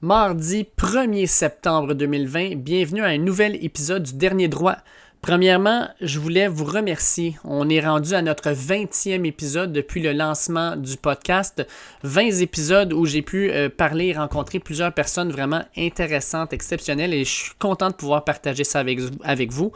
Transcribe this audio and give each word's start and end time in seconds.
Mardi 0.00 0.64
1er 0.76 1.26
septembre 1.26 1.92
2020, 1.92 2.54
bienvenue 2.54 3.02
à 3.02 3.08
un 3.08 3.18
nouvel 3.18 3.58
épisode 3.64 4.04
du 4.04 4.14
Dernier 4.14 4.46
Droit. 4.46 4.76
Premièrement, 5.20 5.88
je 6.00 6.18
voulais 6.20 6.46
vous 6.46 6.64
remercier. 6.64 7.36
On 7.44 7.68
est 7.68 7.80
rendu 7.80 8.14
à 8.14 8.22
notre 8.22 8.50
20e 8.50 9.26
épisode 9.26 9.72
depuis 9.72 10.00
le 10.00 10.12
lancement 10.12 10.76
du 10.76 10.96
podcast. 10.96 11.66
20 12.04 12.40
épisodes 12.40 12.92
où 12.92 13.04
j'ai 13.04 13.22
pu 13.22 13.50
euh, 13.50 13.68
parler 13.68 14.06
et 14.06 14.12
rencontrer 14.12 14.60
plusieurs 14.60 14.92
personnes 14.92 15.30
vraiment 15.30 15.62
intéressantes, 15.76 16.52
exceptionnelles 16.52 17.12
et 17.12 17.24
je 17.24 17.30
suis 17.30 17.52
content 17.58 17.90
de 17.90 17.94
pouvoir 17.94 18.24
partager 18.24 18.64
ça 18.64 18.78
avec, 18.78 19.52
vous. 19.52 19.72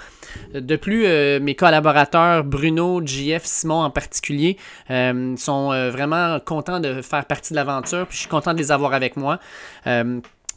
De 0.54 0.76
plus, 0.76 1.06
euh, 1.06 1.40
mes 1.40 1.56
collaborateurs 1.56 2.44
Bruno, 2.44 3.04
JF, 3.04 3.44
Simon 3.44 3.82
en 3.82 3.90
particulier 3.90 4.56
euh, 4.90 5.36
sont 5.36 5.68
vraiment 5.90 6.38
contents 6.40 6.80
de 6.80 7.02
faire 7.02 7.24
partie 7.26 7.52
de 7.52 7.56
l'aventure 7.56 8.06
puis 8.06 8.16
je 8.16 8.20
suis 8.20 8.30
content 8.30 8.54
de 8.54 8.58
les 8.58 8.70
avoir 8.70 8.94
avec 8.94 9.16
moi. 9.16 9.40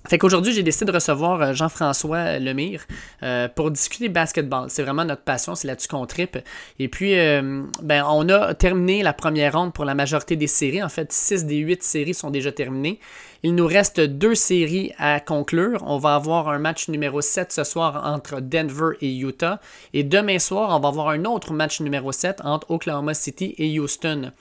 Fait 0.08 0.18
qu'aujourd'hui, 0.18 0.54
j'ai 0.54 0.64
décidé 0.64 0.86
de 0.86 0.92
recevoir 0.92 1.42
euh, 1.42 1.54
Jean-François 1.54 2.38
Lemire 2.40 2.86
euh, 3.24 3.48
pour 3.48 3.72
discuter 3.72 4.10
basketball. 4.10 4.70
C'est 4.70 4.84
vraiment 4.84 5.04
notre 5.06 5.24
passion, 5.24 5.56
c'est 5.56 5.68
là-dessus 5.68 5.88
qu'on 5.88 6.06
tripe. 6.06 6.38
Et 6.80 6.88
puis, 6.88 7.18
euh, 7.18 7.64
ben, 7.82 8.06
on 8.08 8.30
a 8.30 8.54
terminé 8.54 9.04
la 9.04 9.14
première 9.14 9.54
ronde 9.54 9.74
pour 9.74 9.86
la 9.86 9.96
majorité 9.96 10.36
des 10.36 10.48
séries. 10.48 10.84
En 10.84 10.90
fait, 10.90 11.12
6 11.12 11.46
des 11.46 11.58
8 11.58 11.84
séries 11.84 12.14
sont 12.14 12.30
déjà 12.30 12.52
terminées. 12.52 13.00
Il 13.44 13.56
nous 13.56 13.68
reste 13.68 14.00
deux 14.00 14.36
séries 14.36 14.92
à 14.98 15.20
conclure. 15.20 15.84
On 15.86 15.98
va 15.98 16.16
avoir 16.16 16.50
un 16.50 16.60
match 16.60 16.88
numéro 16.88 17.22
7 17.22 17.52
ce 17.52 17.64
soir 17.64 18.02
entre 18.06 18.42
Denver 18.42 18.98
et 19.02 19.16
Utah. 19.16 19.60
Et 19.94 20.04
demain 20.04 20.40
soir, 20.40 20.76
on 20.76 20.80
va 20.80 20.90
avoir 20.90 21.10
un 21.10 21.26
autre 21.26 21.54
match 21.54 21.80
numéro 21.80 22.12
7 22.12 22.42
entre 22.44 22.72
Oklahoma 22.72 23.14
City 23.14 23.56
et 23.58 23.80
Houston. 23.80 24.32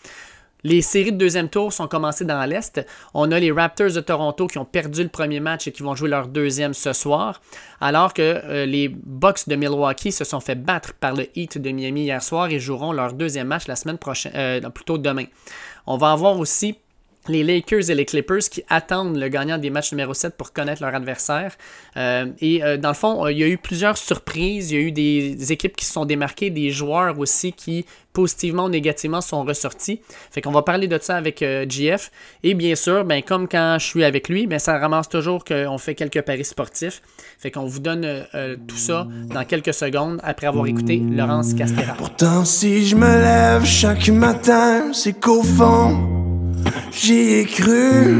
Les 0.66 0.80
séries 0.80 1.12
de 1.12 1.18
deuxième 1.18 1.50
tour 1.50 1.74
sont 1.74 1.88
commencées 1.88 2.24
dans 2.24 2.42
l'Est. 2.46 2.80
On 3.12 3.30
a 3.32 3.38
les 3.38 3.52
Raptors 3.52 3.92
de 3.92 4.00
Toronto 4.00 4.46
qui 4.46 4.56
ont 4.56 4.64
perdu 4.64 5.02
le 5.02 5.10
premier 5.10 5.38
match 5.38 5.68
et 5.68 5.72
qui 5.72 5.82
vont 5.82 5.94
jouer 5.94 6.08
leur 6.08 6.26
deuxième 6.26 6.72
ce 6.72 6.94
soir, 6.94 7.42
alors 7.82 8.14
que 8.14 8.22
euh, 8.22 8.64
les 8.64 8.88
Bucks 8.88 9.46
de 9.46 9.56
Milwaukee 9.56 10.10
se 10.10 10.24
sont 10.24 10.40
fait 10.40 10.54
battre 10.54 10.94
par 10.94 11.14
le 11.14 11.26
Heat 11.38 11.58
de 11.58 11.70
Miami 11.70 12.04
hier 12.04 12.22
soir 12.22 12.48
et 12.50 12.58
joueront 12.58 12.92
leur 12.92 13.12
deuxième 13.12 13.48
match 13.48 13.66
la 13.68 13.76
semaine 13.76 13.98
prochaine, 13.98 14.32
euh, 14.34 14.70
plutôt 14.70 14.96
demain. 14.96 15.26
On 15.86 15.98
va 15.98 16.12
avoir 16.12 16.38
aussi 16.38 16.78
les 17.28 17.42
Lakers 17.42 17.90
et 17.90 17.94
les 17.94 18.04
Clippers 18.04 18.48
qui 18.50 18.62
attendent 18.68 19.16
le 19.16 19.28
gagnant 19.28 19.58
des 19.58 19.70
matchs 19.70 19.92
numéro 19.92 20.14
7 20.14 20.36
pour 20.36 20.52
connaître 20.52 20.82
leur 20.82 20.94
adversaire. 20.94 21.56
Euh, 21.96 22.26
et 22.40 22.62
euh, 22.62 22.76
dans 22.76 22.90
le 22.90 22.94
fond, 22.94 23.26
il 23.28 23.38
y 23.38 23.44
a 23.44 23.48
eu 23.48 23.58
plusieurs 23.58 23.96
surprises. 23.96 24.70
Il 24.70 24.74
y 24.74 24.78
a 24.78 24.82
eu 24.82 24.92
des, 24.92 25.52
équipes 25.52 25.76
qui 25.76 25.84
se 25.84 25.92
sont 25.92 26.04
démarquées, 26.04 26.50
des 26.50 26.70
joueurs 26.70 27.18
aussi 27.18 27.52
qui 27.52 27.84
positivement 28.12 28.66
ou 28.66 28.68
négativement 28.68 29.20
sont 29.20 29.42
ressortis. 29.42 30.00
Fait 30.30 30.40
qu'on 30.40 30.52
va 30.52 30.62
parler 30.62 30.86
de 30.86 30.96
ça 31.00 31.16
avec 31.16 31.42
euh, 31.42 31.66
GF. 31.68 32.12
Et 32.44 32.54
bien 32.54 32.76
sûr, 32.76 33.04
ben, 33.04 33.22
comme 33.22 33.48
quand 33.48 33.76
je 33.80 33.86
suis 33.86 34.04
avec 34.04 34.28
lui, 34.28 34.46
ben, 34.46 34.60
ça 34.60 34.78
ramasse 34.78 35.08
toujours 35.08 35.44
qu'on 35.44 35.78
fait 35.78 35.96
quelques 35.96 36.22
paris 36.22 36.44
sportifs. 36.44 37.02
Fait 37.38 37.50
qu'on 37.50 37.66
vous 37.66 37.80
donne 37.80 38.26
tout 38.68 38.76
ça 38.76 39.08
dans 39.26 39.44
quelques 39.44 39.74
secondes 39.74 40.20
après 40.22 40.46
avoir 40.46 40.66
écouté 40.66 40.98
Laurence 40.98 41.54
Castera. 41.54 41.94
Pourtant, 41.94 42.44
si 42.44 42.86
je 42.86 42.94
me 42.96 43.06
lève 43.06 43.64
chaque 43.64 44.08
matin, 44.08 44.92
c'est 44.92 45.18
qu'au 45.20 45.42
fond 45.42 46.33
j'y 46.92 47.34
ai 47.34 47.44
cru 47.44 48.14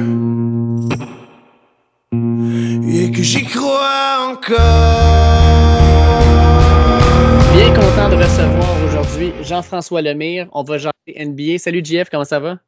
et 2.13 3.11
que 3.11 3.23
j'y 3.23 3.45
crois 3.45 4.31
encore. 4.31 4.59
Bien 7.55 7.69
content 7.75 8.09
de 8.09 8.17
recevoir 8.17 8.85
aujourd'hui 8.89 9.33
Jean-François 9.43 10.03
Lemire. 10.03 10.49
On 10.53 10.63
va 10.63 10.79
jaser 10.79 10.93
NBA. 11.25 11.59
Salut 11.59 11.85
JF, 11.85 12.11
comment 12.11 12.25
ça 12.25 12.41
va? 12.41 12.59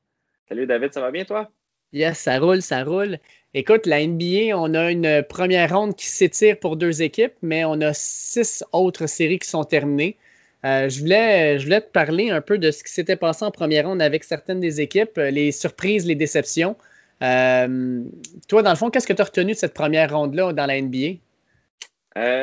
Salut 0.49 0.67
David, 0.67 0.93
ça 0.93 1.01
va 1.01 1.11
bien 1.11 1.25
toi? 1.25 1.51
Yes, 1.93 2.19
ça 2.19 2.39
roule, 2.39 2.63
ça 2.63 2.85
roule. 2.85 3.19
Écoute, 3.55 3.87
la 3.87 4.07
NBA, 4.07 4.55
on 4.55 4.75
a 4.75 4.91
une 4.91 5.25
première 5.29 5.75
ronde 5.75 5.97
qui 5.97 6.07
s'étire 6.07 6.59
pour 6.59 6.77
deux 6.77 7.03
équipes, 7.03 7.35
mais 7.43 7.65
on 7.65 7.81
a 7.81 7.93
six 7.95 8.65
autres 8.73 9.07
séries 9.07 9.39
qui 9.39 9.49
sont 9.49 9.65
terminées. 9.65 10.17
Euh, 10.65 10.89
je, 10.89 11.01
voulais, 11.01 11.81
te 11.81 11.91
parler 11.91 12.31
un 12.31 12.41
peu 12.41 12.59
de 12.59 12.71
ce 12.71 12.83
qui 12.83 12.93
s'était 12.93 13.17
passé 13.17 13.45
en 13.45 13.51
première 13.51 13.87
ronde 13.87 14.01
avec 14.01 14.25
certaines 14.25 14.61
des 14.61 14.81
équipes, 14.81 15.19
euh, 15.19 15.31
les 15.31 15.53
surprises, 15.53 16.07
les 16.07 16.15
déceptions. 16.15 16.77
Euh, 17.23 18.03
toi, 18.49 18.63
dans 18.63 18.71
le 18.71 18.77
fond, 18.77 18.91
qu'est-ce 18.91 19.07
que 19.07 19.13
tu 19.13 19.23
as 19.23 19.27
retenu 19.27 19.53
de 19.53 19.57
cette 19.57 19.75
première 19.75 20.17
ronde-là 20.17 20.53
dans 20.53 20.67
la 20.67 20.81
NBA? 20.81 21.19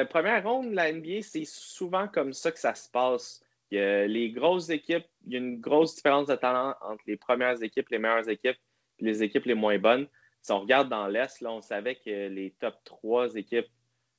première 0.10 0.44
ronde, 0.44 0.72
la 0.74 0.92
NBA, 0.92 1.24
c'est 1.24 1.46
souvent 1.46 2.08
comme 2.08 2.32
ça 2.34 2.52
que 2.52 2.60
ça 2.60 2.76
se 2.76 2.88
passe. 2.90 3.42
Il 3.72 3.80
y 3.80 3.82
a 3.82 4.06
les 4.06 4.30
grosses 4.30 4.70
équipes, 4.70 5.06
il 5.26 5.34
y 5.34 5.36
a 5.36 5.40
une 5.40 5.60
grosse 5.60 5.96
différence 5.96 6.28
de 6.28 6.36
talent 6.36 6.76
entre 6.82 7.04
les 7.08 7.18
premières 7.18 7.62
équipes, 7.64 7.90
les 7.90 7.98
meilleures 7.98 8.30
équipes, 8.30 8.58
et 9.00 9.06
les 9.06 9.24
équipes 9.24 9.46
les 9.46 9.56
moins 9.56 9.80
bonnes. 9.80 10.06
Si 10.44 10.52
on 10.52 10.60
regarde 10.60 10.90
dans 10.90 11.08
l'Est, 11.08 11.42
là, 11.42 11.52
on 11.52 11.62
savait 11.62 11.96
que 11.96 12.28
les 12.28 12.54
top 12.60 12.76
trois 12.84 13.34
équipes, 13.34 13.70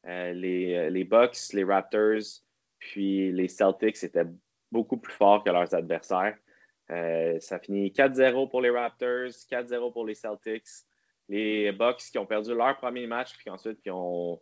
les, 0.04 0.90
les 0.90 1.04
Bucks, 1.04 1.52
les 1.52 1.62
Raptors, 1.62 2.42
puis 2.84 3.32
les 3.32 3.48
Celtics 3.48 4.04
étaient 4.04 4.26
beaucoup 4.70 4.98
plus 4.98 5.14
forts 5.14 5.42
que 5.42 5.50
leurs 5.50 5.74
adversaires. 5.74 6.36
Euh, 6.90 7.40
ça 7.40 7.58
finit 7.58 7.88
4-0 7.88 8.50
pour 8.50 8.60
les 8.60 8.68
Raptors, 8.68 9.30
4-0 9.50 9.90
pour 9.90 10.04
les 10.04 10.14
Celtics. 10.14 10.68
Les 11.30 11.72
Bucks 11.72 12.02
qui 12.12 12.18
ont 12.18 12.26
perdu 12.26 12.54
leur 12.54 12.76
premier 12.76 13.06
match, 13.06 13.34
puis 13.38 13.48
ensuite 13.48 13.80
qui 13.80 13.90
ont 13.90 14.38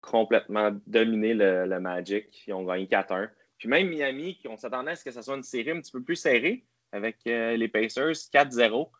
complètement 0.00 0.76
dominé 0.88 1.32
le, 1.32 1.78
Magic, 1.78 2.28
qui 2.30 2.52
ont 2.52 2.64
gagné 2.64 2.86
4-1. 2.86 3.30
Puis 3.56 3.68
même 3.68 3.88
Miami, 3.88 4.36
qui 4.36 4.48
on 4.48 4.56
s'attendait 4.56 4.92
à 4.92 4.96
ce 4.96 5.04
que 5.04 5.12
ce 5.12 5.22
soit 5.22 5.36
une 5.36 5.44
série 5.44 5.70
un 5.70 5.80
petit 5.80 5.92
peu 5.92 6.02
plus 6.02 6.16
serrée 6.16 6.66
avec 6.90 7.18
euh, 7.28 7.56
les 7.56 7.68
Pacers, 7.68 8.14
4-0. 8.32 8.90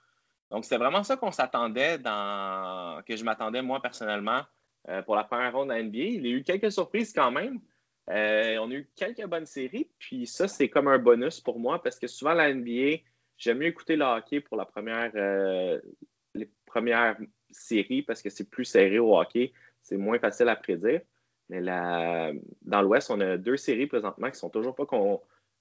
Donc 0.53 0.65
c'est 0.65 0.79
vraiment 0.79 1.03
ça 1.03 1.17
qu'on 1.17 1.33
s'attendait 1.33 1.99
dans 1.99 3.03
que 3.05 3.17
je 3.17 3.25
m'attendais 3.25 3.63
moi 3.63 3.83
personnellement 3.83 4.43
euh, 4.89 5.03
pour 5.03 5.17
la 5.17 5.25
première 5.25 5.53
ronde 5.53 5.71
de 5.71 5.75
la 5.75 5.83
NBA. 5.83 5.99
Il 5.99 6.27
y 6.27 6.33
a 6.33 6.37
eu 6.37 6.45
quelques 6.45 6.71
surprises 6.71 7.13
quand 7.13 7.33
même. 7.33 7.59
Euh, 8.11 8.57
on 8.59 8.71
a 8.71 8.75
eu 8.75 8.91
quelques 8.97 9.27
bonnes 9.27 9.47
séries, 9.47 9.91
puis 9.99 10.27
ça, 10.27 10.49
c'est 10.49 10.69
comme 10.69 10.89
un 10.89 10.99
bonus 10.99 11.41
pour 11.41 11.59
moi 11.59 11.83
parce 11.83 11.99
que 11.99 12.07
souvent, 12.07 12.33
la 12.33 12.53
NBA, 12.53 13.03
j'aime 13.37 13.59
mieux 13.59 13.67
écouter 13.67 13.97
le 13.97 14.05
hockey 14.05 14.41
pour 14.41 14.57
la 14.57 14.65
première, 14.65 15.11
euh, 15.15 15.79
les 16.35 16.51
premières 16.65 17.19
séries 17.51 18.03
parce 18.03 18.23
que 18.23 18.31
c'est 18.31 18.49
plus 18.49 18.65
serré 18.65 18.99
au 18.99 19.19
hockey, 19.19 19.53
c'est 19.83 19.99
moins 19.99 20.19
facile 20.19 20.49
à 20.49 20.57
prédire. 20.57 21.03
Mais 21.51 21.63
dans 21.63 22.83
l'Ouest, 22.83 23.11
on 23.11 23.21
a 23.21 23.39
deux 23.39 23.57
séries 23.57 23.87
présentement 23.87 24.31
qui 24.31 24.39
sont 24.39 24.51
toujours 24.51 24.75
pas 24.75 24.85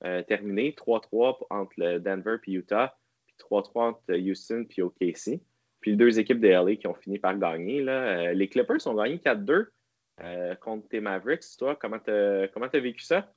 euh, 0.03 0.21
terminées 0.23 0.75
3-3 0.77 1.47
entre 1.49 1.97
Denver 1.99 2.37
et 2.45 2.51
Utah, 2.51 2.97
puis 3.25 3.35
3-3 3.39 3.69
entre 3.75 4.13
Houston 4.13 4.65
et 4.77 4.81
OKC. 4.81 5.41
Puis 5.79 5.91
les 5.91 5.97
deux 5.97 6.19
équipes 6.19 6.41
de 6.41 6.49
LA 6.49 6.75
qui 6.75 6.87
ont 6.87 6.93
fini 6.93 7.19
par 7.19 7.37
gagner. 7.37 7.81
Là. 7.81 8.33
les 8.33 8.49
Clippers 8.49 8.85
ont 8.87 8.95
gagné 8.95 9.17
4-2 9.17 9.67
euh, 10.23 10.55
contre 10.55 10.87
tes 10.87 10.99
Mavericks. 10.99 11.43
Toi, 11.57 11.77
comment 11.79 11.99
tu 11.99 12.11
as, 12.11 12.79
vécu 12.79 13.03
ça? 13.03 13.31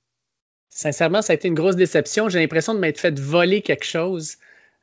Sincèrement, 0.70 1.20
ça 1.20 1.32
a 1.32 1.36
été 1.36 1.48
une 1.48 1.54
grosse 1.54 1.76
déception. 1.76 2.28
J'ai 2.28 2.38
l'impression 2.38 2.74
de 2.74 2.78
m'être 2.78 2.98
fait 2.98 3.18
voler 3.18 3.60
quelque 3.60 3.84
chose. 3.84 4.36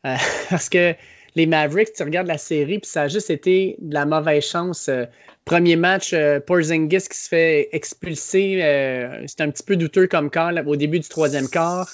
Euh, 0.05 0.15
parce 0.49 0.69
que 0.69 0.93
les 1.35 1.45
Mavericks, 1.45 1.93
tu 1.93 2.03
regardes 2.03 2.27
la 2.27 2.37
série, 2.37 2.79
puis 2.79 2.89
ça 2.89 3.03
a 3.03 3.07
juste 3.07 3.29
été 3.29 3.77
de 3.79 3.93
la 3.93 4.05
mauvaise 4.05 4.45
chance. 4.45 4.89
Euh, 4.89 5.05
premier 5.45 5.75
match, 5.75 6.13
Porzingis 6.45 7.07
qui 7.09 7.17
se 7.17 7.29
fait 7.29 7.69
expulser. 7.71 8.59
c'est 9.27 9.41
un 9.41 9.49
petit 9.49 9.63
peu 9.63 9.77
douteux 9.77 10.07
comme 10.07 10.29
quart 10.29 10.53
au 10.65 10.75
début 10.75 10.99
du 10.99 11.07
troisième 11.07 11.47
quart. 11.47 11.89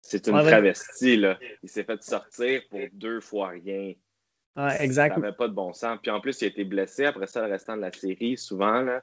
C'est 0.00 0.26
une 0.28 0.42
travestie, 0.42 1.16
là. 1.16 1.38
Il 1.62 1.68
s'est 1.68 1.84
fait 1.84 2.02
sortir 2.02 2.62
pour 2.70 2.80
deux 2.92 3.20
fois 3.20 3.48
rien. 3.48 3.92
Ouais, 4.56 4.76
exact. 4.80 5.14
Ça 5.14 5.20
n'avait 5.20 5.36
pas 5.36 5.48
de 5.48 5.52
bon 5.52 5.72
sens. 5.72 5.98
Puis 6.02 6.10
en 6.10 6.20
plus, 6.20 6.40
il 6.40 6.44
a 6.44 6.48
été 6.48 6.64
blessé 6.64 7.06
après 7.06 7.26
ça 7.26 7.44
le 7.44 7.50
restant 7.52 7.76
de 7.76 7.82
la 7.82 7.92
série, 7.92 8.36
souvent. 8.36 8.80
Là. 8.82 9.02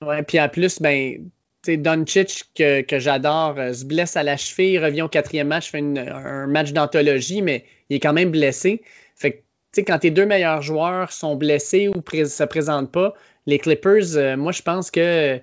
Ouais, 0.00 0.22
puis 0.22 0.40
en 0.40 0.48
plus, 0.48 0.80
ben, 0.80 1.28
tu 1.62 1.78
Doncic, 1.78 2.44
que, 2.54 2.82
que 2.82 2.98
j'adore, 2.98 3.54
euh, 3.58 3.72
se 3.72 3.84
blesse 3.84 4.16
à 4.16 4.22
la 4.22 4.36
cheville, 4.36 4.78
revient 4.78 5.02
au 5.02 5.08
quatrième 5.08 5.48
match, 5.48 5.70
fait 5.70 5.78
un 5.80 6.46
match 6.46 6.72
d'anthologie, 6.72 7.42
mais 7.42 7.64
il 7.88 7.96
est 7.96 8.00
quand 8.00 8.12
même 8.12 8.30
blessé. 8.30 8.82
Fait 9.16 9.32
que, 9.32 9.36
tu 9.36 9.44
sais, 9.72 9.84
quand 9.84 10.00
tes 10.00 10.10
deux 10.10 10.26
meilleurs 10.26 10.62
joueurs 10.62 11.12
sont 11.12 11.36
blessés 11.36 11.88
ou 11.88 11.94
ne 11.94 12.24
se 12.24 12.44
présentent 12.44 12.90
pas, 12.90 13.14
les 13.46 13.58
Clippers, 13.58 14.16
euh, 14.16 14.36
moi, 14.36 14.52
je 14.52 14.62
pense 14.62 14.90
que 14.90 15.40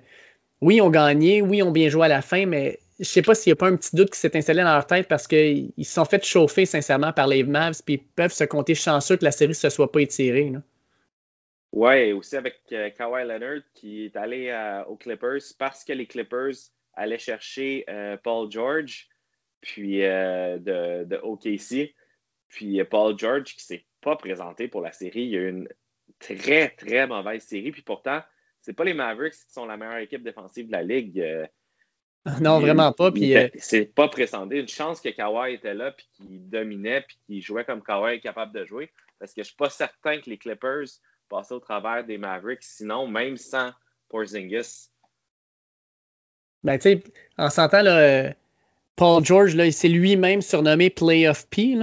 oui, 0.60 0.80
ont 0.80 0.90
gagné, 0.90 1.42
oui, 1.42 1.62
ont 1.62 1.70
bien 1.70 1.88
joué 1.88 2.06
à 2.06 2.08
la 2.08 2.22
fin, 2.22 2.46
mais 2.46 2.78
je 3.00 3.06
sais 3.06 3.22
pas 3.22 3.34
s'il 3.34 3.50
n'y 3.50 3.54
a 3.54 3.56
pas 3.56 3.68
un 3.68 3.76
petit 3.76 3.96
doute 3.96 4.10
qui 4.10 4.18
s'est 4.18 4.36
installé 4.36 4.62
dans 4.62 4.74
leur 4.74 4.86
tête 4.86 5.08
parce 5.08 5.26
qu'ils 5.26 5.72
se 5.78 5.92
sont 5.92 6.04
fait 6.04 6.22
chauffer 6.22 6.66
sincèrement 6.66 7.12
par 7.12 7.26
les 7.26 7.42
Mavs 7.42 7.82
puis 7.84 7.94
ils 7.94 8.04
peuvent 8.04 8.32
se 8.32 8.44
compter 8.44 8.74
chanceux 8.74 9.16
que 9.16 9.24
la 9.24 9.32
série 9.32 9.50
ne 9.50 9.54
se 9.54 9.70
soit 9.70 9.90
pas 9.90 10.02
étirée. 10.02 10.52
Oui, 11.72 12.12
aussi 12.12 12.36
avec 12.36 12.60
euh, 12.72 12.90
Kawhi 12.90 13.24
Leonard 13.24 13.62
qui 13.74 14.04
est 14.04 14.16
allé 14.16 14.48
euh, 14.48 14.84
aux 14.84 14.96
Clippers 14.96 15.40
parce 15.58 15.82
que 15.82 15.94
les 15.94 16.06
Clippers 16.06 16.54
allaient 16.92 17.18
chercher 17.18 17.84
euh, 17.88 18.18
Paul 18.18 18.50
George 18.50 19.08
puis 19.62 20.00
de, 20.00 21.20
OKC. 21.22 21.94
Puis 22.48 22.84
Paul 22.84 23.18
George 23.18 23.54
qui 23.56 23.64
s'est 23.64 23.84
pas 24.02 24.16
présenté 24.16 24.68
pour 24.68 24.82
la 24.82 24.92
série. 24.92 25.22
Il 25.22 25.30
y 25.30 25.36
a 25.36 25.40
eu 25.40 25.48
une 25.48 25.68
très, 26.18 26.68
très 26.70 27.06
mauvaise 27.06 27.44
série. 27.44 27.70
Puis 27.70 27.82
pourtant, 27.82 28.20
c'est 28.60 28.72
pas 28.72 28.84
les 28.84 28.94
Mavericks 28.94 29.34
qui 29.34 29.52
sont 29.52 29.66
la 29.66 29.76
meilleure 29.76 29.98
équipe 29.98 30.22
défensive 30.22 30.66
de 30.66 30.72
la 30.72 30.82
Ligue. 30.82 31.48
Non, 32.40 32.60
vraiment 32.60 32.92
pas. 32.92 33.10
Puis, 33.10 33.36
euh, 33.36 33.48
C'est 33.56 33.86
pas 33.86 34.08
présenté. 34.08 34.58
Une 34.58 34.68
chance 34.68 35.00
que 35.00 35.08
Kawhi 35.08 35.54
était 35.54 35.74
là, 35.74 35.92
puis 35.92 36.06
qu'il 36.14 36.48
dominait, 36.48 37.02
puis 37.02 37.18
qu'il 37.26 37.42
jouait 37.42 37.64
comme 37.64 37.82
Kawhi 37.82 38.16
est 38.16 38.20
capable 38.20 38.52
de 38.52 38.64
jouer. 38.64 38.90
Parce 39.18 39.32
que 39.32 39.42
je 39.42 39.48
suis 39.48 39.56
pas 39.56 39.70
certain 39.70 40.20
que 40.20 40.28
les 40.28 40.38
Clippers 40.38 40.86
passer 41.28 41.54
au 41.54 41.60
travers 41.60 42.04
des 42.04 42.18
Mavericks, 42.18 42.62
sinon, 42.62 43.06
même 43.06 43.36
sans 43.36 43.70
Porzingis. 44.08 44.88
Ben, 46.64 46.76
tu 46.76 46.82
sais, 46.82 47.04
en 47.38 47.48
sentant, 47.48 47.82
là, 47.82 48.34
Paul 49.00 49.24
George, 49.24 49.54
là, 49.54 49.64
il 49.64 49.72
s'est 49.72 49.88
lui-même 49.88 50.42
surnommé 50.42 50.90
Playoff 50.90 51.46
P, 51.48 51.74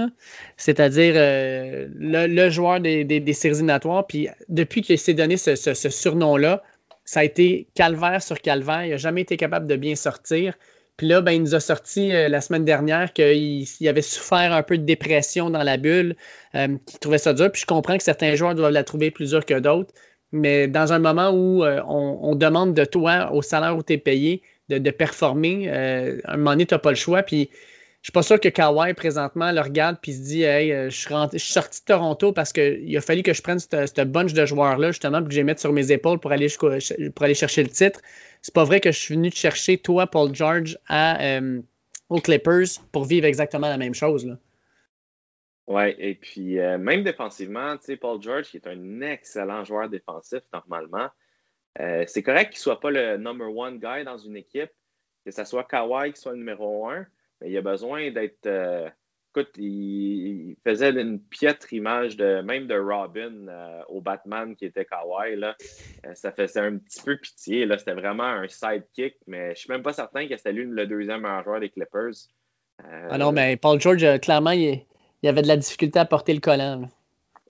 c'est-à-dire 0.56 1.14
euh, 1.16 1.88
le, 1.96 2.48
joueur 2.48 2.78
des, 2.78 3.04
des, 3.04 3.32
séries 3.32 3.56
éliminatoires. 3.56 4.06
Puis 4.06 4.28
depuis 4.48 4.82
qu'il 4.82 4.98
s'est 4.98 5.14
donné 5.14 5.36
ce, 5.36 5.56
surnom-là, 5.74 6.62
ça 7.08 7.20
a 7.20 7.24
été 7.24 7.68
calvaire 7.74 8.22
sur 8.22 8.40
calvaire. 8.40 8.84
Il 8.84 8.90
n'a 8.90 8.96
jamais 8.98 9.22
été 9.22 9.36
capable 9.36 9.66
de 9.66 9.76
bien 9.76 9.94
sortir. 9.94 10.54
Puis 10.96 11.06
là, 11.06 11.20
ben, 11.20 11.32
il 11.32 11.42
nous 11.42 11.54
a 11.54 11.60
sorti 11.60 12.12
euh, 12.12 12.28
la 12.28 12.40
semaine 12.40 12.64
dernière 12.64 13.12
qu'il 13.12 13.66
avait 13.86 14.02
souffert 14.02 14.52
un 14.52 14.62
peu 14.62 14.76
de 14.76 14.84
dépression 14.84 15.48
dans 15.48 15.62
la 15.62 15.76
bulle, 15.76 16.16
euh, 16.54 16.76
qu'il 16.86 16.98
trouvait 16.98 17.18
ça 17.18 17.32
dur. 17.32 17.50
Puis 17.50 17.62
je 17.62 17.66
comprends 17.66 17.96
que 17.96 18.02
certains 18.02 18.34
joueurs 18.34 18.54
doivent 18.54 18.72
la 18.72 18.84
trouver 18.84 19.10
plus 19.10 19.30
dure 19.30 19.46
que 19.46 19.58
d'autres. 19.58 19.94
Mais 20.32 20.68
dans 20.68 20.92
un 20.92 20.98
moment 20.98 21.30
où 21.30 21.64
on, 21.64 22.18
on, 22.22 22.34
demande 22.34 22.74
de 22.74 22.84
toi, 22.84 23.32
au 23.32 23.40
salaire 23.40 23.76
où 23.76 23.82
tu 23.82 23.94
es 23.94 23.98
payé, 23.98 24.42
de, 24.68 24.90
performer. 24.90 25.64
Euh, 25.68 26.18
à 26.24 26.34
un 26.34 26.36
moment 26.36 26.50
donné, 26.50 26.66
tu 26.66 26.74
n'as 26.74 26.78
pas 26.78 26.90
le 26.90 26.96
choix. 26.96 27.22
Puis 27.22 27.50
suis 28.08 28.12
pas 28.12 28.22
sûr 28.22 28.40
que 28.40 28.48
Kawhi 28.48 28.94
présentement 28.94 29.52
le 29.52 29.60
regarde 29.60 29.98
puis 30.00 30.12
se 30.12 30.22
dit 30.22 30.42
Hey, 30.42 30.72
euh, 30.72 30.90
je 30.90 30.96
suis, 30.96 31.52
sorti 31.52 31.80
de 31.80 31.84
Toronto 31.84 32.32
parce 32.32 32.52
qu'il 32.52 32.96
a 32.96 33.00
fallu 33.00 33.22
que 33.22 33.32
je 33.32 33.42
prenne 33.42 33.58
ce 33.58 34.04
bunch 34.04 34.32
de 34.32 34.46
joueurs-là, 34.46 34.92
justement, 34.92 35.18
pour 35.18 35.28
que 35.28 35.34
je 35.34 35.40
les 35.40 35.56
sur 35.56 35.72
mes 35.72 35.92
épaules 35.92 36.18
pour 36.18 36.32
aller, 36.32 36.48
pour 36.58 37.24
aller 37.24 37.34
chercher 37.34 37.62
le 37.62 37.68
titre. 37.68 38.00
C'est 38.42 38.54
pas 38.54 38.64
vrai 38.64 38.80
que 38.80 38.90
je 38.92 38.98
suis 38.98 39.14
venu 39.14 39.30
te 39.30 39.36
chercher, 39.36 39.78
toi, 39.78 40.06
Paul 40.06 40.34
George, 40.34 40.78
euh, 40.90 41.60
aux 42.08 42.20
Clippers 42.20 42.80
pour 42.92 43.04
vivre 43.04 43.26
exactement 43.26 43.68
la 43.68 43.78
même 43.78 43.94
chose. 43.94 44.26
Là. 44.26 44.38
Oui, 45.66 45.94
et 45.98 46.14
puis 46.14 46.54
même 46.56 47.02
défensivement, 47.02 47.76
tu 47.76 47.84
sais, 47.84 47.96
Paul 47.96 48.22
George, 48.22 48.46
qui 48.46 48.56
est 48.56 48.66
un 48.66 49.02
excellent 49.02 49.64
joueur 49.64 49.90
défensif 49.90 50.40
normalement, 50.52 51.10
euh, 51.80 52.04
c'est 52.06 52.22
correct 52.22 52.50
qu'il 52.50 52.58
ne 52.58 52.62
soit 52.62 52.80
pas 52.80 52.90
le 52.90 53.16
number 53.16 53.54
one 53.54 53.78
guy 53.78 54.04
dans 54.04 54.18
une 54.18 54.36
équipe, 54.36 54.70
que 55.24 55.30
ce 55.30 55.44
soit 55.44 55.64
Kawhi 55.64 56.12
qui 56.12 56.20
soit 56.20 56.32
le 56.32 56.38
numéro 56.38 56.88
un, 56.88 57.06
mais 57.40 57.50
il 57.50 57.56
a 57.56 57.62
besoin 57.62 58.10
d'être. 58.10 58.46
Euh, 58.46 58.88
écoute, 59.34 59.52
il, 59.58 60.56
faisait 60.64 60.90
une 60.90 61.20
piètre 61.20 61.72
image 61.72 62.16
de 62.16 62.40
même 62.42 62.66
de 62.66 62.78
Robin 62.78 63.48
euh, 63.48 63.82
au 63.88 64.00
Batman 64.00 64.56
qui 64.56 64.64
était 64.64 64.84
Kawhi. 64.84 65.36
Là. 65.36 65.56
ça 66.14 66.32
faisait 66.32 66.60
un 66.60 66.78
petit 66.78 67.02
peu 67.02 67.16
pitié. 67.16 67.68
C'était 67.78 67.94
vraiment 67.94 68.24
un 68.24 68.48
sidekick, 68.48 69.16
mais 69.26 69.46
je 69.46 69.50
ne 69.50 69.54
suis 69.54 69.70
même 69.70 69.82
pas 69.82 69.92
certain 69.92 70.26
que 70.26 70.36
c'était 70.36 70.52
lui 70.52 70.64
le 70.64 70.86
deuxième 70.86 71.22
meilleur 71.22 71.44
joueur 71.44 71.60
des 71.60 71.70
Clippers. 71.70 72.14
ah 72.82 73.18
non, 73.18 73.32
mais 73.32 73.56
Paul 73.56 73.80
George, 73.80 74.20
clairement, 74.20 74.52
il, 74.52 74.80
il, 75.22 75.28
avait 75.28 75.42
de 75.42 75.48
la 75.48 75.56
difficulté 75.56 75.98
à 75.98 76.04
porter 76.04 76.34
le 76.34 76.40
collant. 76.40 76.88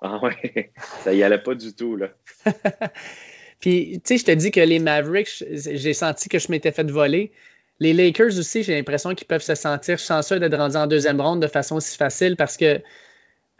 Ah 0.00 0.18
ouais, 0.22 0.72
ça 1.02 1.12
y 1.12 1.22
allait 1.22 1.42
pas 1.42 1.54
du 1.54 1.74
tout. 1.74 1.96
Là. 1.96 2.08
Puis, 3.60 4.00
tu 4.04 4.16
sais, 4.16 4.18
je 4.18 4.24
te 4.24 4.30
dis 4.30 4.50
que 4.50 4.60
les 4.60 4.78
Mavericks, 4.78 5.44
j'ai 5.50 5.92
senti 5.92 6.28
que 6.28 6.38
je 6.38 6.50
m'étais 6.50 6.70
fait 6.70 6.88
voler. 6.88 7.32
Les 7.80 7.92
Lakers 7.92 8.38
aussi, 8.38 8.62
j'ai 8.62 8.74
l'impression 8.74 9.14
qu'ils 9.14 9.26
peuvent 9.26 9.42
se 9.42 9.54
sentir 9.54 9.98
chanceux 9.98 10.40
d'être 10.40 10.56
rendus 10.56 10.76
en 10.76 10.86
deuxième 10.86 11.20
ronde 11.20 11.40
de 11.40 11.46
façon 11.46 11.76
aussi 11.76 11.96
facile 11.96 12.36
parce 12.36 12.56
que 12.56 12.80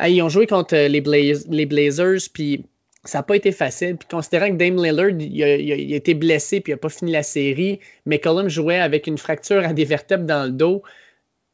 ont 0.01 0.29
joué 0.29 0.47
contre 0.47 0.77
les, 0.77 1.35
les 1.49 1.67
Blazers, 1.67 2.29
puis 2.33 2.65
ça 3.05 3.19
n'a 3.19 3.23
pas 3.23 3.37
été 3.37 3.53
facile. 3.53 3.97
Puis 3.97 4.09
considérant 4.09 4.49
que 4.49 4.57
Dame 4.57 4.83
Lillard, 4.83 5.11
il 5.11 5.43
a, 5.43 5.97
été 5.97 6.15
blessé, 6.15 6.61
puis 6.61 6.73
il 6.73 6.75
n'a 6.75 6.79
pas 6.79 6.89
fini 6.89 7.13
la 7.13 7.23
série, 7.23 7.81
McCollum 8.07 8.49
jouait 8.49 8.79
avec 8.79 9.07
une 9.07 9.19
fracture 9.19 9.65
à 9.65 9.73
des 9.73 9.85
vertèbres 9.85 10.25
dans 10.25 10.45
le 10.45 10.51
dos. 10.51 10.83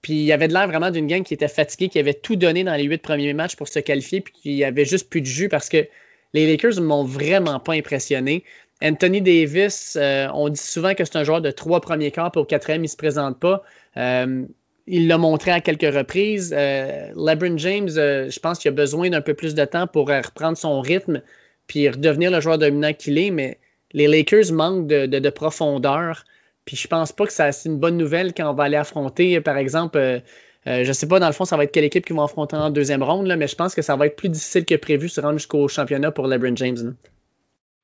Puis 0.03 0.25
il 0.25 0.33
avait 0.33 0.49
de 0.49 0.53
l'air 0.53 0.67
vraiment 0.67 0.91
d'une 0.91 1.07
gang 1.07 1.23
qui 1.23 1.33
était 1.33 1.49
fatiguée, 1.49 1.89
qui 1.89 1.99
avait 1.99 2.15
tout 2.15 2.37
donné 2.37 2.65
dans 2.65 2.75
les 2.75 2.85
huit 2.85 3.01
premiers 3.01 3.33
matchs 3.33 3.57
pour 3.57 3.69
se 3.69 3.79
qualifier, 3.79 4.21
puis 4.21 4.35
qui 4.35 4.65
avait 4.65 4.85
juste 4.85 5.09
plus 5.09 5.21
de 5.21 5.27
jus 5.27 5.49
parce 5.49 5.69
que 5.69 5.87
les 6.35 6.47
Lakers 6.47 6.75
ne 6.77 6.81
m'ont 6.81 7.05
vraiment 7.05 7.61
pas 7.61 7.75
impressionné. 7.75 8.45
Anthony 8.83 9.23
Davis, 9.23 9.97
euh, 10.01 10.29
on 10.35 10.49
dit 10.49 10.61
souvent 10.61 10.95
que 10.95 11.05
c'est 11.05 11.17
un 11.17 11.25
joueur 11.25 11.41
de 11.41 11.51
trois 11.51 11.81
premiers 11.81 12.11
quarts, 12.11 12.33
puis 12.33 12.41
au 12.41 12.45
quatrième, 12.45 12.83
il 12.83 12.87
ne 12.87 12.89
se 12.89 12.97
présente 12.97 13.39
pas. 13.39 13.63
Euh, 13.97 14.45
il 14.87 15.09
l'a 15.09 15.17
montré 15.17 15.51
à 15.51 15.61
quelques 15.61 15.95
reprises. 15.95 16.55
Euh, 16.57 17.09
LeBron 17.17 17.57
James, 17.57 17.89
je 17.89 18.39
pense 18.41 18.59
qu'il 18.59 18.69
a 18.69 18.73
besoin 18.73 19.09
d'un 19.09 19.23
peu 19.23 19.35
plus 19.35 19.55
de 19.55 19.65
temps 19.65 19.87
pour 19.87 20.09
reprendre 20.09 20.59
son 20.59 20.81
rythme 20.81 21.23
puis 21.67 21.89
redevenir 21.89 22.31
le 22.31 22.41
joueur 22.41 22.59
dominant 22.59 22.93
qu'il 22.93 23.17
est, 23.17 23.31
mais 23.31 23.59
les 23.93 24.07
Lakers 24.07 24.53
manquent 24.53 24.87
de, 24.87 25.31
profondeur. 25.31 26.25
Puis 26.67 26.77
je 26.77 26.87
pense 26.87 27.13
pas 27.13 27.27
que 27.27 27.33
c'est 27.33 27.65
une 27.65 27.79
bonne 27.79 27.97
nouvelle 27.97 28.35
quand 28.35 28.51
on 28.51 28.55
va 28.55 28.65
aller 28.65 28.77
affronter, 28.77 29.41
par 29.41 29.57
exemple, 29.57 30.21
je 30.67 30.87
ne 30.87 30.93
sais 30.93 31.09
pas, 31.09 31.21
dans 31.21 31.27
le 31.27 31.33
fond, 31.33 31.47
ça 31.47 31.57
va 31.57 31.65
être 31.65 31.73
quelle 31.73 31.85
équipe 31.85 32.05
qui 32.05 32.13
va 32.13 32.25
affronter 32.25 32.57
en 32.57 32.69
deuxième 32.69 33.03
ronde, 33.03 33.33
mais 33.39 33.49
je 33.49 33.55
pense 33.55 33.75
que 33.75 33.81
ça 33.81 33.97
va 33.97 34.07
être 34.07 34.17
plus 34.17 34.29
difficile 34.29 34.67
que 34.67 34.75
prévu 34.75 35.09
se 35.09 35.23
rendre 35.23 35.39
jusqu'au 35.39 35.67
championnat 35.69 36.11
pour 36.11 36.27
LeBron 36.27 36.57
James. 36.57 36.95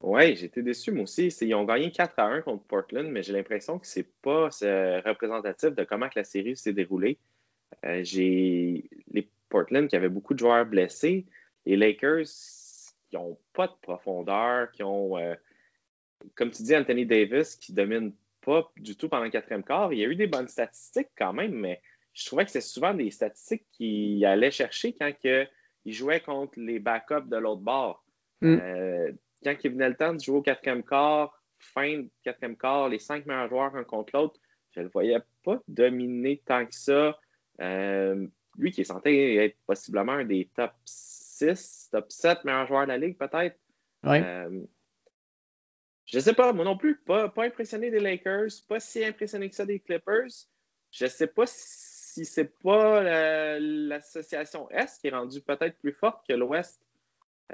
Oui, 0.00 0.34
j'étais 0.34 0.62
déçu, 0.62 0.92
moi 0.92 1.02
aussi. 1.02 1.26
Ils 1.26 1.54
ont 1.54 1.64
gagné 1.64 1.90
4 1.90 2.18
à 2.18 2.24
1 2.24 2.40
contre 2.42 2.64
Portland, 2.64 3.06
mais 3.08 3.22
j'ai 3.22 3.34
l'impression 3.34 3.78
que 3.78 3.86
ce 3.86 4.00
n'est 4.00 4.06
pas 4.22 4.48
représentatif 5.04 5.70
de 5.70 5.84
comment 5.84 6.08
que 6.08 6.18
la 6.18 6.24
série 6.24 6.56
s'est 6.56 6.72
déroulée. 6.72 7.18
Euh, 7.84 8.00
j'ai 8.02 8.88
les 9.12 9.28
Portland 9.48 9.88
qui 9.88 9.96
avaient 9.96 10.08
beaucoup 10.08 10.34
de 10.34 10.38
joueurs 10.38 10.64
blessés. 10.64 11.26
Les 11.66 11.76
Lakers 11.76 12.24
qui 13.10 13.16
n'ont 13.16 13.38
pas 13.52 13.66
de 13.66 13.74
profondeur, 13.82 14.70
qui 14.72 14.82
ont, 14.82 15.18
euh, 15.18 15.34
comme 16.34 16.50
tu 16.50 16.62
dis, 16.62 16.74
Anthony 16.74 17.04
Davis 17.04 17.56
qui 17.56 17.72
domine 17.72 18.12
pas 18.40 18.72
du 18.76 18.96
tout 18.96 19.08
pendant 19.08 19.24
le 19.24 19.30
quatrième 19.30 19.62
quart. 19.62 19.92
Il 19.92 19.98
y 19.98 20.04
a 20.04 20.08
eu 20.08 20.16
des 20.16 20.26
bonnes 20.26 20.48
statistiques 20.48 21.10
quand 21.18 21.34
même, 21.34 21.52
mais 21.52 21.82
je 22.14 22.24
trouvais 22.24 22.44
que 22.46 22.50
c'est 22.50 22.62
souvent 22.62 22.94
des 22.94 23.10
statistiques 23.10 23.66
qu'il 23.72 24.24
allait 24.24 24.50
chercher 24.50 24.94
quand 24.94 25.12
il 25.22 25.92
jouait 25.92 26.20
contre 26.20 26.58
les 26.58 26.78
backups 26.78 27.28
de 27.28 27.36
l'autre 27.36 27.60
bord. 27.60 28.04
Mm. 28.40 28.58
Euh, 28.62 29.12
quand 29.42 29.54
il 29.62 29.70
venait 29.72 29.88
le 29.88 29.96
temps 29.96 30.14
de 30.14 30.20
jouer 30.20 30.36
au 30.36 30.42
quatrième 30.42 30.82
quart, 30.82 31.42
fin 31.58 31.98
de 31.98 32.08
quatrième 32.22 32.56
quart, 32.56 32.88
les 32.88 32.98
cinq 32.98 33.26
meilleurs 33.26 33.48
joueurs 33.48 33.74
un 33.76 33.84
contre 33.84 34.16
l'autre, 34.16 34.40
je 34.72 34.80
ne 34.80 34.84
le 34.84 34.90
voyais 34.90 35.18
pas 35.44 35.58
dominer 35.68 36.42
tant 36.44 36.64
que 36.64 36.74
ça. 36.74 37.18
Euh, 37.60 38.26
lui 38.56 38.70
qui 38.70 38.82
est 38.82 38.84
censé 38.84 39.10
être 39.10 39.56
possiblement 39.66 40.12
un 40.12 40.24
des 40.24 40.48
top 40.54 40.72
6, 40.84 41.88
top 41.92 42.10
7 42.10 42.44
meilleurs 42.44 42.66
joueurs 42.66 42.84
de 42.84 42.88
la 42.88 42.98
ligue, 42.98 43.18
peut-être. 43.18 43.58
Euh, 44.06 44.60
je 46.06 46.16
ne 46.16 46.22
sais 46.22 46.34
pas, 46.34 46.52
moi 46.52 46.64
non 46.64 46.76
plus, 46.76 46.96
pas, 46.98 47.28
pas 47.28 47.44
impressionné 47.44 47.90
des 47.90 48.00
Lakers, 48.00 48.48
pas 48.68 48.80
si 48.80 49.04
impressionné 49.04 49.48
que 49.48 49.54
ça 49.54 49.66
des 49.66 49.80
Clippers. 49.80 50.46
Je 50.90 51.04
ne 51.04 51.10
sais 51.10 51.26
pas 51.26 51.46
si 51.46 51.90
si 52.10 52.24
c'est 52.24 52.58
pas 52.62 53.58
l'association 53.60 54.68
Est 54.70 55.00
qui 55.00 55.08
est 55.08 55.10
rendue 55.10 55.40
peut-être 55.40 55.78
plus 55.78 55.92
forte 55.92 56.26
que 56.26 56.34
l'Ouest. 56.34 56.80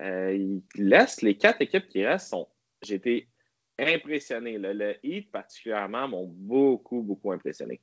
Euh, 0.00 0.58
l'Est, 0.74 1.22
les 1.22 1.36
quatre 1.36 1.60
équipes 1.60 1.88
qui 1.88 2.04
restent 2.04 2.28
sont. 2.28 2.48
J'ai 2.82 2.96
été 2.96 3.28
impressionné. 3.78 4.58
Le 4.58 4.96
Heat, 5.02 5.30
particulièrement, 5.30 6.08
m'ont 6.08 6.30
beaucoup, 6.30 7.02
beaucoup 7.02 7.32
impressionné. 7.32 7.80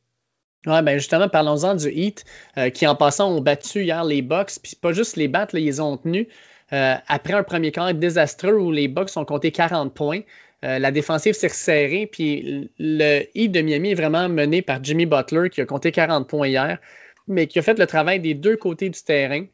Oui, 0.66 0.82
ben 0.82 0.98
justement, 0.98 1.28
parlons-en 1.28 1.76
du 1.76 1.90
Heat, 1.90 2.24
euh, 2.58 2.70
qui 2.70 2.88
en 2.88 2.96
passant 2.96 3.36
ont 3.36 3.42
battu 3.42 3.84
hier 3.84 4.04
les 4.06 4.22
Bucks, 4.22 4.60
puis 4.62 4.76
pas 4.76 4.94
juste 4.94 5.18
les 5.18 5.28
battre, 5.28 5.56
ils 5.56 5.82
ont 5.82 5.98
tenu. 5.98 6.30
Euh, 6.72 6.96
après 7.08 7.34
un 7.34 7.44
premier 7.44 7.72
quart 7.72 7.94
désastreux 7.94 8.58
où 8.58 8.72
les 8.72 8.88
Bucks 8.88 9.16
ont 9.18 9.26
compté 9.26 9.52
40 9.52 9.94
points, 9.94 10.22
la 10.66 10.92
défensive 10.92 11.34
s'est 11.34 11.48
resserrée, 11.48 12.08
puis 12.08 12.72
le 12.80 13.24
Heat 13.36 13.52
de 13.52 13.60
Miami 13.60 13.92
est 13.92 13.96
vraiment 13.96 14.30
mené 14.30 14.62
par 14.62 14.82
Jimmy 14.82 15.06
Butler, 15.06 15.50
qui 15.50 15.60
a 15.60 15.66
compté 15.66 15.92
40 15.92 16.26
points 16.26 16.48
hier, 16.48 16.80
mais 17.28 17.48
qui 17.48 17.60
a 17.60 17.62
fait 17.62 17.78
le 17.78 17.86
travail 17.86 18.22
des 18.22 18.34
deux 18.34 18.56
côtés 18.56 18.90
du 18.90 19.04
terrain. 19.04 19.46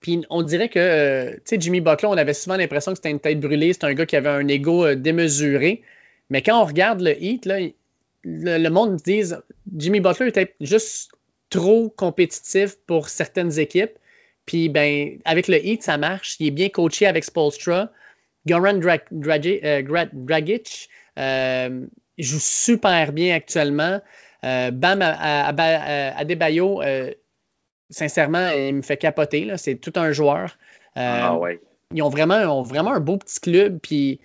Puis 0.00 0.24
on 0.30 0.42
dirait 0.42 0.68
que, 0.68 0.78
euh, 0.78 1.32
tu 1.32 1.40
sais, 1.44 1.60
Jimmy 1.60 1.80
Butler, 1.80 2.08
on 2.08 2.16
avait 2.16 2.34
souvent 2.34 2.56
l'impression 2.56 2.92
que 2.92 2.98
c'était 2.98 3.10
une 3.10 3.20
tête 3.20 3.40
brûlée, 3.40 3.72
c'était 3.72 3.86
un 3.86 3.94
gars 3.94 4.06
qui 4.06 4.16
avait 4.16 4.28
un 4.28 4.46
ego 4.46 4.84
euh, 4.84 4.94
démesuré. 4.94 5.82
Mais 6.30 6.42
quand 6.42 6.60
on 6.60 6.64
regarde 6.64 7.00
le 7.00 7.20
Heat, 7.20 7.46
là, 7.46 7.58
le, 8.24 8.68
monde 8.68 8.96
dit 8.96 9.22
Jimmy 9.76 10.00
Butler 10.00 10.28
était 10.28 10.54
juste 10.60 11.10
trop 11.50 11.88
compétitif 11.88 12.76
pour 12.86 13.08
certaines 13.08 13.58
équipes. 13.58 13.98
Puis, 14.46 14.68
ben, 14.68 15.18
avec 15.24 15.48
le 15.48 15.64
Heat, 15.64 15.82
ça 15.82 15.98
marche. 15.98 16.36
Il 16.38 16.46
est 16.48 16.52
bien 16.52 16.68
coaché 16.68 17.06
avec 17.06 17.24
Spolstra. 17.24 17.90
Goran 18.46 18.80
euh, 18.80 19.82
Dragic 20.12 20.88
joue 22.18 22.40
super 22.40 23.12
bien 23.12 23.34
actuellement. 23.34 24.00
Bam 24.42 25.02
Adebayo, 25.02 26.80
sincèrement, 27.90 28.48
il 28.50 28.76
me 28.76 28.82
fait 28.82 28.96
capoter. 28.96 29.50
C'est 29.56 29.76
tout 29.76 29.92
un 29.96 30.12
joueur. 30.12 30.56
ah 30.94 31.38
Ils 31.94 32.02
ont 32.02 32.08
vraiment, 32.08 32.36
ont 32.58 32.62
vraiment 32.62 32.92
un 32.92 33.00
beau 33.00 33.16
petit 33.16 33.40
club. 33.40 33.78
Puis 33.80 34.20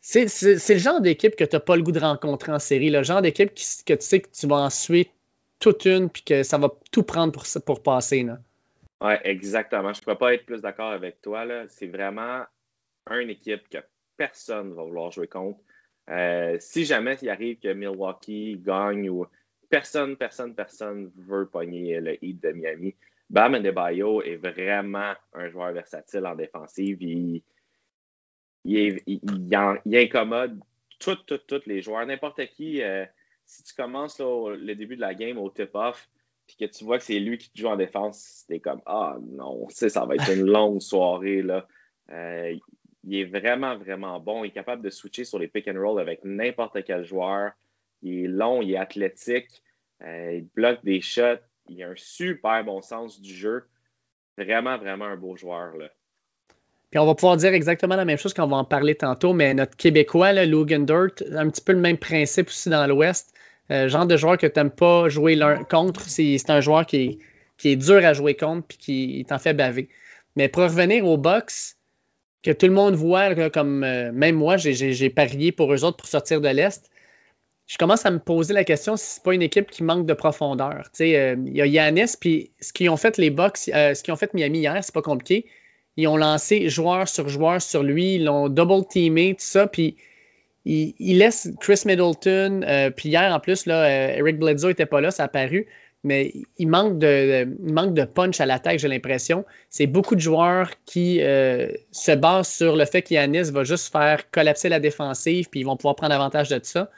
c'est 0.00 0.24
le 0.48 0.78
genre 0.78 1.00
d'équipe 1.00 1.36
que 1.36 1.44
tu 1.44 1.56
n'as 1.56 1.60
pas 1.60 1.76
le 1.76 1.82
goût 1.82 1.92
de 1.92 2.00
rencontrer 2.00 2.52
en 2.52 2.58
série. 2.58 2.90
Le 2.90 3.02
genre 3.02 3.22
d'équipe 3.22 3.50
que 3.50 3.94
tu 3.94 4.02
sais 4.02 4.20
que 4.20 4.28
tu 4.32 4.46
vas 4.46 4.56
en 4.56 4.70
suivre 4.70 5.10
toute 5.58 5.84
une 5.86 6.10
puis 6.10 6.22
que 6.22 6.42
ça 6.42 6.58
va 6.58 6.70
tout 6.92 7.02
prendre 7.02 7.32
pour, 7.32 7.44
pour 7.64 7.82
passer. 7.82 8.26
Oui, 9.00 9.12
exactement. 9.24 9.92
Je 9.92 10.00
ne 10.00 10.04
pourrais 10.04 10.18
pas 10.18 10.34
être 10.34 10.46
plus 10.46 10.60
d'accord 10.60 10.92
avec 10.92 11.20
toi. 11.22 11.44
C'est 11.68 11.86
vraiment 11.86 12.42
une 13.10 13.30
équipe 13.30 13.68
que 13.68 13.78
personne 14.16 14.70
ne 14.70 14.74
va 14.74 14.82
vouloir 14.84 15.10
jouer 15.10 15.28
contre. 15.28 15.58
Euh, 16.08 16.56
si 16.60 16.84
jamais 16.84 17.16
il 17.20 17.28
arrive 17.28 17.58
que 17.58 17.72
Milwaukee 17.72 18.60
gagne 18.64 19.10
ou 19.10 19.26
personne, 19.68 20.16
personne, 20.16 20.54
personne 20.54 21.10
veut 21.16 21.46
pogner 21.46 22.00
le 22.00 22.22
Heat 22.24 22.42
de 22.42 22.52
Miami, 22.52 22.94
Bam 23.28 23.54
Adebayo 23.54 24.22
est 24.22 24.36
vraiment 24.36 25.12
un 25.32 25.48
joueur 25.48 25.72
versatile 25.72 26.26
en 26.26 26.36
défensive. 26.36 27.02
Il, 27.02 27.42
il, 28.64 29.00
il, 29.06 29.96
incommode 29.96 30.60
tous 30.98 31.62
les 31.66 31.82
joueurs. 31.82 32.06
N'importe 32.06 32.46
qui, 32.46 32.82
euh, 32.82 33.04
si 33.44 33.62
tu 33.64 33.74
commences 33.74 34.20
le 34.20 34.74
début 34.74 34.96
de 34.96 35.00
la 35.00 35.14
game 35.14 35.38
au 35.38 35.50
tip-off, 35.50 36.08
puis 36.46 36.56
que 36.56 36.64
tu 36.66 36.84
vois 36.84 36.98
que 36.98 37.04
c'est 37.04 37.18
lui 37.18 37.38
qui 37.38 37.50
te 37.50 37.58
joue 37.58 37.66
en 37.66 37.76
défense, 37.76 38.20
c'était 38.20 38.60
comme 38.60 38.80
Ah 38.86 39.16
non, 39.20 39.68
ça 39.70 40.04
va 40.04 40.14
être 40.14 40.30
une 40.32 40.46
longue 40.46 40.80
soirée. 40.80 41.42
Là. 41.42 41.66
Euh, 42.10 42.56
il 43.04 43.16
est 43.16 43.24
vraiment, 43.24 43.76
vraiment 43.76 44.20
bon. 44.20 44.44
Il 44.44 44.48
est 44.48 44.52
capable 44.52 44.82
de 44.82 44.90
switcher 44.90 45.24
sur 45.24 45.38
les 45.38 45.48
pick 45.48 45.66
and 45.68 45.80
roll 45.80 46.00
avec 46.00 46.24
n'importe 46.24 46.84
quel 46.84 47.04
joueur. 47.04 47.52
Il 48.06 48.24
est 48.24 48.28
long, 48.28 48.62
il 48.62 48.72
est 48.72 48.76
athlétique, 48.76 49.62
euh, 50.02 50.34
il 50.34 50.48
bloque 50.54 50.84
des 50.84 51.00
shots, 51.00 51.42
il 51.68 51.82
a 51.82 51.88
un 51.88 51.96
super 51.96 52.62
bon 52.64 52.80
sens 52.80 53.20
du 53.20 53.34
jeu. 53.34 53.64
Vraiment, 54.38 54.78
vraiment 54.78 55.06
un 55.06 55.16
beau 55.16 55.34
joueur. 55.36 55.76
Là. 55.76 55.88
Puis 56.90 57.00
on 57.00 57.06
va 57.06 57.14
pouvoir 57.16 57.36
dire 57.36 57.52
exactement 57.52 57.96
la 57.96 58.04
même 58.04 58.18
chose 58.18 58.32
quand 58.32 58.44
on 58.44 58.48
va 58.48 58.58
en 58.58 58.64
parler 58.64 58.94
tantôt, 58.94 59.32
mais 59.32 59.54
notre 59.54 59.76
Québécois, 59.76 60.32
Logan 60.44 60.86
Dirt, 60.86 61.24
un 61.32 61.50
petit 61.50 61.62
peu 61.62 61.72
le 61.72 61.80
même 61.80 61.98
principe 61.98 62.48
aussi 62.48 62.68
dans 62.68 62.86
l'Ouest. 62.86 63.34
Euh, 63.72 63.88
genre 63.88 64.06
de 64.06 64.16
joueur 64.16 64.38
que 64.38 64.46
tu 64.46 64.60
n'aimes 64.60 64.70
pas 64.70 65.08
jouer 65.08 65.36
contre, 65.68 66.02
c'est 66.02 66.38
un 66.48 66.60
joueur 66.60 66.86
qui 66.86 66.96
est, 66.96 67.18
qui 67.56 67.70
est 67.70 67.76
dur 67.76 68.04
à 68.04 68.12
jouer 68.12 68.36
contre 68.36 68.64
puis 68.68 68.78
qui 68.78 69.26
t'en 69.28 69.38
fait 69.38 69.54
baver. 69.54 69.88
Mais 70.36 70.48
pour 70.48 70.62
revenir 70.62 71.04
au 71.04 71.16
box, 71.16 71.76
que 72.44 72.52
tout 72.52 72.66
le 72.66 72.72
monde 72.72 72.94
voit, 72.94 73.50
comme 73.50 73.82
euh, 73.82 74.12
même 74.12 74.36
moi, 74.36 74.56
j'ai 74.56 75.10
parié 75.10 75.50
pour 75.50 75.74
eux 75.74 75.82
autres 75.82 75.96
pour 75.96 76.06
sortir 76.06 76.40
de 76.40 76.48
l'Est, 76.48 76.88
je 77.66 77.78
commence 77.78 78.06
à 78.06 78.10
me 78.10 78.18
poser 78.18 78.54
la 78.54 78.64
question 78.64 78.96
si 78.96 79.06
c'est 79.06 79.22
pas 79.22 79.34
une 79.34 79.42
équipe 79.42 79.70
qui 79.70 79.82
manque 79.82 80.06
de 80.06 80.14
profondeur. 80.14 80.84
Euh, 81.00 81.36
il 81.46 81.56
y 81.56 81.60
a 81.60 81.66
Yanis, 81.66 82.14
puis 82.20 82.50
ce 82.60 82.72
qu'ils 82.72 82.90
ont 82.90 82.96
fait 82.96 83.18
les 83.18 83.30
Bucks, 83.30 83.56
ce 83.56 84.02
qu'ils 84.02 84.12
ont 84.12 84.16
fait 84.16 84.32
Miami 84.34 84.60
hier, 84.60 84.78
c'est 84.82 84.94
pas 84.94 85.02
compliqué 85.02 85.46
ils 85.96 86.06
ont 86.08 86.16
lancé 86.16 86.68
joueur 86.68 87.08
sur 87.08 87.28
joueur 87.28 87.60
sur 87.60 87.82
lui, 87.82 88.16
ils 88.16 88.24
l'ont 88.24 88.48
double 88.48 88.86
teamé, 88.86 89.30
tout 89.30 89.44
ça, 89.44 89.66
puis 89.66 89.96
ils, 90.64 91.18
laissent 91.18 91.48
Chris 91.60 91.82
Middleton, 91.86 92.62
euh, 92.66 92.90
puis 92.90 93.08
hier 93.08 93.32
en 93.32 93.40
plus, 93.40 93.66
là, 93.66 93.84
euh, 93.84 94.16
Eric 94.16 94.38
Bledsoe 94.38 94.68
n'était 94.68 94.86
pas 94.86 95.00
là, 95.00 95.10
ça 95.10 95.24
a 95.24 95.28
paru, 95.28 95.66
mais 96.02 96.32
il 96.58 96.68
manque 96.68 96.98
de, 96.98 97.48
manque 97.60 97.94
de 97.94 98.04
punch 98.04 98.40
à 98.40 98.46
l'attaque, 98.46 98.78
j'ai 98.78 98.88
l'impression. 98.88 99.44
C'est 99.70 99.86
beaucoup 99.86 100.14
de 100.14 100.20
joueurs 100.20 100.70
qui 100.84 101.20
euh, 101.22 101.68
se 101.92 102.12
basent 102.12 102.48
sur 102.48 102.76
le 102.76 102.84
fait 102.84 103.02
qu'Yanis 103.02 103.50
va 103.50 103.64
juste 103.64 103.90
faire 103.90 104.30
collapser 104.30 104.68
la 104.68 104.80
défensive, 104.80 105.48
puis 105.50 105.60
ils 105.60 105.64
vont 105.64 105.76
pouvoir 105.76 105.96
prendre 105.96 106.14
avantage 106.14 106.48
de 106.48 106.60
ça. 106.62 106.90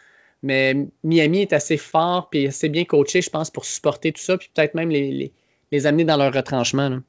Mais 0.43 0.75
Miami 1.03 1.43
est 1.43 1.53
assez 1.53 1.77
fort, 1.77 2.31
puis 2.31 2.47
assez 2.47 2.69
bien 2.69 2.85
coaché, 2.85 3.21
je 3.21 3.31
pense, 3.31 3.51
pour 3.51 3.65
supporter 3.65 4.13
tout 4.13 4.21
ça, 4.21 4.39
puis 4.39 4.51
peut-être 4.55 4.75
même 4.75 4.91
les, 4.91 5.33
amener 5.87 6.05
dans 6.05 6.17
leur 6.17 6.33
retranchement. 6.33 7.01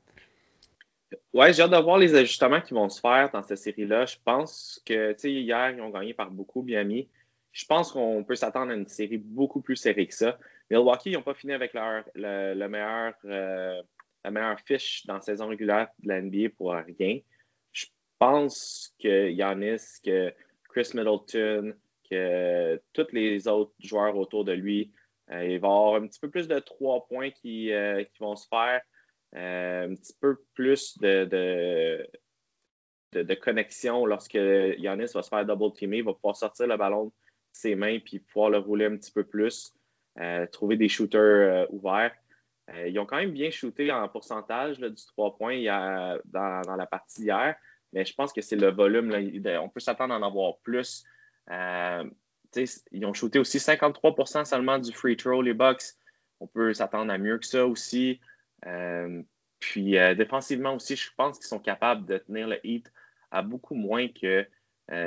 Ouais, 1.34 1.54
j'ai 1.54 1.62
hâte 1.62 1.72
de 1.72 1.78
voir 1.78 1.98
les 1.98 2.16
ajustements 2.16 2.62
qui 2.62 2.74
vont 2.74 2.90
se 2.90 3.00
faire 3.00 3.30
dans 3.32 3.44
cette 3.44 3.60
série-là. 3.60 4.06
Je 4.06 4.16
pense 4.24 4.82
que, 4.86 5.14
tu 5.14 5.20
sais, 5.20 5.32
hier, 5.32 5.72
ils 5.72 5.82
ont 5.82 5.90
gagné 5.90 6.14
par 6.14 6.32
beaucoup 6.32 6.64
Miami. 6.64 7.08
Je 7.52 7.66
pense 7.66 7.92
qu'on 7.92 8.24
peut 8.24 8.36
s'attendre 8.36 8.72
à 8.72 8.76
une 8.76 8.88
série 8.88 9.18
beaucoup 9.18 9.62
plus 9.62 9.76
serrée 9.76 10.08
que 10.08 10.14
ça. 10.14 10.40
Milwaukee, 10.70 11.12
ils 11.12 11.14
n'ont 11.14 11.24
pas 11.24 11.34
fini 11.34 11.54
avec 11.54 11.74
leur, 11.74 12.04
euh, 12.18 12.54
la 12.56 14.32
meilleure 14.32 14.60
fiche 14.66 15.06
dans 15.06 15.16
la 15.16 15.22
saison 15.22 15.48
régulière 15.48 15.88
de 16.00 16.08
la 16.08 16.22
NBA 16.22 16.50
pour 16.58 16.74
rien. 16.74 17.20
Je 17.72 17.86
pense 18.18 18.94
que 19.02 19.32
Giannis, 19.32 20.00
que 20.04 20.34
Chris 20.70 20.90
Middleton, 20.94 21.76
tous 22.10 23.08
les 23.12 23.48
autres 23.48 23.74
joueurs 23.80 24.18
autour 24.18 24.46
de 24.46 24.54
lui, 24.54 24.92
euh, 25.32 25.46
il 25.46 25.60
va 25.60 25.68
avoir 25.68 25.96
un 25.96 26.08
petit 26.08 26.20
peu 26.20 26.30
plus 26.30 26.48
de 26.48 26.60
trois 26.60 27.06
points 27.08 27.30
qui, 27.30 27.72
euh, 27.72 28.04
vont 28.20 28.36
se 28.36 28.48
faire. 28.48 28.82
Euh, 29.36 29.92
un 29.92 29.96
petit 29.96 30.14
peu 30.20 30.38
plus 30.56 30.98
de, 30.98 31.26
de, 33.14 33.34
connexion 33.36 34.08
lorsque 34.08 34.34
Yanis 34.34 35.12
va 35.14 35.22
se 35.22 35.30
faire 35.30 35.46
double 35.46 35.72
teamer, 35.74 35.98
il 35.98 36.04
va 36.04 36.14
pouvoir 36.14 36.36
sortir 36.36 36.66
le 36.66 36.78
ballon 36.78 37.06
de 37.06 37.12
ses 37.52 37.76
mains 37.76 38.00
puis 38.00 38.20
pouvoir 38.20 38.50
le 38.50 38.58
rouler 38.58 38.86
un 38.86 38.98
petit 38.98 39.12
peu 39.12 39.24
plus, 39.24 39.72
trouver 40.52 40.78
des 40.78 40.90
shooters 40.90 41.72
ouverts. 41.72 42.16
ils 42.88 42.98
ont 42.98 43.06
quand 43.06 43.18
même 43.18 43.34
bien 43.34 43.52
shooté 43.52 43.92
en 43.92 44.08
pourcentage 44.10 44.80
du 44.80 45.06
3 45.14 45.38
points 45.38 45.64
dans, 46.26 46.76
la 46.76 46.88
partie 46.88 47.22
hier, 47.22 47.56
mais 47.94 48.06
je 48.06 48.16
pense 48.16 48.34
que 48.34 48.42
c'est 48.42 48.56
le 48.56 48.72
volume. 48.72 49.14
on 49.62 49.70
peut 49.70 49.80
s'attendre 49.80 50.16
à 50.16 50.18
en 50.18 50.24
avoir 50.24 50.58
plus. 50.64 51.06
Ils 51.50 53.06
ont 53.06 53.14
shooté 53.14 53.40
aussi 53.40 53.58
53% 53.58 54.46
seulement 54.46 54.80
du 54.80 54.92
free 54.92 55.18
throw, 55.18 55.42
les 55.42 55.54
Bucks. 55.54 55.96
On 56.40 56.48
peut 56.48 56.74
s'attendre 56.74 57.12
à 57.12 57.18
mieux 57.18 57.38
que 57.38 57.46
ça 57.46 57.66
aussi. 57.66 58.20
Euh, 58.66 59.22
puis 59.60 59.98
euh, 59.98 60.16
défensivement 60.16 60.76
aussi, 60.76 60.96
je 60.96 61.10
pense 61.18 61.38
qu'ils 61.38 61.48
sont 61.48 61.60
capables 61.60 62.06
de 62.06 62.18
tenir 62.18 62.48
le 62.48 62.66
Heat 62.66 62.92
à 63.32 63.42
beaucoup 63.42 63.76
moins 63.76 64.08
que 64.08 64.48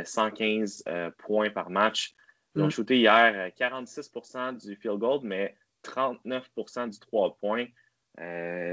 115 0.05 0.85
euh, 0.87 1.11
points 1.19 1.51
par 1.51 1.71
match. 1.71 2.15
Ils 2.55 2.63
ont 2.63 2.67
mm. 2.67 2.71
shooté 2.71 2.99
hier 2.99 3.51
46% 3.59 4.59
du 4.65 4.77
field 4.77 4.99
goal, 4.99 5.21
mais 5.23 5.57
39% 5.85 6.91
du 6.91 7.01
3 7.01 7.37
points. 7.41 7.67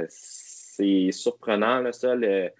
c'est 0.10 1.12
surprenant, 1.12 1.80
là, 1.80 1.92
ça. 1.92 2.16
les, 2.16 2.52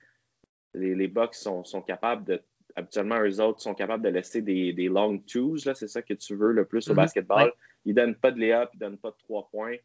les 0.74 1.08
Bucks 1.08 1.36
sont, 1.36 1.64
capables 1.86 2.24
de. 2.24 2.42
Habituellement, 2.76 3.20
eux 3.22 3.42
autres 3.42 3.62
sont 3.62 3.74
capables 3.74 4.04
de 4.04 4.10
laisser 4.10 4.42
des, 4.42 4.74
long 4.88 5.18
twos. 5.20 5.58
C'est 5.58 5.88
ça 5.88 6.02
que 6.02 6.14
tu 6.14 6.36
veux 6.36 6.52
le 6.52 6.66
plus 6.66 6.88
au 6.90 6.94
mm-hmm. 6.94 6.96
basketball. 6.96 7.52
Ils 7.86 7.96
ne 7.96 8.02
donnent 8.02 8.16
pas 8.16 8.32
de 8.32 8.40
layup, 8.40 8.70
ils 8.74 8.78
ne 8.78 8.80
donnent 8.80 8.98
pas 8.98 9.12
de 9.12 9.18
3 9.18 9.50
points 9.52 9.76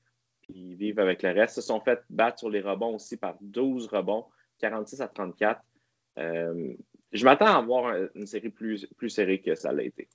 ils 0.48 0.74
vivent 0.74 0.98
avec 0.98 1.22
le 1.22 1.30
reste. 1.30 1.56
Ils 1.56 1.62
se 1.62 1.66
sont 1.66 1.80
fait 1.80 2.00
battre 2.10 2.38
sur 2.40 2.50
les 2.50 2.60
rebonds 2.60 2.96
aussi 2.96 3.16
par 3.16 3.36
12 3.40 3.88
rebonds, 3.88 4.24
46 4.60 5.00
à 5.00 5.08
34. 5.08 5.60
Euh, 6.18 6.74
je 7.12 7.24
m'attends 7.24 7.46
à 7.46 7.58
avoir 7.58 7.94
une 8.14 8.26
série 8.26 8.50
plus, 8.50 8.86
plus 8.96 9.10
serrée 9.10 9.40
que 9.40 9.54
ça 9.54 9.72
l'a 9.72 9.82
été. 9.82 10.08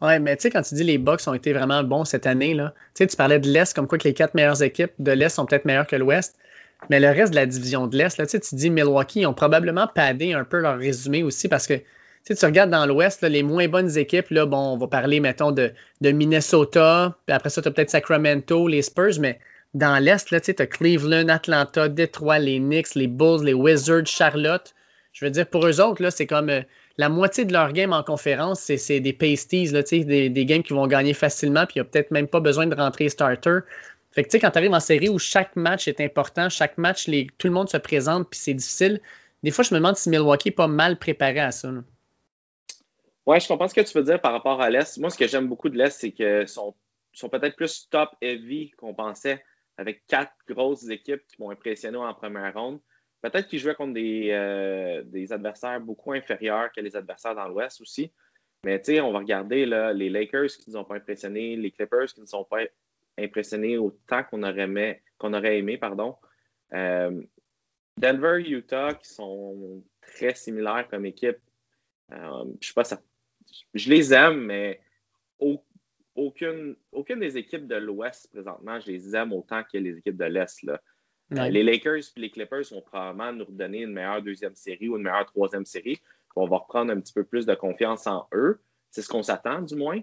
Ouais, 0.00 0.18
mais 0.18 0.36
tu 0.36 0.42
sais, 0.42 0.50
quand 0.50 0.62
tu 0.62 0.74
dis 0.74 0.84
les 0.84 0.96
Bucks 0.96 1.26
ont 1.26 1.34
été 1.34 1.52
vraiment 1.52 1.82
bons 1.84 2.04
cette 2.04 2.26
année, 2.26 2.54
là, 2.54 2.72
tu 2.94 3.06
parlais 3.16 3.38
de 3.38 3.48
l'Est 3.48 3.74
comme 3.74 3.86
quoi 3.86 3.98
que 3.98 4.08
les 4.08 4.14
quatre 4.14 4.34
meilleures 4.34 4.62
équipes 4.62 4.92
de 4.98 5.12
l'Est 5.12 5.28
sont 5.28 5.44
peut-être 5.44 5.66
meilleures 5.66 5.86
que 5.86 5.96
l'Ouest. 5.96 6.38
Mais 6.88 7.00
le 7.00 7.08
reste 7.08 7.32
de 7.32 7.36
la 7.36 7.46
division 7.46 7.86
de 7.86 7.96
l'Est, 7.96 8.26
tu, 8.26 8.40
tu 8.40 8.54
dis 8.54 8.70
Milwaukee, 8.70 9.20
ils 9.20 9.26
ont 9.26 9.34
probablement 9.34 9.86
padé 9.86 10.32
un 10.32 10.44
peu 10.44 10.58
leur 10.58 10.78
résumé 10.78 11.22
aussi 11.22 11.48
parce 11.48 11.66
que 11.66 11.74
tu 12.24 12.46
regardes 12.46 12.70
dans 12.70 12.86
l'Ouest, 12.86 13.22
les 13.22 13.42
moins 13.42 13.68
bonnes 13.68 13.96
équipes, 13.96 14.30
là, 14.30 14.46
bon, 14.46 14.74
on 14.74 14.76
va 14.76 14.86
parler, 14.86 15.20
mettons, 15.20 15.52
de, 15.52 15.72
de 16.00 16.10
Minnesota, 16.10 17.16
puis 17.26 17.34
après 17.34 17.50
ça, 17.50 17.62
tu 17.62 17.68
as 17.68 17.70
peut-être 17.70 17.90
Sacramento, 17.90 18.68
les 18.68 18.82
Spurs, 18.82 19.18
mais 19.20 19.38
dans 19.74 20.02
l'Est, 20.02 20.26
tu 20.28 20.62
as 20.62 20.66
Cleveland, 20.66 21.28
Atlanta, 21.28 21.88
Detroit, 21.88 22.38
les 22.38 22.58
Knicks, 22.58 22.94
les 22.94 23.06
Bulls, 23.06 23.44
les 23.44 23.54
Wizards, 23.54 24.06
Charlotte. 24.06 24.74
Je 25.12 25.24
veux 25.24 25.30
dire, 25.30 25.46
pour 25.46 25.66
eux 25.66 25.80
autres, 25.80 26.08
c'est 26.10 26.26
comme 26.26 26.50
euh, 26.50 26.62
la 26.98 27.08
moitié 27.08 27.44
de 27.44 27.52
leur 27.52 27.72
game 27.72 27.92
en 27.92 28.02
conférence, 28.02 28.60
c'est 28.60 29.00
des 29.00 29.12
pasties, 29.12 29.66
là, 29.68 29.82
des, 29.82 30.28
des 30.28 30.44
games 30.44 30.62
qui 30.62 30.72
vont 30.72 30.86
gagner 30.86 31.14
facilement, 31.14 31.64
puis 31.66 31.74
il 31.76 31.78
n'y 31.78 31.88
a 31.88 31.90
peut-être 31.90 32.10
même 32.10 32.28
pas 32.28 32.40
besoin 32.40 32.66
de 32.66 32.74
rentrer 32.74 33.08
starter. 33.08 33.58
Fait 34.12 34.24
que 34.24 34.28
tu 34.28 34.32
sais, 34.32 34.40
quand 34.40 34.50
tu 34.50 34.58
arrives 34.58 34.72
en 34.72 34.80
série 34.80 35.08
où 35.08 35.18
chaque 35.18 35.54
match 35.54 35.86
est 35.86 36.00
important, 36.00 36.48
chaque 36.48 36.78
match, 36.78 37.08
tout 37.38 37.46
le 37.46 37.52
monde 37.52 37.68
se 37.68 37.76
présente, 37.76 38.28
puis 38.28 38.40
c'est 38.40 38.54
difficile, 38.54 39.00
des 39.42 39.50
fois, 39.50 39.64
je 39.64 39.72
me 39.74 39.78
demande 39.78 39.96
si 39.96 40.10
Milwaukee 40.10 40.48
n'est 40.48 40.54
pas 40.54 40.66
mal 40.66 40.98
préparé 40.98 41.40
à 41.40 41.50
ça. 41.50 41.70
Oui, 43.26 43.40
je 43.40 43.48
comprends 43.48 43.68
ce 43.68 43.74
que 43.74 43.80
tu 43.80 43.96
veux 43.96 44.04
dire 44.04 44.20
par 44.20 44.32
rapport 44.32 44.60
à 44.60 44.68
l'Est. 44.70 44.98
Moi, 44.98 45.10
ce 45.10 45.16
que 45.16 45.26
j'aime 45.26 45.48
beaucoup 45.48 45.68
de 45.68 45.78
l'Est, 45.78 45.98
c'est 45.98 46.12
qu'ils 46.12 46.48
sont, 46.48 46.74
peut-être 47.30 47.56
plus 47.56 47.88
top 47.88 48.10
heavy 48.20 48.70
qu'on 48.72 48.94
pensait 48.94 49.42
avec 49.78 50.06
quatre 50.06 50.32
grosses 50.46 50.88
équipes 50.88 51.26
qui 51.26 51.40
m'ont 51.40 51.50
impressionné 51.50 51.96
en 51.96 52.12
première 52.12 52.52
ronde. 52.54 52.80
Peut-être 53.22 53.48
qu'ils 53.48 53.58
jouaient 53.58 53.74
contre 53.74 53.98
euh, 53.98 55.02
des, 55.04 55.32
adversaires 55.32 55.80
beaucoup 55.80 56.12
inférieurs 56.12 56.70
que 56.72 56.80
les 56.80 56.96
adversaires 56.96 57.34
dans 57.34 57.48
l'Ouest 57.48 57.80
aussi. 57.80 58.12
Mais 58.64 58.78
tu 58.80 58.92
sais, 58.92 59.00
on 59.00 59.12
va 59.12 59.20
regarder 59.20 59.64
là, 59.64 59.92
les 59.92 60.10
Lakers 60.10 60.48
qui 60.48 60.68
ne 60.68 60.74
nous 60.74 60.80
ont 60.80 60.84
pas 60.84 60.96
impressionnés, 60.96 61.56
les 61.56 61.70
Clippers 61.70 62.12
qui 62.12 62.20
ne 62.20 62.26
sont 62.26 62.44
pas 62.44 62.62
impressionnés 63.22 63.78
autant 63.78 64.24
qu'on 64.24 64.42
aurait 64.42 64.62
aimé, 64.62 65.02
qu'on 65.18 65.34
aurait 65.34 65.58
aimé 65.58 65.78
pardon. 65.78 66.16
Euh, 66.72 67.22
Denver, 67.96 68.42
Utah, 68.46 68.94
qui 68.94 69.08
sont 69.08 69.82
très 70.00 70.34
similaires 70.34 70.88
comme 70.88 71.06
équipe. 71.06 71.38
Euh, 72.12 72.44
je 72.60 72.68
sais 72.68 72.74
pas, 72.74 72.84
ça, 72.84 73.00
je 73.74 73.90
les 73.90 74.12
aime, 74.14 74.40
mais 74.46 74.80
au, 75.38 75.62
aucune, 76.14 76.76
aucune 76.92 77.20
des 77.20 77.36
équipes 77.36 77.66
de 77.66 77.76
l'Ouest 77.76 78.30
présentement, 78.32 78.80
je 78.80 78.90
les 78.90 79.14
aime 79.14 79.32
autant 79.32 79.62
que 79.64 79.78
les 79.78 79.98
équipes 79.98 80.16
de 80.16 80.24
l'Est. 80.24 80.64
les 81.30 81.62
Lakers 81.62 81.98
et 82.16 82.20
les 82.20 82.30
Clippers 82.30 82.64
vont 82.70 82.82
probablement 82.82 83.32
nous 83.32 83.44
redonner 83.44 83.82
une 83.82 83.92
meilleure 83.92 84.22
deuxième 84.22 84.54
série 84.54 84.88
ou 84.88 84.96
une 84.96 85.04
meilleure 85.04 85.26
troisième 85.26 85.66
série. 85.66 86.00
On 86.36 86.46
va 86.46 86.58
reprendre 86.58 86.92
un 86.92 87.00
petit 87.00 87.12
peu 87.12 87.24
plus 87.24 87.46
de 87.46 87.54
confiance 87.54 88.06
en 88.06 88.26
eux. 88.32 88.60
C'est 88.90 89.02
ce 89.02 89.08
qu'on 89.08 89.22
s'attend, 89.22 89.62
du 89.62 89.76
moins. 89.76 90.00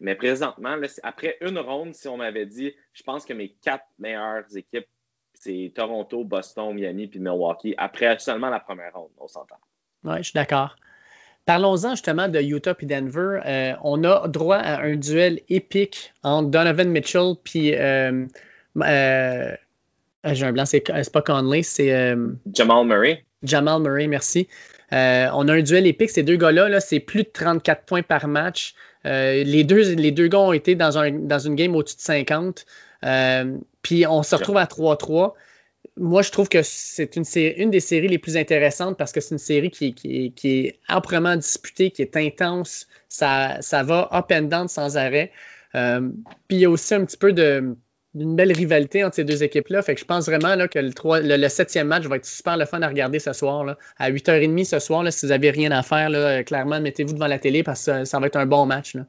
Mais 0.00 0.14
présentement, 0.14 0.76
après 1.02 1.36
une 1.40 1.58
ronde, 1.58 1.94
si 1.94 2.08
on 2.08 2.16
m'avait 2.18 2.46
dit, 2.46 2.72
je 2.92 3.02
pense 3.02 3.24
que 3.24 3.32
mes 3.32 3.50
quatre 3.62 3.86
meilleures 3.98 4.44
équipes, 4.56 4.86
c'est 5.34 5.72
Toronto, 5.74 6.24
Boston, 6.24 6.74
Miami 6.74 7.06
puis 7.06 7.20
Milwaukee, 7.20 7.74
après 7.78 8.18
seulement 8.18 8.50
la 8.50 8.60
première 8.60 8.94
ronde, 8.94 9.10
on 9.18 9.28
s'entend. 9.28 9.56
Oui, 10.04 10.18
je 10.18 10.22
suis 10.24 10.32
d'accord. 10.34 10.76
Parlons-en 11.48 11.92
justement 11.92 12.28
de 12.28 12.40
Utah 12.40 12.74
et 12.78 12.86
Denver. 12.86 13.40
Euh, 13.46 13.72
on 13.82 14.04
a 14.04 14.28
droit 14.28 14.58
à 14.58 14.82
un 14.82 14.96
duel 14.96 15.40
épique 15.48 16.12
entre 16.22 16.50
Donovan 16.50 16.90
Mitchell 16.90 17.34
puis 17.42 17.74
euh, 17.74 18.26
euh, 18.76 19.56
j'ai 20.24 20.44
un 20.44 20.52
blanc, 20.52 20.66
c'est 20.66 20.82
pas 21.10 21.22
Conley, 21.22 21.62
c'est 21.62 22.14
Jamal 22.52 22.86
Murray. 22.86 23.24
Jamal 23.42 23.80
Murray, 23.80 24.08
merci. 24.08 24.46
on 24.92 25.48
a 25.48 25.52
un 25.54 25.62
duel 25.62 25.86
épique. 25.86 26.10
Ces 26.10 26.22
deux 26.22 26.36
gars-là, 26.36 26.68
-là, 26.68 26.80
c'est 26.80 27.00
plus 27.00 27.22
de 27.22 27.30
34 27.32 27.84
points 27.84 28.02
par 28.02 28.28
match. 28.28 28.74
Les, 29.04 29.64
deux, 29.64 29.94
les 29.94 30.10
deux 30.10 30.28
gars 30.28 30.38
ont 30.38 30.52
été 30.52 30.74
dans, 30.74 30.98
un, 30.98 31.10
dans 31.10 31.38
une 31.38 31.54
game 31.54 31.74
au-dessus 31.74 31.96
de 31.96 32.02
50. 32.02 32.66
puis 33.82 34.06
on 34.06 34.22
se 34.22 34.34
retrouve 34.34 34.58
à 34.58 34.64
3-3 34.64 35.34
moi, 35.98 36.22
je 36.22 36.30
trouve 36.30 36.48
que 36.48 36.62
c'est 36.62 37.16
une, 37.16 37.24
une, 37.56 37.70
des 37.70 37.80
séries 37.80 38.08
les 38.08 38.18
plus 38.18 38.36
intéressantes 38.36 38.96
parce 38.96 39.12
que 39.12 39.20
c'est 39.20 39.34
une 39.34 39.38
série 39.38 39.70
qui, 39.70 39.94
qui, 39.94 40.58
est 40.58 40.80
amplement 40.88 41.36
disputée, 41.36 41.90
qui 41.90 42.02
est 42.02 42.16
intense. 42.16 42.86
Ça, 43.08 43.58
ça 43.60 43.82
va 43.82 44.08
up 44.12 44.26
and 44.32 44.42
down 44.42 44.68
sans 44.68 44.96
arrêt. 44.96 45.32
Euh, 45.74 46.08
puis 46.46 46.58
il 46.58 46.60
y 46.60 46.64
a 46.64 46.70
aussi 46.70 46.94
un 46.94 47.04
petit 47.04 47.16
peu 47.16 47.32
de 47.32 47.76
d'une 48.18 48.36
belle 48.36 48.52
rivalité 48.52 49.04
entre 49.04 49.16
ces 49.16 49.24
deux 49.24 49.42
équipes-là. 49.42 49.82
Fait 49.82 49.94
que 49.94 50.00
je 50.00 50.04
pense 50.04 50.26
vraiment 50.26 50.54
là, 50.54 50.68
que 50.68 50.78
le, 50.78 50.92
3, 50.92 51.20
le, 51.20 51.48
septième 51.48 51.86
match 51.86 52.04
va 52.04 52.16
être 52.16 52.26
super 52.26 52.56
le 52.56 52.66
fun 52.66 52.82
à 52.82 52.88
regarder 52.88 53.18
ce 53.18 53.32
soir. 53.32 53.64
Là. 53.64 53.78
À 53.96 54.10
8h30 54.10 54.64
ce 54.64 54.78
soir, 54.78 55.02
là, 55.02 55.10
si 55.10 55.26
vous 55.26 55.30
n'avez 55.30 55.50
rien 55.50 55.70
à 55.70 55.82
faire, 55.82 56.10
là, 56.10 56.42
clairement, 56.44 56.80
mettez-vous 56.80 57.14
devant 57.14 57.26
la 57.26 57.38
télé 57.38 57.62
parce 57.62 57.86
que 57.86 58.04
ça, 58.04 58.18
va 58.18 58.26
être 58.26 58.36
un 58.36 58.46
bon 58.46 58.66
match. 58.66 58.94
Là. 58.94 59.06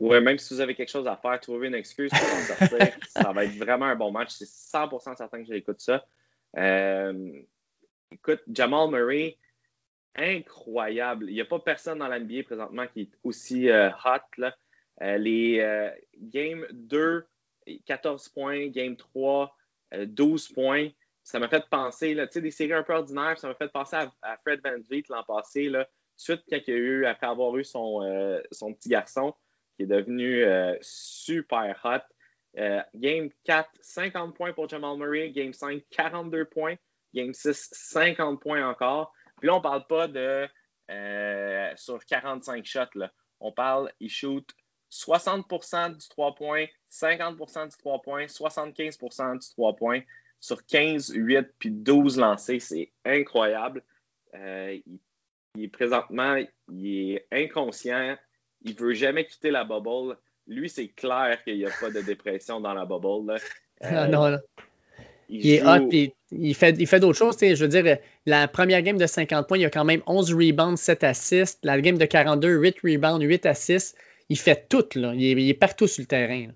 Ouais, 0.00 0.20
même 0.20 0.38
si 0.38 0.54
vous 0.54 0.60
avez 0.60 0.74
quelque 0.74 0.90
chose 0.90 1.06
à 1.06 1.16
faire, 1.16 1.40
trouver 1.40 1.68
une 1.68 1.74
excuse 1.74 2.10
pour 2.10 2.58
sortir. 2.58 2.88
ça 3.08 3.32
va 3.32 3.44
être 3.44 3.56
vraiment 3.56 3.86
un 3.86 3.96
bon 3.96 4.10
match. 4.10 4.30
C'est 4.30 4.44
100% 4.44 5.16
certain 5.16 5.42
que 5.42 5.46
j'écoute 5.46 5.80
ça. 5.80 6.04
Euh, 6.56 7.32
écoute, 8.12 8.42
Jamal 8.52 8.90
Murray, 8.90 9.38
incroyable. 10.16 11.26
Il 11.28 11.34
n'y 11.34 11.40
a 11.40 11.44
pas 11.44 11.58
personne 11.58 11.98
dans 11.98 12.08
l'NBA 12.08 12.42
présentement 12.44 12.86
qui 12.86 13.02
est 13.02 13.10
aussi 13.22 13.70
euh, 13.70 13.90
hot. 14.04 14.20
Là. 14.38 14.54
Euh, 15.02 15.16
les 15.16 15.90
Game 16.18 16.66
2, 16.72 17.24
14 17.86 18.28
points. 18.28 18.68
Game 18.68 18.96
3, 18.96 19.54
12 19.92 20.48
points. 20.48 20.88
Ça 21.22 21.38
m'a 21.38 21.48
fait 21.48 21.64
penser, 21.70 22.14
là, 22.14 22.26
des 22.26 22.50
séries 22.50 22.74
un 22.74 22.82
peu 22.82 22.92
ordinaires, 22.92 23.38
ça 23.38 23.48
m'a 23.48 23.54
fait 23.54 23.72
penser 23.72 23.96
à, 23.96 24.36
Fred 24.42 24.60
Van 24.62 24.78
Vliet 24.86 25.04
l'an 25.08 25.22
passé. 25.22 25.70
Là, 25.70 25.88
suite 26.16 26.42
quand 26.50 26.58
il 26.66 26.74
a 26.74 26.76
eu, 26.76 27.06
après 27.06 27.26
avoir 27.26 27.56
eu 27.56 27.64
son, 27.64 28.02
son 28.52 28.74
petit 28.74 28.90
garçon, 28.90 29.34
qui 29.76 29.84
est 29.84 29.86
devenu 29.86 30.44
super 30.82 31.80
hot. 31.82 32.02
Euh, 32.56 32.80
game 32.94 33.30
4, 33.44 33.68
50 33.80 34.36
points 34.36 34.52
pour 34.52 34.68
Jamal 34.68 34.96
Murray. 34.96 35.30
Game 35.30 35.52
5, 35.52 35.82
42 35.90 36.44
points. 36.46 36.76
Game 37.14 37.32
6, 37.32 37.70
50 37.72 38.40
points 38.40 38.68
encore. 38.68 39.12
Puis 39.38 39.48
là, 39.48 39.54
on 39.54 39.58
ne 39.58 39.62
parle 39.62 39.86
pas 39.86 40.08
de 40.08 40.48
euh, 40.90 41.72
sur 41.76 42.04
45 42.04 42.64
shots. 42.64 42.80
Là. 42.94 43.12
On 43.40 43.52
parle, 43.52 43.92
il 44.00 44.10
shoot 44.10 44.46
60% 44.94 45.96
du 45.96 46.08
3 46.08 46.34
points, 46.34 46.66
50% 46.90 47.70
du 47.70 47.76
3 47.76 48.02
points, 48.02 48.26
75% 48.26 49.38
du 49.40 49.48
3 49.50 49.76
points 49.76 50.00
sur 50.40 50.64
15, 50.66 51.10
8 51.14 51.46
puis 51.58 51.70
12 51.70 52.18
lancés. 52.18 52.60
C'est 52.60 52.92
incroyable. 53.04 53.82
Euh, 54.34 54.78
il, 55.56 55.64
est 55.64 55.68
présentement, 55.68 56.36
il 56.70 57.12
est 57.12 57.26
inconscient. 57.32 58.16
Il 58.62 58.74
ne 58.74 58.78
veut 58.78 58.94
jamais 58.94 59.26
quitter 59.26 59.50
la 59.50 59.64
bubble 59.64 60.16
lui, 60.46 60.68
c'est 60.68 60.88
clair 60.88 61.38
qu'il 61.44 61.56
n'y 61.56 61.64
a 61.64 61.70
pas 61.80 61.90
de 61.90 62.00
dépression 62.00 62.60
dans 62.60 62.74
la 62.74 62.84
bubble. 62.84 63.36
Non, 63.90 64.08
non. 64.08 64.38
Il, 65.28 65.50
est 65.50 65.62
hot, 65.62 65.88
puis 65.88 66.14
il 66.30 66.54
fait, 66.54 66.76
il 66.78 66.86
fait 66.86 67.00
d'autres 67.00 67.18
choses. 67.18 67.36
Je 67.40 67.62
veux 67.62 67.68
dire, 67.68 67.98
la 68.24 68.46
première 68.46 68.80
game 68.82 68.96
de 68.96 69.06
50 69.06 69.48
points, 69.48 69.58
il 69.58 69.62
y 69.62 69.66
a 69.66 69.70
quand 69.70 69.84
même 69.84 70.00
11 70.06 70.32
rebounds, 70.32 70.80
7 70.80 71.04
assists. 71.04 71.58
La 71.64 71.78
game 71.80 71.98
de 71.98 72.04
42, 72.06 72.48
8 72.48 72.76
rebounds, 72.82 73.22
8 73.22 73.46
assists. 73.46 73.96
Il 74.28 74.38
fait 74.38 74.68
tout, 74.68 74.86
là. 74.94 75.14
Il 75.14 75.48
est, 75.48 75.54
partout 75.54 75.86
sur 75.86 76.02
le 76.02 76.06
terrain. 76.06 76.48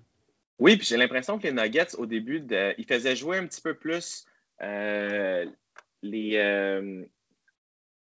Oui, 0.57 0.75
puis 0.77 0.85
j'ai 0.87 0.97
l'impression 0.97 1.39
que 1.39 1.47
les 1.47 1.53
Nuggets, 1.53 1.95
au 1.97 2.05
début, 2.05 2.39
de, 2.41 2.73
ils 2.77 2.85
faisaient 2.85 3.15
jouer 3.15 3.37
un 3.37 3.47
petit 3.47 3.61
peu 3.61 3.75
plus 3.75 4.25
euh, 4.61 5.45
les. 6.01 6.35
Euh, 6.35 7.03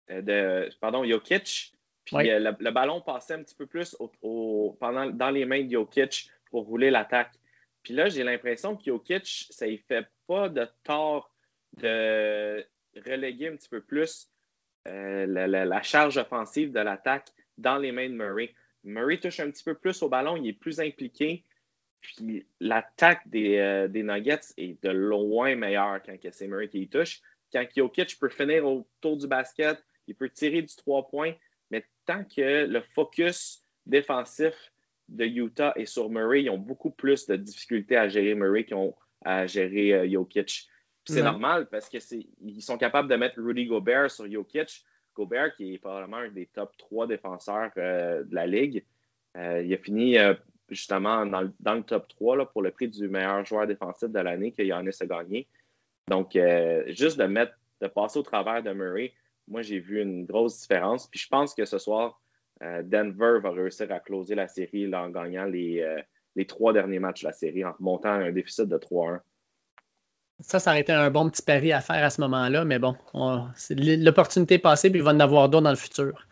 de, 0.08 0.68
pardon, 0.80 1.04
Jokic 1.04 1.72
puis 2.04 2.30
euh, 2.30 2.52
le, 2.58 2.70
ballon 2.70 3.00
passait 3.00 3.34
un 3.34 3.42
petit 3.42 3.54
peu 3.54 3.66
plus 3.66 3.96
pendant, 4.80 5.10
dans 5.10 5.30
les 5.30 5.44
mains 5.44 5.64
de 5.64 5.70
Jokic 5.70 6.30
pour 6.50 6.66
rouler 6.66 6.90
l'attaque. 6.90 7.32
Puis 7.82 7.94
là, 7.94 8.08
j'ai 8.08 8.24
l'impression 8.24 8.76
que 8.76 8.84
Jokic, 8.84 9.46
ça 9.50 9.66
ne 9.66 9.76
fait 9.76 10.06
pas 10.26 10.48
de 10.48 10.66
tort 10.84 11.34
de 11.76 12.64
reléguer 13.06 13.48
un 13.48 13.56
petit 13.56 13.68
peu 13.68 13.80
plus 13.80 14.28
euh, 14.88 15.26
la, 15.26 15.82
charge 15.82 16.16
offensive 16.16 16.72
de 16.72 16.80
l'attaque 16.80 17.28
dans 17.58 17.78
les 17.78 17.92
mains 17.92 18.08
de 18.08 18.14
Murray. 18.14 18.54
Murray 18.84 19.18
touche 19.18 19.40
un 19.40 19.50
petit 19.50 19.64
peu 19.64 19.74
plus 19.74 20.02
au 20.02 20.08
ballon, 20.08 20.36
il 20.36 20.48
est 20.48 20.52
plus 20.52 20.80
impliqué. 20.80 21.44
Puis 22.00 22.46
l'attaque 22.60 23.28
des, 23.28 23.58
euh, 23.58 23.88
des, 23.88 24.02
Nuggets 24.02 24.54
est 24.56 24.82
de 24.82 24.90
loin 24.90 25.54
meilleure 25.54 26.00
quand 26.02 26.16
c'est 26.30 26.48
Murray 26.48 26.68
qui 26.68 26.82
y 26.82 26.88
touche. 26.88 27.20
Quand 27.52 27.66
Jokic 27.76 28.18
peut 28.18 28.28
finir 28.28 28.64
autour 28.64 29.16
du 29.16 29.26
basket, 29.26 29.84
il 30.06 30.14
peut 30.14 30.30
tirer 30.30 30.62
du 30.62 30.74
trois 30.76 31.08
points, 31.08 31.34
mais 31.70 31.84
tant 32.06 32.24
que 32.24 32.66
le 32.66 32.80
focus 32.94 33.62
défensif 33.86 34.54
de 35.08 35.24
Utah 35.24 35.72
est 35.76 35.86
sur 35.86 36.08
Murray, 36.08 36.44
ils 36.44 36.50
ont 36.50 36.58
beaucoup 36.58 36.90
plus 36.90 37.26
de 37.26 37.36
difficultés 37.36 37.96
à 37.96 38.08
gérer 38.08 38.34
Murray 38.34 38.64
qu'ils 38.64 38.76
ont 38.76 38.94
à 39.22 39.46
gérer 39.46 39.92
euh, 39.92 40.08
Jokic. 40.08 40.68
C'est 41.04 41.22
normal 41.22 41.68
parce 41.68 41.88
qu'ils 41.88 42.62
sont 42.62 42.78
capables 42.78 43.08
de 43.08 43.16
mettre 43.16 43.40
Rudy 43.40 43.66
Gobert 43.66 44.10
sur 44.10 44.30
Jokic. 44.30 44.84
Gobert, 45.20 45.54
qui 45.56 45.74
est 45.74 45.78
probablement 45.78 46.18
un 46.18 46.30
des 46.30 46.46
top 46.46 46.76
3 46.78 47.06
défenseurs 47.06 47.70
euh, 47.76 48.24
de 48.24 48.34
la 48.34 48.46
Ligue, 48.46 48.84
euh, 49.36 49.62
il 49.62 49.72
a 49.72 49.78
fini 49.78 50.16
justement 50.68 51.26
dans 51.26 51.42
le, 51.42 51.82
top 51.82 52.08
3 52.08 52.36
là, 52.36 52.46
pour 52.46 52.62
le 52.62 52.70
prix 52.70 52.88
du 52.88 53.08
meilleur 53.08 53.44
joueur 53.44 53.66
défensif 53.66 54.08
de 54.08 54.18
l'année 54.18 54.52
que 54.52 54.62
Yannis 54.62 54.96
a 55.00 55.06
gagné. 55.06 55.46
Donc, 56.08 56.36
juste 56.88 57.18
de 57.18 57.24
mettre, 57.24 57.52
de 57.80 57.86
passer 57.86 58.18
au 58.18 58.22
travers 58.22 58.62
de 58.62 58.72
Murray, 58.72 59.12
moi, 59.50 59.62
j'ai 59.62 59.80
vu 59.80 60.00
une 60.00 60.24
grosse 60.24 60.60
différence. 60.60 61.08
Puis 61.08 61.20
je 61.20 61.28
pense 61.28 61.54
que 61.54 61.64
ce 61.64 61.78
soir, 61.78 62.20
euh, 62.62 62.82
Denver 62.82 63.40
va 63.42 63.50
réussir 63.50 63.90
à 63.92 64.00
closer 64.00 64.34
la 64.34 64.48
série 64.48 64.92
en 64.94 65.10
gagnant 65.10 65.44
les, 65.44 65.80
euh, 65.80 66.44
trois 66.46 66.72
derniers 66.72 67.00
matchs 67.00 67.22
de 67.22 67.26
la 67.26 67.32
série, 67.32 67.64
en 67.64 67.72
remontant 67.72 68.10
un 68.10 68.32
déficit 68.32 68.66
de 68.66 68.78
3-1. 68.78 69.20
Ça, 70.40 70.58
ça 70.58 70.70
aurait 70.70 70.80
été 70.80 70.92
un 70.92 71.10
bon 71.10 71.28
petit 71.28 71.42
pari 71.42 71.72
à 71.72 71.80
faire 71.80 72.04
à 72.04 72.10
ce 72.10 72.20
moment-là, 72.22 72.64
mais 72.64 72.78
bon, 72.78 72.96
l'opportunité 73.70 74.58
passée, 74.58 74.90
puis 74.90 75.00
il 75.00 75.02
va 75.02 75.12
en 75.12 75.20
avoir 75.20 75.48
d'autres 75.48 75.64
dans 75.64 75.70
le 75.70 75.76
futur. 75.76 76.26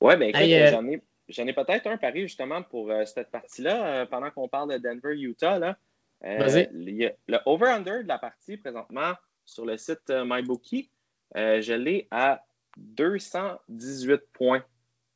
Oui, 0.00 0.16
bien 0.16 0.28
écoute, 0.28 0.42
euh, 0.42 0.98
j'en 1.28 1.46
ai, 1.46 1.52
peut-être 1.52 1.86
un 1.86 1.96
pari 1.96 2.22
justement 2.22 2.62
pour 2.62 2.90
cette 3.06 3.30
partie-là, 3.30 4.06
pendant 4.06 4.30
qu'on 4.30 4.48
parle 4.48 4.72
de 4.72 4.78
Denver-Utah. 4.78 5.76
le 6.22 7.38
over-under 7.46 8.02
de 8.02 8.08
la 8.08 8.18
partie 8.18 8.56
présentement 8.56 9.12
sur 9.44 9.64
le 9.66 9.76
site 9.76 10.10
MyBookie, 10.10 10.90
euh, 11.36 11.60
je 11.60 11.72
l'ai 11.72 12.08
à 12.10 12.44
218 12.76 14.22
points 14.32 14.64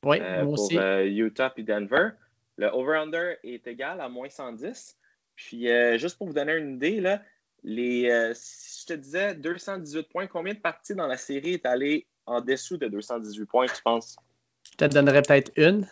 euh, 0.06 0.42
pour 0.42 0.68
euh, 0.72 1.04
Utah 1.04 1.52
et 1.56 1.62
Denver. 1.62 2.10
Le 2.56 2.68
over-under 2.68 3.36
est 3.42 3.66
égal 3.66 4.00
à 4.00 4.08
moins 4.08 4.28
110. 4.28 4.96
Puis, 5.36 5.68
juste 5.98 6.16
pour 6.16 6.26
vous 6.26 6.32
donner 6.32 6.56
une 6.56 6.74
idée, 6.76 7.00
là, 7.00 7.22
les, 7.62 8.32
si 8.34 8.82
je 8.82 8.86
te 8.86 8.92
disais 8.92 9.34
218 9.34 10.08
points, 10.08 10.26
combien 10.26 10.54
de 10.54 10.60
parties 10.60 10.94
dans 10.94 11.06
la 11.06 11.16
série 11.16 11.54
est 11.54 11.66
allé 11.66 12.06
en 12.26 12.40
dessous 12.40 12.76
de 12.76 12.88
218 12.88 13.46
points, 13.46 13.66
tu 13.66 13.82
penses? 13.82 14.16
Je 14.72 14.76
te 14.76 14.84
donnerais 14.84 15.22
peut-être 15.22 15.52
une. 15.56 15.86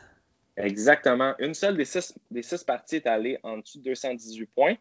Exactement. 0.56 1.34
Une 1.38 1.54
seule 1.54 1.76
des 1.76 1.84
six, 1.84 2.14
des 2.30 2.42
six 2.42 2.62
parties 2.64 2.96
est 2.96 3.06
allée 3.06 3.38
en 3.42 3.58
dessous 3.58 3.78
de 3.78 3.84
218 3.84 4.46
points. 4.46 4.76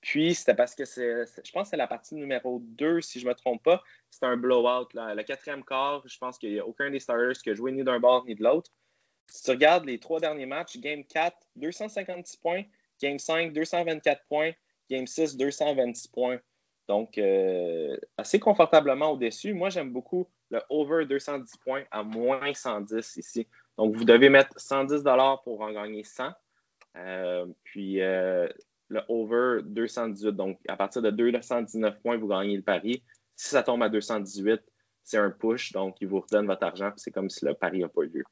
Puis, 0.00 0.34
c'était 0.34 0.54
parce 0.54 0.74
que 0.74 0.84
c'est, 0.84 1.24
je 1.44 1.52
pense 1.52 1.68
que 1.68 1.70
c'est 1.70 1.76
la 1.76 1.86
partie 1.86 2.16
numéro 2.16 2.60
2, 2.60 3.00
si 3.00 3.20
je 3.20 3.24
ne 3.24 3.30
me 3.30 3.34
trompe 3.34 3.62
pas. 3.62 3.82
C'était 4.10 4.26
un 4.26 4.36
blowout. 4.36 4.88
Là. 4.94 5.14
Le 5.14 5.22
quatrième 5.22 5.64
quart, 5.64 6.02
je 6.06 6.18
pense 6.18 6.38
qu'il 6.38 6.52
n'y 6.52 6.58
a 6.58 6.66
aucun 6.66 6.90
des 6.90 6.98
starters 6.98 7.40
qui 7.40 7.50
a 7.50 7.54
joué 7.54 7.70
ni 7.70 7.84
d'un 7.84 8.00
bord 8.00 8.24
ni 8.26 8.34
de 8.34 8.42
l'autre. 8.42 8.70
Si 9.28 9.44
tu 9.44 9.50
regardes 9.50 9.84
les 9.84 10.00
trois 10.00 10.18
derniers 10.18 10.46
matchs, 10.46 10.78
Game 10.78 11.04
4, 11.04 11.36
256 11.56 12.36
points. 12.38 12.64
Game 13.02 13.18
5, 13.18 13.52
224 13.52 14.22
points. 14.28 14.52
Game 14.88 15.06
6, 15.06 15.36
226 15.36 16.08
points. 16.08 16.38
Donc, 16.88 17.18
euh, 17.18 17.96
assez 18.16 18.38
confortablement 18.38 19.12
au-dessus. 19.12 19.54
Moi, 19.54 19.70
j'aime 19.70 19.92
beaucoup 19.92 20.28
le 20.50 20.60
over 20.68 21.06
210 21.06 21.56
points 21.58 21.84
à 21.90 22.02
moins 22.02 22.52
110 22.52 23.16
ici. 23.16 23.46
Donc, 23.78 23.96
vous 23.96 24.04
devez 24.04 24.28
mettre 24.28 24.58
110 24.60 25.02
pour 25.44 25.60
en 25.62 25.72
gagner 25.72 26.04
100. 26.04 26.32
Euh, 26.96 27.46
puis, 27.64 28.00
euh, 28.02 28.48
le 28.88 29.02
over 29.08 29.62
218. 29.64 30.32
Donc, 30.36 30.58
à 30.68 30.76
partir 30.76 31.02
de 31.02 31.10
219 31.10 32.00
points, 32.02 32.18
vous 32.18 32.28
gagnez 32.28 32.56
le 32.56 32.62
pari. 32.62 33.02
Si 33.36 33.48
ça 33.48 33.62
tombe 33.62 33.82
à 33.82 33.88
218, 33.88 34.60
c'est 35.04 35.18
un 35.18 35.30
push. 35.30 35.72
Donc, 35.72 35.96
il 36.00 36.08
vous 36.08 36.20
redonne 36.20 36.46
votre 36.46 36.64
argent. 36.64 36.92
C'est 36.96 37.10
comme 37.10 37.30
si 37.30 37.44
le 37.44 37.54
pari 37.54 37.80
n'a 37.80 37.88
pas 37.88 38.02
eu 38.02 38.08
lieu. 38.08 38.24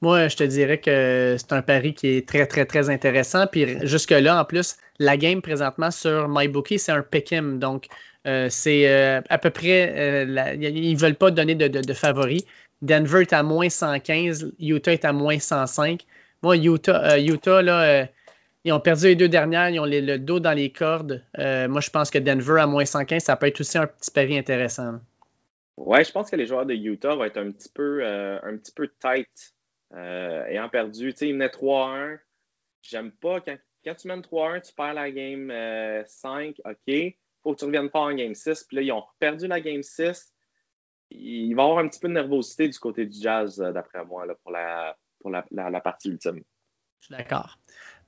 Moi, 0.00 0.28
je 0.28 0.36
te 0.36 0.44
dirais 0.44 0.78
que 0.78 1.36
c'est 1.38 1.52
un 1.52 1.62
pari 1.62 1.92
qui 1.92 2.08
est 2.08 2.28
très, 2.28 2.46
très, 2.46 2.64
très 2.66 2.88
intéressant. 2.88 3.46
Puis 3.48 3.84
jusque-là, 3.86 4.40
en 4.40 4.44
plus, 4.44 4.76
la 5.00 5.16
game 5.16 5.42
présentement 5.42 5.90
sur 5.90 6.28
MyBookie, 6.28 6.78
c'est 6.78 6.92
un 6.92 7.02
pick'em. 7.02 7.58
Donc, 7.58 7.88
euh, 8.26 8.48
c'est 8.48 8.88
euh, 8.88 9.20
à 9.28 9.38
peu 9.38 9.50
près, 9.50 9.92
euh, 9.96 10.54
ils 10.60 10.94
ne 10.94 10.98
veulent 10.98 11.16
pas 11.16 11.30
donner 11.30 11.54
de, 11.54 11.66
de, 11.66 11.92
favoris. 11.94 12.44
Denver 12.82 13.22
est 13.22 13.32
à 13.32 13.42
moins 13.42 13.68
115, 13.68 14.52
Utah 14.60 14.92
est 14.92 15.04
à 15.04 15.12
moins 15.12 15.38
105. 15.38 16.04
Moi, 16.42 16.56
Utah, 16.56 17.18
Utah 17.18 17.62
là, 17.62 18.06
ils 18.64 18.72
ont 18.72 18.78
perdu 18.78 19.06
les 19.06 19.16
deux 19.16 19.28
dernières, 19.28 19.70
ils 19.70 19.80
ont 19.80 19.86
le 19.86 20.16
dos 20.18 20.38
dans 20.38 20.52
les 20.52 20.70
cordes. 20.70 21.24
Moi, 21.36 21.80
je 21.80 21.90
pense 21.90 22.10
que 22.10 22.18
Denver 22.18 22.60
à 22.60 22.66
moins 22.66 22.84
115, 22.84 23.24
ça 23.24 23.34
peut 23.34 23.46
être 23.46 23.60
aussi 23.60 23.78
un 23.78 23.86
petit 23.86 24.12
pari 24.12 24.38
intéressant. 24.38 25.00
Ouais, 25.76 26.04
je 26.04 26.12
pense 26.12 26.30
que 26.30 26.36
les 26.36 26.46
joueurs 26.46 26.66
de 26.66 26.74
Utah 26.74 27.14
vont 27.16 27.24
être 27.24 27.38
un 27.38 27.50
petit 27.50 27.68
peu, 27.68 28.06
un 28.06 28.56
petit 28.56 28.72
peu 28.72 28.88
tight 29.00 29.28
ayant 29.94 30.68
perdu. 30.68 31.12
Tu 31.12 31.18
sais, 31.18 31.28
ils 31.28 31.34
menaient 31.34 31.48
3-1. 31.48 32.18
J'aime 32.82 33.12
pas 33.12 33.40
quand, 33.40 33.56
quand, 33.84 33.94
tu 33.94 34.08
mènes 34.08 34.20
3-1, 34.20 34.66
tu 34.66 34.74
perds 34.74 34.94
la 34.94 35.10
game 35.10 35.52
5, 36.06 36.56
OK. 36.64 36.94
Faut 37.42 37.54
que 37.54 37.58
tu 37.58 37.64
reviennes 37.64 37.90
pas 37.90 38.00
en 38.00 38.14
game 38.14 38.34
6. 38.34 38.64
Puis 38.64 38.76
là, 38.76 38.82
ils 38.82 38.92
ont 38.92 39.04
perdu 39.18 39.46
la 39.46 39.60
game 39.60 39.82
6 39.82 40.32
il 41.10 41.54
va 41.54 41.62
y 41.62 41.64
avoir 41.64 41.78
un 41.78 41.88
petit 41.88 42.00
peu 42.00 42.08
de 42.08 42.14
nervosité 42.14 42.68
du 42.68 42.78
côté 42.78 43.06
du 43.06 43.18
jazz, 43.20 43.60
euh, 43.60 43.72
d'après 43.72 44.04
moi, 44.04 44.26
pour, 44.42 44.52
la, 44.52 44.96
pour 45.20 45.30
la, 45.30 45.80
partie 45.80 46.08
ultime. 46.08 46.42
Je 47.00 47.06
suis 47.06 47.14
d'accord. 47.16 47.58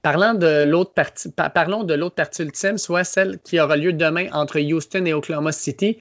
Parlant 0.02 0.34
de 0.34 0.64
l'autre 0.64 0.94
partie, 0.94 1.30
parlons 1.30 1.84
de 1.84 1.94
l'autre 1.94 2.14
partie 2.14 2.42
ultime, 2.42 2.78
soit 2.78 3.04
celle 3.04 3.38
qui 3.40 3.60
aura 3.60 3.76
lieu 3.76 3.92
demain 3.92 4.28
entre 4.32 4.58
Houston 4.58 5.04
et 5.04 5.12
Oklahoma 5.12 5.52
City. 5.52 5.98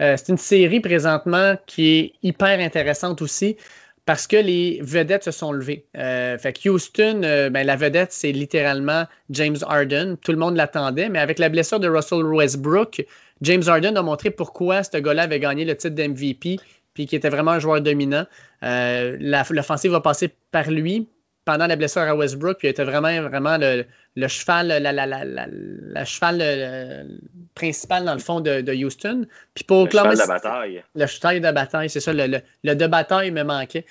Euh, 0.00 0.16
c'est 0.16 0.30
une 0.30 0.38
série 0.38 0.80
présentement 0.80 1.56
qui 1.66 1.98
est 1.98 2.12
hyper 2.22 2.58
intéressante 2.60 3.20
aussi 3.20 3.58
parce 4.04 4.26
que 4.26 4.36
les 4.36 4.80
vedettes 4.82 5.24
se 5.24 5.30
sont 5.30 5.52
levées. 5.52 5.86
Euh, 5.96 6.36
fait 6.38 6.52
que 6.52 6.68
Houston, 6.68 7.20
ben, 7.22 7.66
la 7.66 7.76
vedette, 7.76 8.12
c'est 8.12 8.32
littéralement 8.32 9.06
James 9.30 9.58
Harden. 9.66 10.16
Tout 10.22 10.32
le 10.32 10.38
monde 10.38 10.56
l'attendait, 10.56 11.08
mais 11.08 11.20
avec 11.20 11.38
la 11.38 11.48
blessure 11.48 11.78
de 11.78 11.88
Russell 11.88 12.24
Westbrook, 12.24 13.04
James 13.42 13.62
Harden 13.66 13.96
a 13.96 14.02
montré 14.02 14.30
pourquoi 14.30 14.82
ce 14.82 14.96
gars-là 14.96 15.22
avait 15.22 15.40
gagné 15.40 15.64
le 15.64 15.76
titre 15.76 15.94
d'MVP 15.94 16.58
puis 16.94 17.06
qui 17.06 17.16
était 17.16 17.28
vraiment 17.28 17.52
un 17.52 17.58
joueur 17.58 17.80
dominant. 17.80 18.26
Euh, 18.62 19.16
l'offensive 19.20 19.92
va 19.92 20.00
passer 20.00 20.30
par 20.50 20.70
lui 20.70 21.08
pendant 21.44 21.66
la 21.66 21.76
blessure 21.76 22.02
à 22.02 22.14
Westbrook, 22.14 22.58
puis 22.58 22.68
il 22.68 22.70
était 22.70 22.84
vraiment, 22.84 23.22
vraiment 23.22 23.58
le, 23.58 23.84
cheval, 24.28 24.68
la, 24.68 26.04
cheval 26.04 27.08
principal 27.54 28.04
dans 28.04 28.14
le 28.14 28.20
fond 28.20 28.40
de, 28.40 28.84
Houston. 28.84 29.26
Puis 29.54 29.64
pour 29.64 29.84
le 29.84 29.90
cheval 29.90 30.16
de 30.16 30.26
bataille. 30.26 30.84
Le 30.94 31.06
cheval 31.06 31.40
de 31.40 31.50
bataille, 31.50 31.90
c'est 31.90 32.00
ça. 32.00 32.12
Le, 32.12 32.40
de 32.62 32.86
bataille 32.86 33.30
me 33.30 33.42
manquait. 33.42 33.86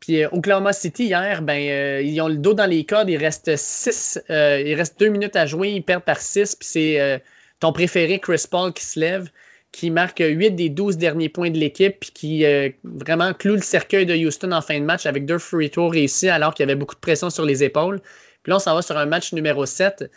Puis 0.00 0.24
euh, 0.24 0.28
Oklahoma 0.32 0.72
City, 0.72 1.04
hier, 1.04 1.42
ben, 1.42 1.60
euh, 1.68 2.00
ils 2.00 2.18
ont 2.22 2.28
le 2.28 2.36
dos 2.36 2.54
dans 2.54 2.64
les 2.64 2.84
cordes. 2.84 3.10
Il 3.10 3.18
reste 3.18 3.54
six, 3.56 4.18
il 4.28 4.74
reste 4.74 4.98
deux 4.98 5.10
minutes 5.10 5.36
à 5.36 5.44
jouer. 5.44 5.72
Ils 5.72 5.82
perdent 5.82 6.04
par 6.04 6.20
six. 6.20 6.56
Puis 6.56 6.68
c'est 6.68 7.22
ton 7.60 7.72
préféré, 7.72 8.18
Chris 8.18 8.44
Paul, 8.50 8.72
qui 8.72 8.84
se 8.84 8.98
lève, 8.98 9.28
qui 9.72 9.90
marque 9.90 10.18
8 10.18 10.52
des 10.52 10.68
12 10.68 10.96
derniers 10.98 11.28
points 11.28 11.50
de 11.50 11.58
l'équipe, 11.58 12.00
puis 12.00 12.10
qui 12.12 12.44
euh, 12.44 12.70
vraiment 12.84 13.32
cloue 13.32 13.54
le 13.54 13.62
cercueil 13.62 14.06
de 14.06 14.14
Houston 14.14 14.52
en 14.52 14.62
fin 14.62 14.78
de 14.78 14.84
match 14.84 15.06
avec 15.06 15.26
deux 15.26 15.38
free 15.38 15.70
tours 15.70 15.92
réussis 15.92 16.28
alors 16.28 16.54
qu'il 16.54 16.64
y 16.64 16.68
avait 16.68 16.78
beaucoup 16.78 16.94
de 16.94 17.00
pression 17.00 17.30
sur 17.30 17.44
les 17.44 17.62
épaules. 17.62 18.00
Puis 18.42 18.50
là, 18.50 18.56
on 18.56 18.58
s'en 18.58 18.74
va 18.74 18.82
sur 18.82 18.96
un 18.96 19.06
match 19.06 19.32
numéro 19.32 19.66
7. 19.66 20.10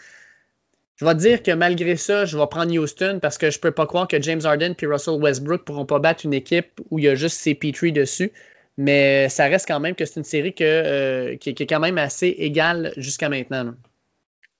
Je 0.95 1.05
vais 1.05 1.13
te 1.13 1.19
dire 1.19 1.43
que 1.43 1.51
malgré 1.51 1.95
ça, 1.95 2.25
je 2.25 2.37
vais 2.37 2.47
prendre 2.47 2.71
Houston 2.71 3.19
parce 3.21 3.37
que 3.37 3.49
je 3.49 3.57
ne 3.57 3.61
peux 3.61 3.71
pas 3.71 3.85
croire 3.85 4.07
que 4.07 4.21
James 4.21 4.41
Harden 4.43 4.75
et 4.79 4.85
Russell 4.85 5.21
Westbrook 5.21 5.61
ne 5.61 5.65
pourront 5.65 5.85
pas 5.85 5.99
battre 5.99 6.25
une 6.25 6.33
équipe 6.33 6.81
où 6.89 6.99
il 6.99 7.05
y 7.05 7.09
a 7.09 7.15
juste 7.15 7.45
CP3 7.45 7.91
dessus. 7.91 8.31
Mais 8.77 9.29
ça 9.29 9.45
reste 9.45 9.67
quand 9.67 9.79
même 9.79 9.95
que 9.95 10.05
c'est 10.05 10.19
une 10.19 10.23
série 10.23 10.55
euh, 10.61 11.35
qui, 11.37 11.49
est 11.49 11.67
quand 11.67 11.79
même 11.79 11.97
assez 11.97 12.27
égale 12.27 12.93
jusqu'à 12.97 13.29
maintenant. 13.29 13.75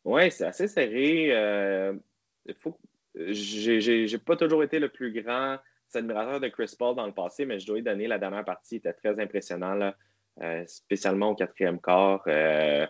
Oui, 0.06 0.29
c'est 0.32 0.45
assez 0.45 0.67
serré. 0.67 1.29
Euh, 1.32 1.93
faut, 2.60 2.77
j'ai 3.15 4.17
pas 4.17 4.36
toujours 4.36 4.63
été 4.63 4.80
le 4.80 4.89
plus 4.89 5.12
grand 5.13 5.58
admirateur 5.95 6.39
de 6.39 6.47
Chris 6.47 6.73
Paul 6.78 6.95
dans 6.95 7.06
le 7.06 7.13
passé, 7.13 7.45
mais 7.45 7.60
je 7.60 7.67
dois 7.67 7.76
lui 7.78 7.84
donner 7.84 8.08
la 8.08 8.17
dernière 8.17 8.45
partie, 8.45 8.78
était 8.78 8.93
très 8.93 9.19
impressionnant, 9.19 9.91
euh, 10.41 10.63
spécialement 10.65 11.30
au 11.30 11.36
quatrième 11.36 11.80
quart. 11.80 12.23
Euh, 12.28 12.88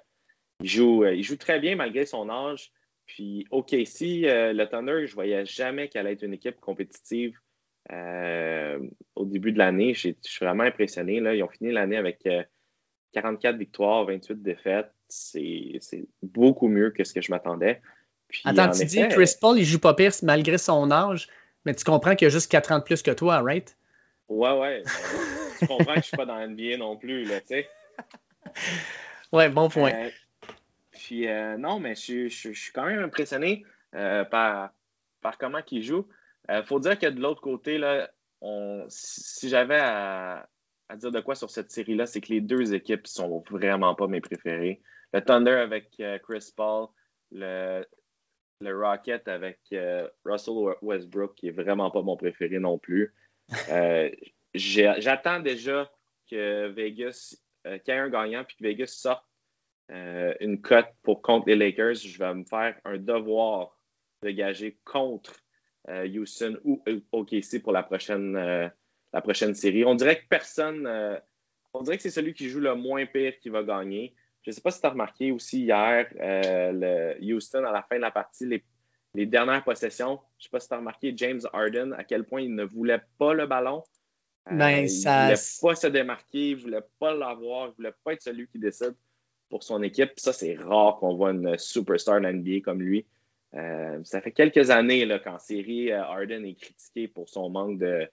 il, 0.61 0.69
joue, 0.69 1.03
euh, 1.03 1.13
il 1.13 1.23
joue 1.23 1.37
très 1.37 1.59
bien 1.59 1.75
malgré 1.75 2.05
son 2.05 2.29
âge. 2.29 2.71
Puis, 3.05 3.45
OK, 3.51 3.75
si 3.85 4.21
le 4.21 4.63
Thunder, 4.63 5.05
je 5.05 5.13
voyais 5.13 5.45
jamais 5.45 5.89
qu'elle 5.89 6.07
allait 6.07 6.13
être 6.13 6.23
une 6.23 6.33
équipe 6.33 6.61
compétitive 6.61 7.37
au 7.89 9.25
début 9.25 9.51
de 9.51 9.57
l'année. 9.57 9.93
Je 9.93 10.13
suis 10.21 10.45
vraiment 10.45 10.63
impressionné. 10.63 11.17
Ils 11.17 11.43
ont 11.43 11.49
fini 11.49 11.73
l'année 11.73 11.97
avec 11.97 12.25
44 13.11 13.57
victoires, 13.57 14.05
28 14.05 14.41
défaites. 14.41 14.89
C'est 15.09 15.81
beaucoup 16.21 16.69
mieux 16.69 16.91
que 16.91 17.03
ce 17.03 17.13
que 17.13 17.21
je 17.21 17.29
m'attendais. 17.29 17.81
Attends, 18.45 18.71
tu 18.71 18.85
dis 18.85 19.07
Chris 19.09 19.35
Paul, 19.39 19.57
il 19.59 19.65
joue 19.65 19.79
pas 19.79 19.93
pire 19.93 20.11
malgré 20.23 20.57
son 20.57 20.91
âge, 20.91 21.27
mais 21.65 21.73
tu 21.73 21.83
comprends 21.83 22.15
qu'il 22.15 22.27
a 22.27 22.29
juste 22.29 22.51
4 22.51 22.71
ans 22.71 22.79
de 22.79 22.83
plus 22.83 23.01
que 23.01 23.11
toi, 23.11 23.41
right? 23.41 23.75
Ouais, 24.29 24.57
ouais. 24.57 24.83
tu 25.59 25.67
comprends 25.67 25.95
que 25.95 26.01
je 26.01 26.07
suis 26.07 26.17
pas 26.17 26.25
dans 26.25 26.39
NBA 26.47 26.77
non 26.77 26.97
plus, 26.97 27.25
là, 27.25 27.39
tu 27.41 27.47
sais. 27.47 27.69
ouais, 29.31 29.49
bon 29.49 29.69
point. 29.69 29.93
Euh, 29.93 30.09
puis, 30.91 31.27
euh, 31.27 31.57
non, 31.57 31.79
mais 31.79 31.95
je, 31.95 32.27
suis 32.27 32.71
quand 32.73 32.85
même 32.85 33.03
impressionné 33.03 33.65
euh, 33.95 34.23
par, 34.23 34.71
par 35.21 35.37
comment 35.37 35.59
il 35.71 35.83
joue. 35.83 36.07
Il 36.49 36.63
faut 36.65 36.79
dire 36.79 36.99
que 36.99 37.07
de 37.07 37.21
l'autre 37.21 37.41
côté, 37.41 37.77
là, 37.77 38.09
on, 38.41 38.85
si, 38.89 39.47
j'avais 39.47 39.79
à, 39.79 40.47
à, 40.89 40.95
dire 40.97 41.11
de 41.11 41.21
quoi 41.21 41.35
sur 41.35 41.49
cette 41.49 41.71
série-là, 41.71 42.05
c'est 42.05 42.19
que 42.19 42.33
les 42.33 42.41
deux 42.41 42.73
équipes 42.73 43.07
sont 43.07 43.43
vraiment 43.49 43.95
pas 43.95 44.07
mes 44.07 44.19
préférées. 44.19 44.81
Le 45.13 45.21
Thunder 45.21 45.51
avec 45.51 46.01
Chris 46.23 46.51
Paul, 46.55 46.87
le, 47.31 47.85
le 48.63 48.77
Rocket 48.77 49.27
avec 49.27 49.59
euh, 49.73 50.07
Russell 50.25 50.75
Westbrook, 50.81 51.35
qui 51.35 51.49
est 51.49 51.51
vraiment 51.51 51.91
pas 51.91 52.01
mon 52.01 52.17
préféré 52.17 52.59
non 52.59 52.77
plus. 52.77 53.13
Euh, 53.69 54.09
j'attends 54.55 55.39
déjà 55.39 55.91
que 56.29 56.69
Vegas, 56.69 57.35
euh, 57.67 57.77
qu'il 57.79 57.93
y 57.93 57.97
ait 57.97 57.99
un 57.99 58.09
gagnant, 58.09 58.43
puis 58.43 58.55
que 58.55 58.63
Vegas 58.63 58.87
sorte 58.87 59.23
une 60.39 60.61
cote 60.61 60.87
pour 61.03 61.21
contre 61.21 61.49
les 61.49 61.55
Lakers. 61.55 61.95
Je 61.95 62.17
vais 62.17 62.33
me 62.33 62.45
faire 62.45 62.75
un 62.85 62.97
devoir 62.97 63.77
de 64.23 64.31
gager 64.31 64.79
contre 64.85 65.35
Houston 65.87 66.57
ou 66.63 66.81
OKC 67.11 67.61
pour 67.61 67.73
la 67.73 67.83
prochaine, 67.83 68.33
la 68.33 69.21
prochaine 69.21 69.53
série. 69.53 69.83
On 69.83 69.93
dirait 69.93 70.21
que 70.21 70.27
personne, 70.27 70.87
on 71.73 71.83
dirait 71.83 71.97
que 71.97 72.03
c'est 72.03 72.09
celui 72.09 72.33
qui 72.33 72.49
joue 72.49 72.61
le 72.61 72.73
moins 72.73 73.05
pire 73.05 73.37
qui 73.39 73.49
va 73.49 73.61
gagner. 73.61 74.15
Je 74.43 74.49
ne 74.49 74.53
sais 74.53 74.61
pas 74.61 74.71
si 74.71 74.81
tu 74.81 74.87
as 74.87 74.89
remarqué 74.89 75.31
aussi 75.31 75.61
hier, 75.61 76.07
euh, 76.19 77.15
le 77.19 77.33
Houston, 77.33 77.63
à 77.63 77.71
la 77.71 77.81
fin 77.81 77.95
de 77.95 78.01
la 78.01 78.11
partie, 78.11 78.45
les, 78.45 79.25
dernières 79.25 79.63
possessions, 79.63 80.19
je 80.37 80.41
ne 80.41 80.43
sais 80.43 80.49
pas 80.49 80.59
si 80.59 80.67
tu 80.67 80.73
as 80.73 80.77
remarqué 80.77 81.13
James 81.15 81.41
Harden, 81.53 81.93
à 81.93 82.03
quel 82.03 82.25
point 82.25 82.41
il 82.41 82.53
ne 82.53 82.63
voulait 82.63 83.01
pas 83.17 83.33
le 83.33 83.47
ballon. 83.47 83.83
Euh, 84.51 84.55
ben, 84.55 84.69
il 84.69 84.83
ne 84.83 85.23
voulait 85.23 85.35
pas 85.61 85.75
se 85.75 85.87
démarquer, 85.87 86.49
il 86.49 86.57
ne 86.57 86.61
voulait 86.61 86.85
pas 86.99 87.13
l'avoir, 87.13 87.67
il 87.67 87.69
ne 87.69 87.75
voulait 87.75 87.93
pas 88.03 88.13
être 88.13 88.21
celui 88.21 88.47
qui 88.47 88.59
décide 88.59 88.95
pour 89.49 89.63
son 89.63 89.81
équipe. 89.81 90.11
Ça, 90.17 90.33
c'est 90.33 90.55
rare 90.55 90.97
qu'on 90.97 91.15
voit 91.15 91.31
une 91.31 91.57
superstar 91.57 92.19
de 92.19 92.27
NBA 92.27 92.61
comme 92.65 92.81
lui. 92.81 93.05
Euh, 93.53 93.99
ça 94.03 94.19
fait 94.19 94.31
quelques 94.31 94.71
années 94.71 95.07
qu'en 95.23 95.39
série, 95.39 95.91
Harden 95.91 96.43
est 96.43 96.55
critiqué 96.55 97.07
pour 97.07 97.29
son 97.29 97.49
manque 97.49 97.77
de, 97.77 98.09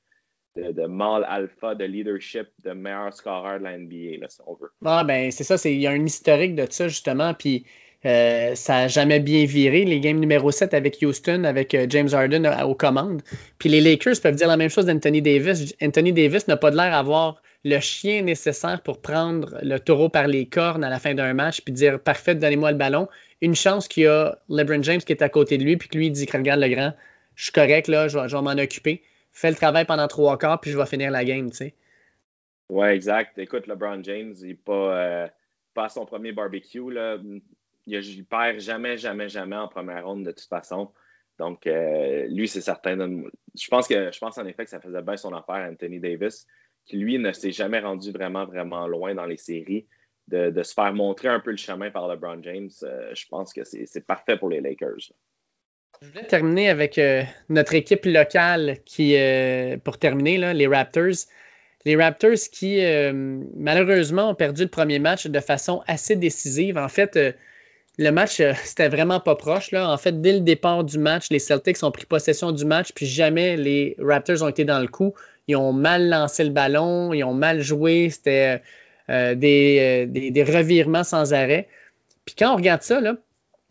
de, 0.56 0.72
de 0.72 0.86
mâle 0.86 1.24
alpha, 1.28 1.74
de 1.74 1.84
leadership, 1.84 2.48
de 2.64 2.72
meilleur 2.72 3.12
scoreur 3.12 3.58
de 3.58 3.64
la 3.64 3.78
NBA, 3.78 4.28
si 4.28 4.40
on 4.46 4.54
veut. 4.54 4.70
Ah, 4.84 5.04
ben, 5.04 5.30
c'est 5.30 5.44
ça, 5.44 5.56
il 5.68 5.80
y 5.80 5.86
a 5.86 5.90
un 5.90 6.04
historique 6.04 6.54
de 6.54 6.66
ça, 6.68 6.88
justement, 6.88 7.34
puis 7.34 7.64
euh, 8.06 8.54
ça 8.54 8.74
n'a 8.74 8.88
jamais 8.88 9.20
bien 9.20 9.44
viré. 9.44 9.84
Les 9.84 10.00
games 10.00 10.18
numéro 10.18 10.50
7 10.50 10.74
avec 10.74 10.98
Houston, 11.02 11.44
avec 11.44 11.74
euh, 11.74 11.86
James 11.88 12.08
Harden 12.12 12.46
euh, 12.46 12.64
aux 12.64 12.74
commandes. 12.74 13.22
Puis 13.58 13.68
les 13.68 13.80
Lakers 13.80 14.20
peuvent 14.22 14.36
dire 14.36 14.48
la 14.48 14.56
même 14.56 14.70
chose 14.70 14.86
d'Anthony 14.86 15.20
Davis. 15.20 15.74
Anthony 15.82 16.12
Davis 16.12 16.48
n'a 16.48 16.56
pas 16.56 16.70
l'air 16.70 16.90
d'avoir 16.90 17.42
le 17.64 17.78
chien 17.78 18.22
nécessaire 18.22 18.80
pour 18.82 19.02
prendre 19.02 19.58
le 19.62 19.78
taureau 19.78 20.08
par 20.08 20.26
les 20.28 20.46
cornes 20.46 20.82
à 20.82 20.88
la 20.88 20.98
fin 20.98 21.14
d'un 21.14 21.34
match, 21.34 21.60
puis 21.60 21.74
dire 21.74 22.00
parfait, 22.00 22.34
donnez-moi 22.34 22.72
le 22.72 22.78
ballon. 22.78 23.06
Une 23.42 23.54
chance 23.54 23.86
qu'il 23.86 24.04
y 24.04 24.06
a 24.06 24.38
LeBron 24.48 24.82
James 24.82 25.00
qui 25.00 25.12
est 25.12 25.22
à 25.22 25.28
côté 25.28 25.58
de 25.58 25.64
lui, 25.64 25.76
puis 25.76 25.90
que 25.90 25.98
lui 25.98 26.10
dit 26.10 26.26
regarde 26.32 26.60
le 26.60 26.68
grand, 26.68 26.94
je 27.34 27.44
suis 27.44 27.52
correct, 27.52 27.88
là, 27.88 28.08
je 28.08 28.16
vais 28.18 28.42
m'en 28.42 28.52
occuper 28.52 29.02
fais 29.32 29.50
le 29.50 29.56
travail 29.56 29.84
pendant 29.84 30.08
trois 30.08 30.38
quarts, 30.38 30.60
puis 30.60 30.70
je 30.70 30.78
vais 30.78 30.86
finir 30.86 31.10
la 31.10 31.24
game, 31.24 31.50
tu 31.50 31.56
sais. 31.56 31.74
Ouais, 32.68 32.94
exact. 32.94 33.36
Écoute, 33.38 33.66
LeBron 33.66 34.02
James, 34.04 34.34
il 34.40 34.48
n'est 34.48 34.54
pas, 34.54 34.96
euh, 34.96 35.88
son 35.88 36.06
premier 36.06 36.32
barbecue. 36.32 36.90
Là. 36.90 37.18
Il, 37.86 38.24
perd 38.26 38.60
jamais, 38.60 38.96
jamais, 38.96 39.28
jamais 39.28 39.56
en 39.56 39.66
première 39.66 40.06
ronde 40.06 40.24
de 40.24 40.30
toute 40.30 40.48
façon. 40.48 40.92
Donc, 41.38 41.66
euh, 41.66 42.28
lui, 42.28 42.46
c'est 42.46 42.60
certain. 42.60 42.96
Je 42.98 43.68
pense, 43.68 43.88
que, 43.88 44.40
en 44.40 44.46
effet 44.46 44.64
que 44.64 44.70
ça 44.70 44.80
faisait 44.80 45.02
bien 45.02 45.16
son 45.16 45.34
affaire, 45.34 45.68
Anthony 45.68 45.98
Davis, 45.98 46.46
qui 46.84 46.96
lui 46.96 47.18
ne 47.18 47.32
s'est 47.32 47.50
jamais 47.50 47.80
rendu 47.80 48.12
vraiment, 48.12 48.44
vraiment 48.44 48.86
loin 48.86 49.14
dans 49.14 49.26
les 49.26 49.36
séries. 49.36 49.86
De, 50.28 50.62
se 50.62 50.74
faire 50.74 50.92
montrer 50.94 51.26
un 51.26 51.40
peu 51.40 51.50
le 51.50 51.56
chemin 51.56 51.90
par 51.90 52.06
LeBron 52.06 52.40
James, 52.44 52.70
euh, 52.84 53.12
je 53.16 53.26
pense 53.26 53.52
que 53.52 53.64
c'est 53.64 54.06
parfait 54.06 54.36
pour 54.36 54.48
les 54.48 54.60
Lakers. 54.60 55.10
Je 56.02 56.08
voulais 56.08 56.24
terminer 56.24 56.70
avec 56.70 56.96
euh, 56.96 57.22
notre 57.50 57.74
équipe 57.74 58.06
locale 58.06 58.78
qui, 58.86 59.16
euh, 59.18 59.76
pour 59.84 59.98
terminer, 59.98 60.54
les 60.54 60.66
Raptors. 60.66 61.26
Les 61.84 61.94
Raptors 61.94 62.38
qui, 62.50 62.82
euh, 62.82 63.12
malheureusement, 63.54 64.30
ont 64.30 64.34
perdu 64.34 64.62
le 64.62 64.68
premier 64.68 64.98
match 64.98 65.26
de 65.26 65.40
façon 65.40 65.82
assez 65.86 66.16
décisive. 66.16 66.78
En 66.78 66.88
fait, 66.88 67.18
le 67.98 68.10
match, 68.12 68.40
c'était 68.64 68.88
vraiment 68.88 69.20
pas 69.20 69.34
proche. 69.34 69.74
En 69.74 69.98
fait, 69.98 70.22
dès 70.22 70.32
le 70.32 70.40
départ 70.40 70.84
du 70.84 70.98
match, 70.98 71.26
les 71.30 71.38
Celtics 71.38 71.82
ont 71.82 71.90
pris 71.90 72.06
possession 72.06 72.50
du 72.52 72.64
match, 72.64 72.92
puis 72.94 73.04
jamais 73.04 73.58
les 73.58 73.94
Raptors 73.98 74.42
ont 74.42 74.48
été 74.48 74.64
dans 74.64 74.80
le 74.80 74.88
coup. 74.88 75.12
Ils 75.48 75.56
ont 75.56 75.74
mal 75.74 76.08
lancé 76.08 76.44
le 76.44 76.50
ballon, 76.50 77.12
ils 77.12 77.24
ont 77.24 77.34
mal 77.34 77.60
joué. 77.60 78.08
C'était 78.08 78.62
des, 79.08 80.06
des, 80.08 80.44
revirements 80.44 81.04
sans 81.04 81.34
arrêt. 81.34 81.68
Puis 82.24 82.36
quand 82.38 82.54
on 82.54 82.56
regarde 82.56 82.80
ça, 82.80 83.02
là, 83.02 83.16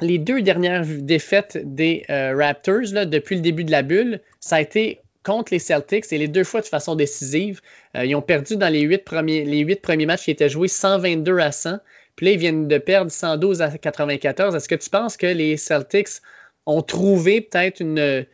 les 0.01 0.17
deux 0.17 0.41
dernières 0.41 0.85
défaites 0.85 1.57
des 1.63 2.05
euh, 2.09 2.35
Raptors 2.35 3.05
depuis 3.05 3.35
le 3.35 3.41
début 3.41 3.63
de 3.63 3.71
la 3.71 3.81
bulle, 3.81 4.21
ça 4.39 4.57
a 4.57 4.62
été 4.62 5.01
contre 5.23 5.53
les 5.53 5.59
Celtics 5.59 6.05
et 6.12 6.17
les 6.17 6.27
deux 6.27 6.43
fois 6.43 6.62
de 6.62 6.65
façon 6.65 6.95
décisive. 6.95 7.62
Euh, 7.95 8.05
ils 8.05 8.15
ont 8.15 8.21
perdu 8.21 8.55
dans 8.57 8.71
les 8.71 8.81
huit 8.81 9.03
premiers, 9.03 10.05
matchs 10.05 10.23
qui 10.23 10.31
étaient 10.31 10.49
joués 10.49 10.67
122 10.67 11.39
à 11.39 11.51
100. 11.51 11.79
Puis 12.15 12.25
là, 12.25 12.31
ils 12.33 12.39
viennent 12.39 12.67
de 12.67 12.77
perdre 12.77 13.12
112 13.12 13.62
à 13.62 13.69
94. 13.69 14.55
Est-ce 14.55 14.67
que 14.67 14.75
tu 14.75 14.89
penses 14.89 15.17
que 15.17 15.27
les 15.27 15.57
Celtics 15.57 16.21
ont 16.65 16.81
trouvé 16.81 17.41
peut-être 17.41 17.79
une, 17.79 18.25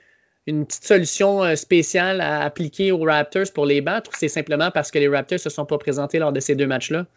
une 0.47 0.65
petite 0.65 0.86
solution 0.86 1.43
euh, 1.43 1.56
spéciale 1.56 2.21
à 2.21 2.43
appliquer 2.43 2.91
aux 2.91 3.04
Raptors 3.04 3.51
pour 3.54 3.65
les 3.65 3.82
battre 3.82 4.12
ou 4.12 4.13
c'est 4.17 4.28
simplement 4.28 4.71
parce 4.71 4.91
que 4.91 4.99
les 4.99 5.08
Raptors 5.08 5.38
ne 5.38 5.41
se 5.41 5.49
sont 5.49 5.65
pas 5.65 5.78
présentés 5.78 6.19
lors 6.19 6.32
de 6.32 6.39
ces 6.39 6.56
deux 6.56 6.67
matchs-là? 6.67 7.08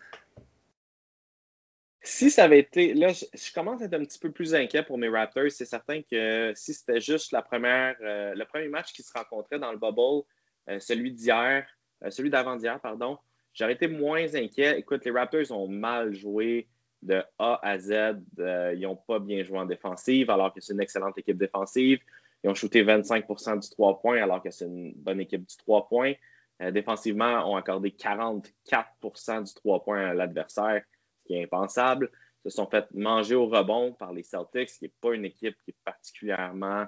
Si 2.10 2.30
ça 2.30 2.44
avait 2.44 2.60
été. 2.60 2.94
Là, 2.94 3.12
je, 3.12 3.52
commence 3.52 3.82
à 3.82 3.84
être 3.84 3.92
un 3.94 4.04
petit 4.04 4.18
peu 4.18 4.32
plus 4.32 4.54
inquiet 4.54 4.82
pour 4.82 4.96
mes 4.96 5.10
Raptors. 5.10 5.50
C'est 5.50 5.66
certain 5.66 6.00
que 6.00 6.52
si 6.54 6.72
c'était 6.72 7.00
juste 7.00 7.32
la 7.32 7.42
première, 7.42 7.96
euh, 8.00 8.34
le 8.34 8.44
premier 8.46 8.68
match 8.68 8.94
qui 8.94 9.02
se 9.02 9.12
rencontrait 9.12 9.58
dans 9.58 9.70
le 9.72 9.78
bubble, 9.78 10.24
euh, 10.70 10.80
celui 10.80 11.12
d'hier, 11.12 11.66
celui 12.08 12.30
d'avant-hier, 12.30 12.80
pardon, 12.80 13.18
j'aurais 13.52 13.74
été 13.74 13.88
moins 13.88 14.34
inquiet. 14.34 14.78
Écoute, 14.78 15.04
les 15.04 15.10
Raptors 15.10 15.50
ont 15.50 15.68
mal 15.68 16.14
joué 16.14 16.68
de 17.02 17.22
A 17.38 17.60
à 17.62 17.78
Z. 17.78 18.16
ils 18.38 18.80
n'ont 18.80 18.96
pas 18.96 19.18
bien 19.18 19.44
joué 19.44 19.58
en 19.58 19.66
défensive, 19.66 20.30
alors 20.30 20.54
que 20.54 20.60
c'est 20.60 20.72
une 20.72 20.80
excellente 20.80 21.18
équipe 21.18 21.36
défensive. 21.36 22.00
Ils 22.42 22.48
ont 22.48 22.54
shooté 22.54 22.84
25% 22.84 23.60
du 23.60 23.68
3 23.68 24.00
points 24.00 24.22
alors 24.22 24.42
que 24.42 24.50
c'est 24.50 24.64
une 24.64 24.92
bonne 24.94 25.20
équipe 25.20 25.44
du 25.44 25.56
3 25.58 25.88
points. 25.88 26.14
Euh, 26.62 26.70
défensivement, 26.70 27.50
ont 27.50 27.56
accordé 27.56 27.90
44% 27.90 29.44
du 29.44 29.54
3 29.54 29.84
points 29.84 30.08
à 30.08 30.14
l'adversaire, 30.14 30.82
qui 31.28 31.34
est 31.34 31.44
impensable. 31.44 32.10
Ils 32.44 32.50
se 32.50 32.56
sont 32.56 32.66
fait 32.66 32.86
manger 32.94 33.34
au 33.34 33.46
rebond 33.46 33.92
par 33.92 34.12
les 34.12 34.22
Celtics, 34.22 34.70
qui 34.70 34.84
n'est 34.84 34.92
pas 35.00 35.14
une 35.14 35.26
équipe 35.26 35.56
qui 35.64 35.70
est 35.70 35.76
particulièrement 35.84 36.86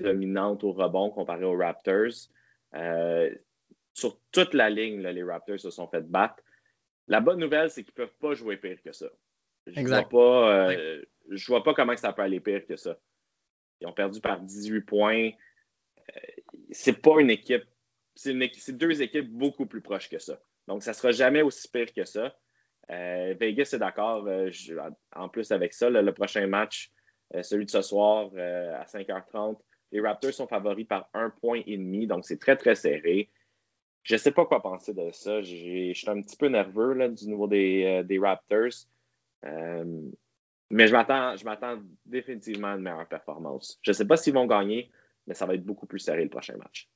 dominante 0.00 0.64
au 0.64 0.72
rebond 0.72 1.10
comparé 1.10 1.44
aux 1.44 1.56
Raptors. 1.56 2.30
Euh, 2.74 3.32
sur 3.92 4.18
toute 4.32 4.54
la 4.54 4.70
ligne, 4.70 5.00
les 5.00 5.22
Raptors 5.22 5.60
se 5.60 5.70
sont 5.70 5.86
fait 5.88 6.00
battre. 6.00 6.42
La 7.06 7.20
bonne 7.20 7.38
nouvelle, 7.38 7.70
c'est 7.70 7.84
qu'ils 7.84 7.92
ne 7.98 8.06
peuvent 8.06 8.16
pas 8.18 8.34
jouer 8.34 8.56
pire 8.56 8.82
que 8.82 8.92
ça. 8.92 9.06
Je 9.66 9.78
ne 9.78 10.08
vois, 10.10 10.50
euh, 10.50 11.02
vois, 11.46 11.62
pas 11.62 11.74
comment 11.74 11.96
ça 11.96 12.12
peut 12.12 12.22
aller 12.22 12.40
pire 12.40 12.66
que 12.66 12.76
ça. 12.76 12.98
Ils 13.80 13.86
ont 13.86 13.92
perdu 13.92 14.20
par 14.20 14.40
18 14.40 14.80
points. 14.80 15.30
Euh, 15.98 16.20
c'est 16.70 17.00
pas 17.00 17.20
une 17.20 17.30
équipe. 17.30 17.64
C'est 18.14 18.72
deux 18.72 19.02
équipes 19.02 19.30
beaucoup 19.30 19.66
plus 19.66 19.82
proches 19.82 20.08
que 20.08 20.18
ça. 20.18 20.40
Donc, 20.66 20.82
ça 20.82 20.94
sera 20.94 21.12
jamais 21.12 21.42
aussi 21.42 21.68
pire 21.68 21.92
que 21.92 22.04
ça. 22.04 22.34
Euh, 22.90 23.34
Vegas 23.38 23.70
est 23.72 23.78
d'accord. 23.78 24.26
Euh, 24.26 24.50
en 25.14 25.28
plus, 25.28 25.50
avec 25.52 25.72
ça, 25.72 25.90
le 25.90 26.12
prochain 26.12 26.46
match, 26.46 26.90
celui 27.42 27.64
de 27.64 27.70
ce 27.70 27.82
soir 27.82 28.26
à 28.36 28.84
5h30, 28.84 29.58
les 29.92 30.00
Raptors 30.00 30.32
sont 30.32 30.46
favoris 30.46 30.86
par 30.86 31.08
un 31.14 31.30
point 31.30 31.62
et 31.66 31.76
demi. 31.76 32.06
Donc, 32.06 32.24
c'est 32.24 32.38
très, 32.38 32.56
très 32.56 32.74
serré. 32.74 33.30
Je 34.02 34.14
ne 34.14 34.18
sais 34.18 34.32
pas 34.32 34.44
quoi 34.44 34.60
penser 34.60 34.92
de 34.92 35.10
ça. 35.12 35.40
Je 35.40 35.92
suis 35.94 36.10
un 36.10 36.20
petit 36.20 36.36
peu 36.36 36.48
nerveux 36.48 37.08
du 37.08 37.26
niveau 37.26 37.46
des, 37.46 38.18
Raptors. 38.20 38.86
Mais 40.70 40.86
je 40.86 41.44
m'attends 41.44 41.82
définitivement 42.04 42.68
à 42.68 42.74
une 42.74 42.82
meilleure 42.82 43.08
performance. 43.08 43.78
Je 43.82 43.90
ne 43.90 43.94
sais 43.94 44.06
pas 44.06 44.16
s'ils 44.16 44.34
vont 44.34 44.46
gagner, 44.46 44.90
mais 45.26 45.34
ça 45.34 45.46
va 45.46 45.54
être 45.54 45.64
beaucoup 45.64 45.86
plus 45.86 46.00
serré 46.00 46.22
le 46.22 46.30
prochain 46.30 46.56
match. 46.56 46.88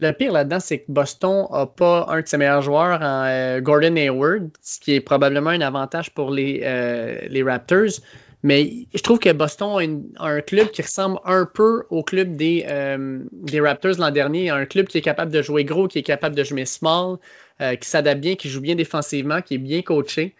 Le 0.00 0.12
pire 0.12 0.32
là-dedans, 0.32 0.60
c'est 0.60 0.78
que 0.78 0.84
Boston 0.88 1.46
n'a 1.50 1.66
pas 1.66 2.06
un 2.08 2.22
de 2.22 2.26
ses 2.26 2.38
meilleurs 2.38 2.62
joueurs 2.62 3.00
euh, 3.02 3.60
Gordon 3.60 3.96
Hayward, 3.96 4.48
ce 4.62 4.80
qui 4.80 4.94
est 4.94 5.00
probablement 5.00 5.50
un 5.50 5.60
avantage 5.60 6.10
pour 6.14 6.30
les, 6.30 6.60
euh, 6.64 7.18
les 7.28 7.42
Raptors. 7.42 8.00
Mais 8.42 8.86
je 8.94 9.02
trouve 9.02 9.18
que 9.18 9.30
Boston 9.30 10.02
a, 10.16 10.26
un 10.26 10.40
club 10.40 10.70
qui 10.70 10.80
ressemble 10.80 11.18
un 11.26 11.44
peu 11.44 11.84
au 11.90 12.02
club 12.02 12.36
des, 12.36 12.64
euh, 12.66 13.18
des 13.32 13.60
Raptors 13.60 13.98
l'an 13.98 14.10
dernier. 14.10 14.48
Un 14.48 14.64
club 14.64 14.86
qui 14.86 14.96
est 14.96 15.02
capable 15.02 15.30
de 15.30 15.42
jouer 15.42 15.64
gros, 15.64 15.86
qui 15.86 15.98
est 15.98 16.02
capable 16.02 16.34
de 16.34 16.44
jouer 16.44 16.64
small, 16.64 17.18
qui 17.58 17.86
s'adapte 17.86 18.22
bien, 18.22 18.36
qui 18.36 18.48
joue 18.48 18.62
bien 18.62 18.74
défensivement, 18.74 19.42
qui 19.42 19.56
est 19.56 19.58
bien 19.58 19.82
coaché. 19.82 20.34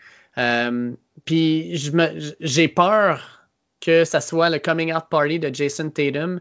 Puis 1.27 1.93
j'ai 2.41 2.69
peur 2.69 3.41
que 3.83 4.05
ça 4.05 4.23
soit 4.23 4.49
le 4.49 4.59
coming 4.59 4.95
out 4.95 5.05
party 5.11 5.39
de 5.39 5.55
Jason 5.55 5.91
Tatum 5.91 6.41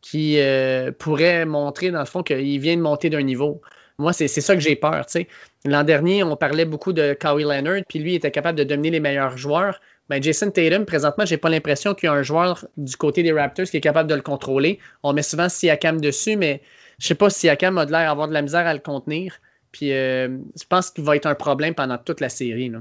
qui 0.00 0.38
euh, 0.38 0.92
pourrait 0.92 1.44
montrer, 1.44 1.90
dans 1.90 2.00
le 2.00 2.06
fond, 2.06 2.22
qu'il 2.22 2.60
vient 2.60 2.76
de 2.76 2.82
monter 2.82 3.10
d'un 3.10 3.22
niveau. 3.22 3.60
Moi, 3.98 4.12
c'est 4.12 4.28
ça 4.28 4.54
que 4.54 4.60
j'ai 4.60 4.76
peur. 4.76 5.06
L'an 5.64 5.82
dernier, 5.82 6.22
on 6.22 6.36
parlait 6.36 6.64
beaucoup 6.64 6.92
de 6.92 7.14
Kawhi 7.14 7.42
Leonard, 7.42 7.82
puis 7.88 7.98
lui 7.98 8.14
était 8.14 8.30
capable 8.30 8.56
de 8.56 8.62
dominer 8.62 8.90
les 8.90 9.00
meilleurs 9.00 9.36
joueurs. 9.36 9.80
Ben, 10.08 10.22
Jason 10.22 10.50
Tatum, 10.50 10.86
présentement, 10.86 11.26
j'ai 11.26 11.36
pas 11.36 11.50
l'impression 11.50 11.94
qu'il 11.94 12.06
y 12.06 12.10
a 12.10 12.12
un 12.12 12.22
joueur 12.22 12.64
du 12.76 12.96
côté 12.96 13.22
des 13.22 13.32
Raptors 13.32 13.66
qui 13.66 13.76
est 13.76 13.80
capable 13.80 14.08
de 14.08 14.14
le 14.14 14.22
contrôler. 14.22 14.78
On 15.02 15.12
met 15.12 15.22
souvent 15.22 15.48
Siakam 15.48 16.00
dessus, 16.00 16.36
mais 16.36 16.62
je 16.98 17.08
sais 17.08 17.14
pas 17.14 17.28
si 17.28 17.40
Siakam 17.40 17.76
a 17.76 17.84
l'air 17.84 18.08
d'avoir 18.08 18.28
de 18.28 18.32
la 18.32 18.42
misère 18.42 18.66
à 18.66 18.72
le 18.72 18.80
contenir. 18.80 19.34
Puis 19.72 19.92
euh, 19.92 20.28
je 20.56 20.64
pense 20.66 20.90
qu'il 20.90 21.04
va 21.04 21.16
être 21.16 21.26
un 21.26 21.34
problème 21.34 21.74
pendant 21.74 21.98
toute 21.98 22.20
la 22.20 22.28
série. 22.28 22.72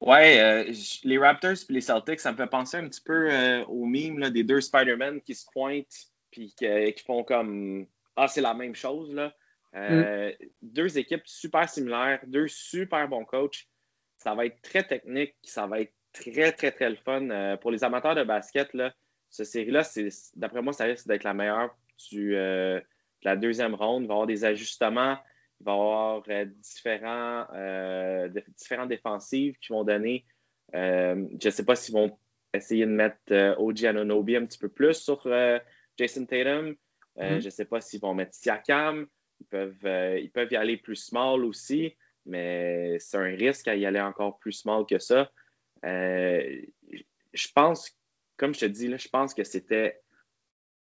Ouais, 0.00 0.40
euh, 0.40 0.72
les 1.04 1.18
Raptors 1.18 1.52
et 1.68 1.72
les 1.72 1.82
Celtics, 1.82 2.20
ça 2.20 2.32
me 2.32 2.36
fait 2.36 2.46
penser 2.46 2.78
un 2.78 2.88
petit 2.88 3.02
peu 3.02 3.30
euh, 3.30 3.64
au 3.66 3.84
meme 3.84 4.30
des 4.30 4.42
deux 4.42 4.62
Spider-Man 4.62 5.20
qui 5.20 5.34
se 5.34 5.46
pointent 5.52 6.08
puis 6.30 6.54
qui, 6.56 7.04
font 7.04 7.22
comme 7.22 7.86
Ah, 8.16 8.26
c'est 8.26 8.40
la 8.40 8.54
même 8.54 8.74
chose. 8.74 9.12
Là. 9.12 9.34
Euh, 9.74 10.30
mm. 10.30 10.46
Deux 10.62 10.98
équipes 10.98 11.26
super 11.26 11.68
similaires, 11.68 12.20
deux 12.26 12.48
super 12.48 13.08
bons 13.08 13.26
coachs. 13.26 13.68
Ça 14.16 14.34
va 14.34 14.46
être 14.46 14.60
très 14.62 14.84
technique, 14.84 15.34
ça 15.42 15.66
va 15.66 15.80
être 15.80 15.92
très, 16.12 16.52
très, 16.52 16.72
très 16.72 16.90
le 16.90 16.96
fun. 16.96 17.56
pour 17.60 17.70
les 17.70 17.84
amateurs 17.84 18.14
de 18.14 18.22
basket, 18.24 18.72
là, 18.74 18.94
cette 19.28 19.46
série-là, 19.46 19.82
d'après 20.34 20.62
moi, 20.62 20.72
ça 20.72 20.84
risque 20.84 21.06
d'être 21.06 21.24
la 21.24 21.34
meilleure 21.34 21.74
du, 22.10 22.32
de 22.32 22.82
la 23.22 23.36
deuxième 23.36 23.74
ronde. 23.74 24.04
Il 24.04 24.08
va 24.08 24.14
y 24.14 24.16
avoir 24.16 24.26
des 24.26 24.44
ajustements 24.44 25.18
il 25.60 25.64
va 25.64 25.72
y 25.72 25.74
avoir 25.74 26.22
euh, 26.28 26.44
différents, 26.46 27.46
euh, 27.54 28.28
différentes 28.56 28.88
défensives 28.88 29.58
qui 29.58 29.72
vont 29.72 29.84
donner. 29.84 30.24
Euh, 30.74 31.26
je 31.40 31.48
ne 31.48 31.50
sais 31.50 31.64
pas 31.64 31.76
s'ils 31.76 31.94
vont 31.94 32.18
essayer 32.54 32.86
de 32.86 32.90
mettre 32.90 33.58
OG 33.58 33.84
Anonobi 33.84 34.36
un 34.36 34.46
petit 34.46 34.58
peu 34.58 34.68
plus 34.68 34.94
sur 34.94 35.22
Jason 35.96 36.24
Tatum. 36.24 36.74
Mm-hmm. 37.16 37.40
Je 37.40 37.44
ne 37.44 37.50
sais 37.50 37.64
pas 37.66 37.80
s'ils 37.80 38.00
vont 38.00 38.14
mettre 38.14 38.34
Siakam. 38.34 39.06
Ils 39.40 39.46
peuvent, 39.46 40.18
ils 40.18 40.30
peuvent 40.30 40.50
y 40.50 40.56
aller 40.56 40.76
plus 40.76 40.96
small 40.96 41.44
aussi, 41.44 41.96
mais 42.26 42.98
c'est 42.98 43.16
un 43.16 43.36
risque 43.36 43.68
à 43.68 43.74
y 43.74 43.86
aller 43.86 44.00
encore 44.00 44.38
plus 44.38 44.52
small 44.52 44.84
que 44.86 44.98
ça. 44.98 45.30
je 45.82 47.48
pense, 47.54 47.96
comme 48.36 48.54
je 48.54 48.60
te 48.60 48.66
dis, 48.66 48.88
là, 48.88 48.96
je 48.96 49.08
pense 49.08 49.34
que 49.34 49.44
c'était 49.44 50.00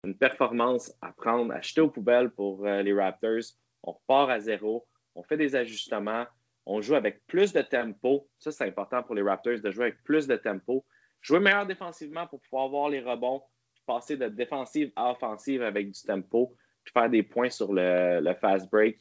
une 0.03 0.17
performance 0.17 0.93
à 1.01 1.11
prendre, 1.11 1.53
à 1.53 1.61
jeter 1.61 1.81
aux 1.81 1.89
poubelles 1.89 2.29
pour 2.29 2.65
les 2.65 2.93
Raptors 2.93 3.53
on 3.83 3.93
repart 3.93 4.29
à 4.29 4.39
zéro, 4.39 4.87
on 5.15 5.23
fait 5.23 5.37
des 5.37 5.55
ajustements, 5.55 6.25
on 6.65 6.81
joue 6.81 6.95
avec 6.95 7.25
plus 7.25 7.51
de 7.53 7.61
tempo. 7.61 8.27
Ça, 8.37 8.51
c'est 8.51 8.65
important 8.65 9.03
pour 9.03 9.15
les 9.15 9.21
Raptors 9.21 9.59
de 9.59 9.71
jouer 9.71 9.85
avec 9.85 10.03
plus 10.03 10.27
de 10.27 10.35
tempo. 10.35 10.85
Jouer 11.21 11.39
meilleur 11.39 11.65
défensivement 11.65 12.27
pour 12.27 12.39
pouvoir 12.41 12.65
avoir 12.65 12.89
les 12.89 13.01
rebonds, 13.01 13.41
passer 13.85 14.17
de 14.17 14.27
défensive 14.27 14.91
à 14.95 15.11
offensive 15.11 15.63
avec 15.63 15.91
du 15.91 16.01
tempo, 16.01 16.55
puis 16.83 16.93
faire 16.93 17.09
des 17.09 17.23
points 17.23 17.49
sur 17.49 17.73
le, 17.73 18.33
fast 18.39 18.69
break. 18.69 18.99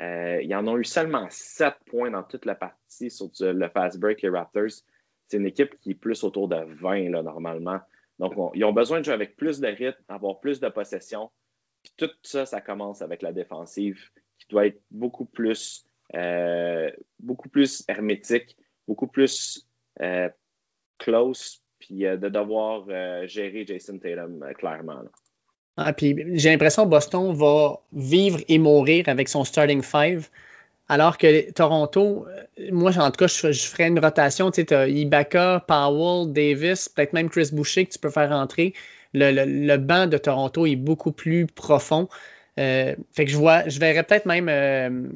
Euh, 0.00 0.42
ils 0.42 0.54
en 0.54 0.68
ont 0.68 0.76
eu 0.76 0.84
seulement 0.84 1.26
7 1.30 1.74
points 1.86 2.10
dans 2.10 2.22
toute 2.22 2.44
la 2.44 2.54
partie 2.54 3.10
sur 3.10 3.30
le 3.40 3.68
fast 3.68 3.98
break, 3.98 4.20
les 4.20 4.28
Raptors. 4.28 4.82
C'est 5.26 5.38
une 5.38 5.46
équipe 5.46 5.80
qui 5.80 5.92
est 5.92 5.94
plus 5.94 6.22
autour 6.22 6.48
de 6.48 6.56
20 6.56 7.10
là, 7.10 7.22
normalement. 7.22 7.80
Donc, 8.18 8.34
ils 8.54 8.64
ont 8.64 8.72
besoin 8.72 9.00
de 9.00 9.04
jouer 9.04 9.14
avec 9.14 9.36
plus 9.36 9.60
de 9.60 9.68
rythme, 9.68 10.02
avoir 10.08 10.38
plus 10.40 10.60
de 10.60 10.68
possession 10.68 11.30
tout 11.96 12.10
ça, 12.22 12.46
ça 12.46 12.60
commence 12.60 13.02
avec 13.02 13.22
la 13.22 13.32
défensive 13.32 14.10
qui 14.38 14.46
doit 14.48 14.66
être 14.66 14.80
beaucoup 14.90 15.24
plus, 15.24 15.84
euh, 16.14 16.90
beaucoup 17.20 17.48
plus 17.48 17.84
hermétique, 17.88 18.56
beaucoup 18.86 19.06
plus 19.06 19.66
euh, 20.00 20.28
close, 20.98 21.62
puis 21.78 22.06
euh, 22.06 22.16
de 22.16 22.28
devoir 22.28 22.86
gérer 23.26 23.64
Jason 23.66 23.98
Tatum 23.98 24.44
clairement. 24.54 25.02
Ah, 25.76 25.92
puis 25.92 26.16
j'ai 26.38 26.50
l'impression 26.50 26.84
que 26.84 26.90
Boston 26.90 27.34
va 27.34 27.80
vivre 27.92 28.40
et 28.48 28.58
mourir 28.58 29.08
avec 29.08 29.28
son 29.28 29.44
starting 29.44 29.82
five. 29.82 30.28
Alors 30.88 31.18
que 31.18 31.50
Toronto, 31.50 32.26
moi, 32.70 32.96
en 32.96 33.10
tout 33.10 33.18
cas, 33.18 33.26
je, 33.26 33.66
ferais 33.66 33.88
une 33.88 33.98
rotation. 33.98 34.50
Tu 34.50 34.62
sais, 34.62 34.72
as 34.72 34.88
Ibaka, 34.88 35.64
Powell, 35.66 36.32
Davis, 36.32 36.88
peut-être 36.88 37.12
même 37.12 37.28
Chris 37.28 37.50
Boucher 37.52 37.84
que 37.86 37.92
tu 37.92 37.98
peux 37.98 38.08
faire 38.08 38.30
rentrer 38.30 38.72
le, 39.14 39.76
banc 39.76 40.06
de 40.06 40.18
Toronto 40.18 40.66
est 40.66 40.76
beaucoup 40.76 41.12
plus 41.12 41.46
profond. 41.46 42.08
Euh, 42.58 42.94
fait 43.12 43.24
que 43.24 43.30
je 43.30 43.36
vois, 43.36 43.68
je 43.68 43.78
verrais 43.78 44.02
peut-être 44.02 44.26
même 44.26 44.48
euh, 44.48 45.08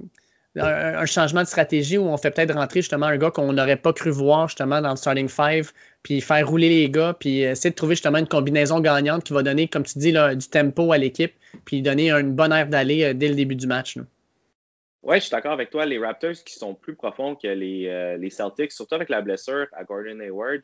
un, 0.56 1.06
changement 1.06 1.40
de 1.40 1.46
stratégie 1.46 1.96
où 1.96 2.04
on 2.04 2.16
fait 2.18 2.30
peut-être 2.30 2.52
rentrer 2.54 2.82
justement 2.82 3.06
un 3.06 3.16
gars 3.16 3.30
qu'on 3.30 3.52
n'aurait 3.52 3.76
pas 3.76 3.92
cru 3.92 4.10
voir 4.10 4.48
justement 4.48 4.80
dans 4.82 4.90
le 4.90 4.96
starting 4.96 5.28
five, 5.28 5.72
puis 6.02 6.20
faire 6.20 6.46
rouler 6.46 6.68
les 6.68 6.90
gars, 6.90 7.16
puis 7.18 7.40
essayer 7.40 7.70
de 7.70 7.74
trouver 7.74 7.94
justement 7.94 8.18
une 8.18 8.28
combinaison 8.28 8.80
gagnante 8.80 9.24
qui 9.24 9.32
va 9.32 9.42
donner, 9.42 9.68
comme 9.68 9.84
tu 9.84 9.98
dis, 9.98 10.12
du 10.12 10.48
tempo 10.48 10.92
à 10.92 10.98
l'équipe, 10.98 11.32
puis 11.64 11.80
donner 11.80 12.10
une 12.10 12.34
bonne 12.34 12.52
aire 12.52 12.68
d'aller 12.68 13.04
euh, 13.04 13.14
dès 13.14 13.28
le 13.28 13.34
début 13.34 13.56
du 13.56 13.66
match. 13.66 13.96
Oui, 15.02 15.16
je 15.16 15.22
suis 15.22 15.30
d'accord 15.30 15.52
avec 15.52 15.70
toi. 15.70 15.86
Les 15.86 15.98
Raptors 15.98 16.44
qui 16.44 16.54
sont 16.54 16.74
plus 16.74 16.94
profonds 16.94 17.34
que 17.34 17.48
les, 17.48 18.18
les 18.18 18.28
Celtics, 18.28 18.70
surtout 18.70 18.96
avec 18.96 19.08
la 19.08 19.22
blessure 19.22 19.66
à 19.72 19.82
Gordon 19.82 20.20
Hayward, 20.20 20.60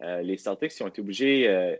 les 0.00 0.36
Celtics 0.38 0.72
qui 0.72 0.82
ont 0.82 0.88
été 0.88 1.00
obligés 1.00 1.78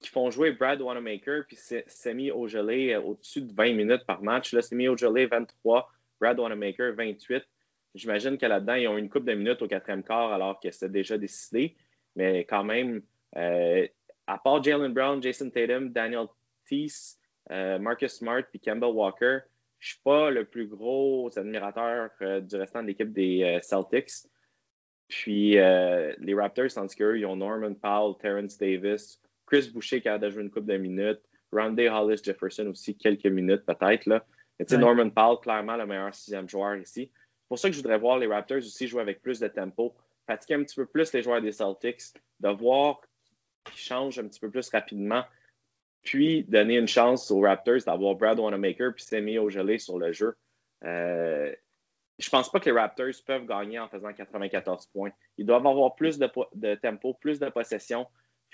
qui 0.00 0.08
font 0.08 0.30
jouer 0.30 0.52
Brad 0.52 0.80
Wanamaker 0.80 1.44
puis 1.46 1.58
Semi 1.86 2.30
Ojeley 2.30 2.96
au-dessus 2.96 3.42
de 3.42 3.52
20 3.52 3.74
minutes 3.74 4.04
par 4.06 4.22
match. 4.22 4.52
Là, 4.52 4.62
Semi 4.62 4.88
Ojeley, 4.88 5.26
23, 5.26 5.90
Brad 6.18 6.38
Wanamaker, 6.38 6.94
28. 6.94 7.44
J'imagine 7.94 8.38
que 8.38 8.46
là-dedans, 8.46 8.74
ils 8.74 8.88
ont 8.88 8.96
une 8.96 9.10
coupe 9.10 9.24
de 9.24 9.34
minutes 9.34 9.60
au 9.62 9.68
quatrième 9.68 10.02
quart 10.02 10.32
alors 10.32 10.58
que 10.58 10.70
c'était 10.70 10.88
déjà 10.88 11.18
décidé. 11.18 11.76
Mais 12.16 12.44
quand 12.44 12.64
même, 12.64 13.02
euh, 13.36 13.86
à 14.26 14.38
part 14.38 14.62
Jalen 14.62 14.92
Brown, 14.92 15.22
Jason 15.22 15.50
Tatum, 15.50 15.90
Daniel 15.90 16.26
Teese, 16.64 17.18
euh, 17.50 17.78
Marcus 17.78 18.12
Smart 18.12 18.42
puis 18.50 18.60
Campbell 18.60 18.90
Walker, 18.90 19.40
je 19.80 19.88
ne 19.88 19.94
suis 19.94 20.02
pas 20.02 20.30
le 20.30 20.44
plus 20.44 20.66
gros 20.66 21.30
admirateur 21.36 22.10
euh, 22.22 22.40
du 22.40 22.56
restant 22.56 22.82
de 22.82 22.88
l'équipe 22.88 23.12
des 23.12 23.58
Celtics. 23.62 24.28
Puis 25.08 25.52
les 25.54 26.34
Raptors, 26.34 26.72
tandis 26.72 26.94
qu'eux, 26.94 27.18
ils 27.18 27.26
ont 27.26 27.34
Norman 27.34 27.74
Powell, 27.74 28.14
Terrence 28.20 28.56
Davis, 28.56 29.20
Chris 29.50 29.70
Boucher 29.72 30.00
qui 30.00 30.08
a 30.08 30.18
déjà 30.18 30.30
joué 30.30 30.42
une 30.42 30.50
coupe 30.50 30.66
de 30.66 30.76
minutes, 30.76 31.20
Randy 31.52 31.88
Hollis 31.88 32.20
Jefferson 32.22 32.66
aussi 32.68 32.96
quelques 32.96 33.26
minutes 33.26 33.64
peut-être. 33.66 34.06
Là. 34.06 34.24
Mais 34.58 34.78
Norman 34.78 35.10
Powell, 35.10 35.38
clairement 35.42 35.76
le 35.76 35.86
meilleur 35.86 36.14
sixième 36.14 36.48
joueur 36.48 36.76
ici. 36.76 37.10
C'est 37.12 37.48
pour 37.48 37.58
ça 37.58 37.68
que 37.68 37.74
je 37.74 37.80
voudrais 37.80 37.98
voir 37.98 38.18
les 38.18 38.26
Raptors 38.26 38.58
aussi 38.58 38.86
jouer 38.86 39.02
avec 39.02 39.22
plus 39.22 39.40
de 39.40 39.48
tempo, 39.48 39.94
fatiguer 40.26 40.54
un 40.54 40.62
petit 40.62 40.76
peu 40.76 40.86
plus 40.86 41.12
les 41.12 41.22
joueurs 41.22 41.40
des 41.40 41.50
Celtics, 41.50 42.14
de 42.38 42.48
voir 42.48 43.00
qu'ils 43.64 43.78
changent 43.78 44.18
un 44.18 44.28
petit 44.28 44.38
peu 44.38 44.50
plus 44.50 44.68
rapidement, 44.70 45.24
puis 46.02 46.44
donner 46.44 46.76
une 46.76 46.86
chance 46.86 47.30
aux 47.30 47.40
Raptors 47.40 47.82
d'avoir 47.84 48.14
Brad 48.14 48.38
Wanamaker 48.38 48.94
puis 48.94 49.02
Semi 49.02 49.38
Ojeley 49.38 49.78
sur 49.78 49.98
le 49.98 50.12
jeu. 50.12 50.36
Euh, 50.84 51.52
je 52.18 52.30
pense 52.30 52.50
pas 52.52 52.60
que 52.60 52.66
les 52.66 52.78
Raptors 52.78 53.14
peuvent 53.26 53.46
gagner 53.46 53.78
en 53.80 53.88
faisant 53.88 54.12
94 54.12 54.86
points. 54.86 55.10
Ils 55.38 55.46
doivent 55.46 55.66
avoir 55.66 55.96
plus 55.96 56.18
de, 56.18 56.30
de 56.54 56.74
tempo, 56.76 57.14
plus 57.14 57.40
de 57.40 57.48
possession, 57.48 58.06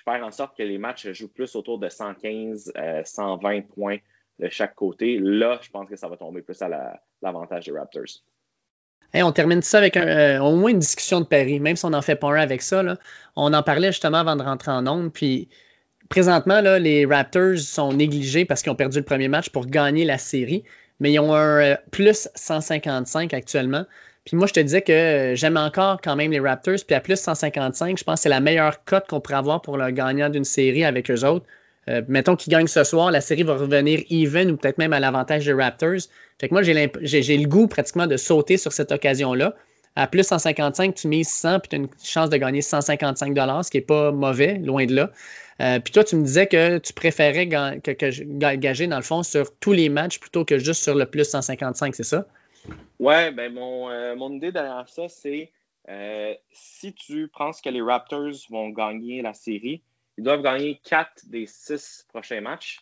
faire 0.03 0.25
en 0.25 0.31
sorte 0.31 0.57
que 0.57 0.63
les 0.63 0.79
matchs 0.79 1.09
jouent 1.13 1.33
plus 1.33 1.55
autour 1.57 1.79
de 1.79 1.89
115, 1.89 2.73
120 3.05 3.57
euh, 3.57 3.63
points 3.63 3.99
de 4.39 4.49
chaque 4.49 4.75
côté. 4.75 5.19
Là, 5.21 5.59
je 5.63 5.71
pense 5.71 5.89
que 5.89 5.97
ça 5.97 6.09
va 6.09 6.17
tomber 6.17 6.43
plus 6.43 6.61
à 6.63 6.69
l'avantage 7.23 7.65
des 7.65 7.73
Raptors. 7.73 8.23
on 9.15 9.33
termine 9.33 9.63
ça 9.63 9.79
avec 9.79 9.97
euh, 9.97 10.39
au 10.39 10.57
moins 10.57 10.71
une 10.71 10.79
discussion 10.79 11.21
de 11.21 11.27
Paris, 11.27 11.61
même 11.61 11.77
si 11.77 11.85
on 11.85 11.91
n'en 11.91 12.03
fait 12.03 12.17
pas 12.17 12.29
un 12.29 12.41
avec 12.41 12.63
ça. 12.63 12.83
On 13.35 13.53
en 13.53 13.63
parlait 13.63 13.89
justement 13.89 14.19
avant 14.19 14.37
de 14.37 14.43
rentrer 14.43 14.71
en 14.71 14.87
onde. 14.87 15.13
Puis 15.13 15.49
présentement, 16.09 16.61
les 16.61 17.07
Raptors 17.07 17.59
sont 17.59 17.93
négligés 17.93 18.45
parce 18.45 18.63
qu'ils 18.63 18.73
ont 18.73 18.77
perdu 18.77 18.99
le 18.99 19.05
premier 19.05 19.29
match 19.29 19.49
pour 19.51 19.67
gagner 19.67 20.05
la 20.05 20.19
série, 20.19 20.65
mais 21.01 21.13
ils 21.13 21.19
ont 21.19 21.35
un 21.35 21.73
euh, 21.73 21.77
plus 21.91 22.29
155 22.35 23.33
actuellement. 23.35 23.87
Puis 24.27 24.37
moi, 24.37 24.49
je 24.49 24.53
te 24.53 24.61
disais 24.61 24.83
que 24.83 24.93
euh, 24.93 25.35
j'aime 25.37 25.57
encore 25.57 26.01
quand 26.03 26.17
même 26.17 26.33
les 26.33 26.41
Raptors. 26.41 26.85
Puis 26.85 26.97
à 26.97 27.01
plus 27.01 27.19
155, 27.19 27.97
je 27.97 28.05
pense 28.05 28.17
que 28.17 28.23
c'est 28.25 28.29
la 28.29 28.41
meilleure 28.41 28.85
cote 28.85 29.07
qu'on 29.09 29.21
pourrait 29.21 29.37
avoir 29.37 29.63
pour 29.63 29.79
le 29.79 29.91
gagnant 29.93 30.29
d'une 30.29 30.45
série 30.45 30.85
avec 30.85 31.11
eux 31.11 31.25
autres. 31.25 31.47
Euh, 31.89 32.03
mettons 32.09 32.35
qu'ils 32.35 32.51
gagnent 32.51 32.67
ce 32.67 32.83
soir, 32.83 33.13
la 33.13 33.21
série 33.21 33.45
va 33.45 33.55
revenir 33.55 34.01
even 34.11 34.51
ou 34.51 34.57
peut-être 34.57 34.79
même 34.79 34.93
à 34.93 34.99
l'avantage 34.99 35.47
des 35.47 35.53
Raptors. 35.53 36.09
Fait 36.41 36.49
que 36.49 36.55
moi, 36.55 36.63
j'ai 36.63 36.75
le 36.75 37.47
goût 37.47 37.69
pratiquement 37.69 38.09
de 38.09 38.17
sauter 38.17 38.57
sur 38.57 38.73
cette 38.73 38.91
occasion-là. 38.91 39.55
À 39.95 40.09
plus 40.09 40.25
155, 40.25 40.95
tu 40.95 41.09
mises 41.09 41.29
100 41.29 41.61
puis 41.61 41.69
tu 41.71 41.77
as 41.77 41.79
une 41.79 41.89
chance 42.03 42.29
de 42.29 42.37
gagner 42.37 42.61
155 42.61 43.35
ce 43.63 43.71
qui 43.71 43.79
n'est 43.79 43.83
pas 43.83 44.11
mauvais, 44.11 44.59
loin 44.59 44.85
de 44.85 44.95
là. 44.95 45.11
Euh, 45.63 45.79
puis 45.79 45.93
toi, 45.93 46.05
tu 46.05 46.17
me 46.17 46.25
disais 46.25 46.49
que 46.49 46.79
tu 46.79 46.93
préférais 46.93 47.49
que, 47.49 48.57
gager, 48.57 48.89
dans 48.89 48.97
le 48.97 49.03
fond, 49.03 49.23
sur 49.23 49.57
tous 49.59 49.73
les 49.73 49.89
matchs 49.89 50.19
plutôt 50.19 50.45
que 50.45 50.59
juste 50.59 50.83
sur 50.83 50.97
le 50.97 51.07
plus 51.07 51.25
155, 51.25 51.95
c'est 51.95 52.03
ça? 52.03 52.27
Ouais, 52.99 53.31
ben 53.31 53.53
mon, 53.53 53.91
euh, 53.91 54.17
mon 54.17 54.33
idée 54.33 54.53
derrière 54.53 54.89
ça, 54.89 55.09
c'est 55.09 55.53
si 56.51 56.93
tu 56.95 57.29
penses 57.29 57.61
que 57.61 57.69
les 57.69 57.81
Raptors 57.81 58.35
vont 58.51 58.71
gagner 58.71 59.23
la 59.23 59.35
série, 59.35 59.85
ils 60.19 60.25
doivent 60.25 60.43
gagner 60.43 60.81
quatre 60.83 61.29
des 61.29 61.47
six 61.47 62.05
prochains 62.09 62.41
matchs. 62.41 62.81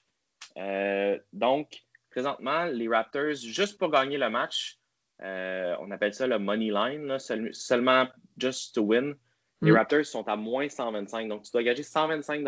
Euh, 0.56 1.18
donc, 1.32 1.82
présentement, 2.10 2.64
les 2.64 2.88
Raptors, 2.88 3.34
juste 3.34 3.78
pour 3.78 3.90
gagner 3.90 4.18
le 4.18 4.30
match, 4.30 4.78
euh, 5.22 5.74
on 5.80 5.90
appelle 5.90 6.14
ça 6.14 6.26
le 6.26 6.38
money 6.38 6.70
line, 6.70 7.18
seulement 7.52 8.06
just 8.38 8.74
to 8.74 8.82
win. 8.82 9.16
Les 9.62 9.72
mm. 9.72 9.76
Raptors 9.76 10.04
sont 10.04 10.26
à 10.28 10.36
moins 10.36 10.68
125. 10.68 11.28
Donc, 11.28 11.42
tu 11.42 11.52
dois 11.52 11.62
gager 11.62 11.82
125 11.82 12.44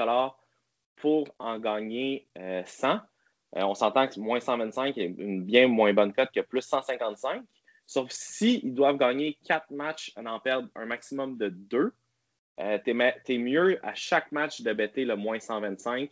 pour 0.97 1.29
en 1.39 1.59
gagner 1.59 2.29
100. 2.65 3.01
Euh, 3.55 3.63
on 3.63 3.75
s'entend 3.75 4.09
que 4.09 4.19
moins 4.19 4.41
125 4.41 4.99
est 4.99 5.15
une 5.19 5.45
bien 5.45 5.69
moins 5.69 5.93
bonne 5.93 6.13
cote 6.13 6.31
que 6.35 6.41
plus 6.41 6.63
155. 6.63 7.43
Sauf 7.87 8.11
si 8.11 8.61
ils 8.65 8.75
doivent 8.75 8.99
gagner 8.99 9.39
quatre 9.45 9.71
matchs 9.71 10.13
et 10.17 10.27
en 10.27 10.41
perdre 10.41 10.69
un 10.75 10.87
maximum 10.87 11.37
de 11.37 11.49
deux. 11.49 11.93
Euh, 12.59 12.79
tu 12.85 12.91
es, 12.91 13.39
mieux 13.39 13.79
à 13.87 13.95
chaque 13.95 14.33
match 14.33 14.63
de 14.63 14.73
bêter 14.73 15.05
le 15.05 15.15
moins 15.15 15.39
125 15.39 16.11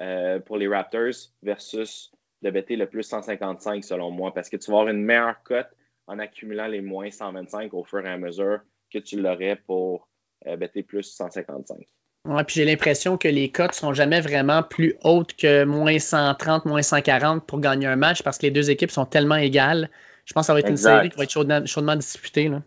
euh, 0.00 0.38
pour 0.40 0.56
les 0.56 0.68
Raptors 0.68 1.32
versus 1.42 2.12
de 2.42 2.50
bêter 2.50 2.76
le 2.76 2.86
plus 2.86 3.02
155 3.02 3.84
selon 3.84 4.10
moi, 4.10 4.32
parce 4.32 4.48
que 4.48 4.56
tu 4.56 4.70
vas 4.70 4.78
avoir 4.78 4.94
une 4.94 5.02
meilleure 5.02 5.42
cote 5.42 5.68
en 6.06 6.18
accumulant 6.18 6.66
les 6.66 6.80
moins 6.80 7.10
125 7.10 7.74
au 7.74 7.84
fur 7.84 8.06
et 8.06 8.10
à 8.10 8.16
mesure 8.16 8.60
que 8.92 8.98
tu 8.98 9.20
l'aurais 9.20 9.56
pour 9.56 10.08
euh, 10.46 10.56
bêter 10.56 10.82
plus 10.82 11.02
155. 11.02 11.86
Ouais, 12.24 12.42
puis 12.44 12.54
j'ai 12.56 12.64
l'impression 12.64 13.18
que 13.18 13.28
les 13.28 13.50
cotes 13.50 13.74
sont 13.74 13.92
jamais 13.92 14.20
vraiment 14.20 14.62
plus 14.62 14.96
hautes 15.02 15.34
que 15.34 15.64
moins 15.64 15.98
130, 15.98 16.64
moins 16.64 16.82
140 16.82 17.46
pour 17.46 17.60
gagner 17.60 17.86
un 17.86 17.96
match 17.96 18.22
parce 18.22 18.38
que 18.38 18.46
les 18.46 18.50
deux 18.50 18.70
équipes 18.70 18.90
sont 18.90 19.04
tellement 19.04 19.36
égales. 19.36 19.90
Je 20.24 20.32
pense 20.32 20.44
que 20.44 20.46
ça 20.46 20.52
va 20.54 20.60
être 20.60 20.70
une 20.70 20.76
série 20.78 21.10
qui 21.10 21.18
va 21.18 21.24
être 21.24 21.30
chaudement, 21.30 21.66
chaudement 21.66 21.96
disputée. 21.96 22.48
Là 22.48 22.62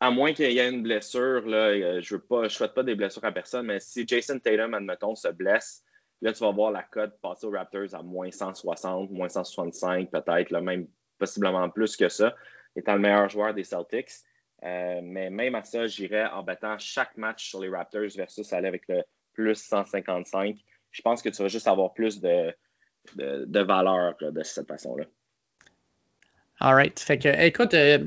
à 0.00 0.10
moins 0.10 0.32
qu'il 0.32 0.52
y 0.52 0.58
ait 0.58 0.68
une 0.68 0.82
blessure, 0.82 1.46
là, 1.46 1.68
euh, 1.68 2.00
je 2.02 2.16
ne 2.16 2.48
souhaite 2.48 2.74
pas 2.74 2.82
des 2.82 2.94
blessures 2.94 3.24
à 3.24 3.32
personne, 3.32 3.66
mais 3.66 3.80
si 3.80 4.06
Jason 4.06 4.38
Tatum, 4.38 4.74
admettons, 4.74 5.14
se 5.14 5.28
blesse, 5.28 5.82
là, 6.20 6.32
tu 6.32 6.40
vas 6.40 6.50
voir 6.50 6.70
la 6.70 6.82
cote 6.82 7.18
passer 7.22 7.46
aux 7.46 7.50
Raptors 7.50 7.94
à 7.94 8.02
moins 8.02 8.30
160, 8.30 9.10
moins 9.10 9.28
165, 9.28 10.10
peut-être, 10.10 10.52
même 10.60 10.86
possiblement 11.18 11.68
plus 11.70 11.96
que 11.96 12.08
ça, 12.08 12.34
étant 12.74 12.94
le 12.94 13.00
meilleur 13.00 13.28
joueur 13.30 13.54
des 13.54 13.64
Celtics. 13.64 14.10
Euh, 14.64 15.00
mais 15.02 15.30
même 15.30 15.54
à 15.54 15.62
ça, 15.62 15.86
j'irais 15.86 16.26
en 16.26 16.42
battant 16.42 16.78
chaque 16.78 17.16
match 17.16 17.48
sur 17.48 17.60
les 17.60 17.68
Raptors 17.68 18.16
versus 18.16 18.52
aller 18.52 18.68
avec 18.68 18.88
le 18.88 19.02
plus 19.34 19.54
155. 19.54 20.56
Je 20.90 21.02
pense 21.02 21.22
que 21.22 21.28
tu 21.28 21.42
vas 21.42 21.48
juste 21.48 21.68
avoir 21.68 21.92
plus 21.92 22.20
de, 22.20 22.54
de, 23.16 23.60
valeur 23.60 24.16
de 24.20 24.42
cette 24.42 24.66
façon-là. 24.66 25.04
All 26.58 26.74
right. 26.74 26.98
Fait 26.98 27.18
que, 27.18 27.28
écoute, 27.44 27.74
euh, 27.74 28.06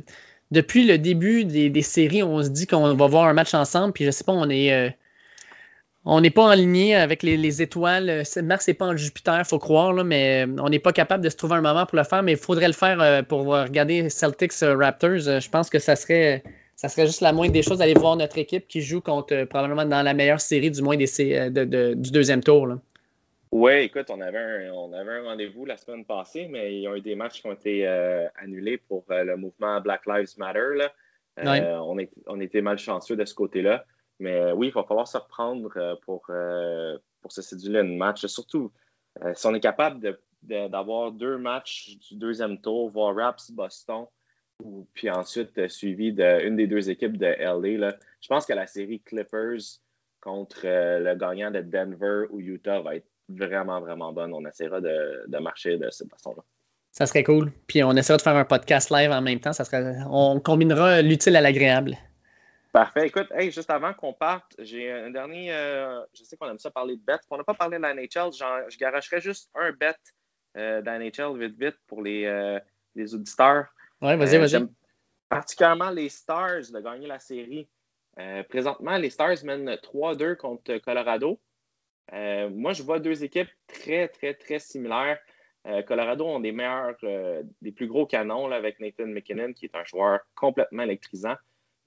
depuis 0.51 0.85
le 0.85 0.97
début 0.97 1.45
des, 1.45 1.81
séries, 1.81 2.23
on 2.23 2.41
se 2.41 2.49
dit 2.49 2.65
qu'on 2.65 2.95
va 2.95 3.07
voir 3.07 3.25
un 3.25 3.33
match 3.33 3.53
ensemble, 3.53 3.93
puis 3.93 4.05
je 4.05 4.11
sais 4.11 4.23
pas, 4.23 4.33
on 4.33 4.49
est. 4.49 4.73
Euh, 4.73 4.89
on 6.05 6.21
n'est 6.21 6.29
pas 6.29 6.43
en 6.43 6.53
ligne 6.53 6.95
avec 6.95 7.23
les, 7.23 7.61
étoiles. 7.61 8.23
Mars 8.43 8.67
n'est 8.67 8.73
pas 8.73 8.85
en 8.85 8.95
Jupiter, 8.95 9.45
faut 9.45 9.59
croire, 9.59 9.93
là, 9.93 10.03
mais 10.03 10.45
euh, 10.45 10.55
on 10.59 10.69
n'est 10.69 10.79
pas 10.79 10.93
capable 10.93 11.23
de 11.23 11.29
se 11.29 11.35
trouver 11.35 11.55
un 11.55 11.61
moment 11.61 11.85
pour 11.85 11.97
le 11.97 12.03
faire, 12.03 12.23
mais 12.23 12.33
il 12.33 12.37
faudrait 12.37 12.67
le 12.67 12.73
faire 12.73 13.01
euh, 13.01 13.21
pour 13.21 13.45
regarder 13.47 14.09
Celtics 14.09 14.53
Raptors. 14.61 15.19
Je 15.19 15.49
pense 15.49 15.69
que 15.69 15.79
ça 15.79 15.95
serait, 15.95 16.43
ça 16.75 16.89
serait 16.89 17.05
juste 17.05 17.21
la 17.21 17.33
moindre 17.33 17.53
des 17.53 17.63
choses 17.63 17.79
d'aller 17.79 17.93
voir 17.93 18.15
notre 18.15 18.37
équipe 18.37 18.67
qui 18.67 18.81
joue 18.81 19.01
contre 19.01 19.43
probablement 19.45 19.85
dans 19.85 20.01
la 20.01 20.13
meilleure 20.13 20.41
série 20.41 20.71
du 20.71 20.81
moins 20.81 20.97
des, 20.97 21.05
du 21.95 22.11
deuxième 22.11 22.43
tour. 22.43 22.67
Là. 22.67 22.79
Oui, 23.51 23.71
écoute, 23.71 24.11
on 24.11 24.21
avait 24.21 24.37
un, 24.37 24.73
on 24.73 24.93
avait 24.93 25.11
un 25.11 25.23
rendez-vous 25.23 25.65
la 25.65 25.77
semaine 25.77 26.05
passée, 26.05 26.47
mais 26.49 26.75
il 26.75 26.81
y 26.81 26.87
a 26.87 26.95
eu 26.95 27.01
des 27.01 27.15
matchs 27.15 27.41
qui 27.41 27.47
ont 27.47 27.53
été 27.53 27.87
euh, 27.87 28.27
annulés 28.35 28.77
pour 28.77 29.05
euh, 29.09 29.23
le 29.23 29.37
mouvement 29.37 29.81
Black 29.81 30.05
Lives 30.05 30.37
Matter. 30.37 30.87
Euh, 31.39 31.77
on, 31.79 31.97
est, 31.97 32.11
on 32.27 32.39
était 32.39 32.61
malchanceux 32.61 33.15
de 33.15 33.25
ce 33.25 33.33
côté-là. 33.33 33.85
Mais 34.19 34.51
oui, 34.51 34.67
il 34.67 34.73
va 34.73 34.83
falloir 34.83 35.07
se 35.07 35.17
reprendre 35.17 35.97
pour, 36.01 36.29
pour 37.21 37.31
se 37.31 37.41
séduire 37.41 37.81
une 37.81 37.97
match. 37.97 38.25
Surtout, 38.25 38.71
si 39.33 39.47
on 39.47 39.53
est 39.53 39.59
capable 39.59 40.19
d'avoir 40.43 41.11
deux 41.11 41.37
matchs 41.37 41.97
du 42.09 42.15
deuxième 42.15 42.59
tour, 42.59 42.89
voir 42.89 43.15
Raps 43.15 43.51
Boston, 43.51 44.05
puis 44.93 45.09
ensuite 45.09 45.67
suivi 45.69 46.11
d'une 46.11 46.55
des 46.57 46.67
deux 46.67 46.89
équipes 46.89 47.17
de 47.17 47.27
LA, 47.27 47.95
je 48.19 48.27
pense 48.27 48.45
que 48.45 48.53
la 48.53 48.67
série 48.67 48.99
Clippers 48.99 49.79
contre 50.21 50.61
le 50.65 51.15
gagnant 51.15 51.51
de 51.51 51.61
Denver 51.61 52.25
ou 52.29 52.39
Utah 52.39 52.81
va 52.81 52.95
être 52.95 53.07
vraiment, 53.29 53.79
vraiment 53.79 54.11
bonne. 54.11 54.33
On 54.33 54.45
essaiera 54.45 54.81
de, 54.81 55.37
marcher 55.39 55.77
de 55.77 55.89
cette 55.89 56.09
façon-là. 56.09 56.43
Ça 56.91 57.05
serait 57.05 57.23
cool. 57.23 57.51
Puis 57.67 57.83
on 57.83 57.91
essaiera 57.93 58.17
de 58.17 58.21
faire 58.21 58.35
un 58.35 58.45
podcast 58.45 58.89
live 58.89 59.11
en 59.11 59.21
même 59.21 59.39
temps. 59.39 59.53
Ça 59.53 59.63
serait, 59.63 59.95
on 60.09 60.39
combinera 60.39 61.01
l'utile 61.01 61.35
à 61.35 61.41
l'agréable. 61.41 61.97
Parfait. 62.71 63.07
Écoute, 63.07 63.27
juste 63.49 63.69
avant 63.71 63.93
qu'on 63.93 64.13
parte, 64.13 64.55
j'ai 64.59 64.91
un 64.91 65.09
dernier. 65.09 65.51
Euh, 65.53 66.01
je 66.13 66.23
sais 66.23 66.37
qu'on 66.37 66.49
aime 66.49 66.59
ça 66.59 66.69
parler 66.69 66.97
de 66.97 67.01
bêtes. 67.01 67.21
On 67.29 67.37
n'a 67.37 67.43
pas 67.43 67.55
parlé 67.55 67.77
de 67.77 67.81
la 67.81 67.93
NHL. 67.93 68.31
Je 68.31 68.77
garocherais 68.77 69.21
juste 69.21 69.49
un 69.55 69.71
bet 69.71 69.95
euh, 70.55 70.81
de 70.81 70.85
la 70.85 70.99
NHL 70.99 71.39
vite, 71.39 71.59
vite 71.59 71.77
pour 71.87 72.03
les, 72.03 72.25
euh, 72.25 72.59
les 72.95 73.15
auditeurs. 73.15 73.65
Oui, 74.01 74.15
vas-y, 74.15 74.37
vas-y. 74.37 74.67
Particulièrement 75.29 75.89
les 75.89 76.09
Stars 76.09 76.71
de 76.71 76.79
gagner 76.79 77.07
la 77.07 77.19
série. 77.19 77.67
présentement, 78.49 78.97
les 78.97 79.09
Stars 79.09 79.43
mènent 79.43 79.75
3-2 79.75 80.35
contre 80.35 80.77
Colorado. 80.77 81.39
Euh, 82.13 82.49
moi, 82.49 82.73
je 82.73 82.83
vois 82.83 82.99
deux 82.99 83.23
équipes 83.23 83.49
très, 83.67 84.07
très, 84.07 84.33
très 84.33 84.59
similaires. 84.59 85.19
Euh, 85.67 85.81
Colorado 85.83 86.25
ont 86.25 86.39
des 86.39 86.51
meilleurs, 86.51 86.95
euh, 87.03 87.43
des 87.61 87.71
plus 87.71 87.87
gros 87.87 88.05
canons 88.05 88.49
avec 88.51 88.79
Nathan 88.79 89.07
McKinnon, 89.07 89.53
qui 89.53 89.65
est 89.65 89.75
un 89.75 89.83
joueur 89.83 90.19
complètement 90.35 90.83
électrisant. 90.83 91.35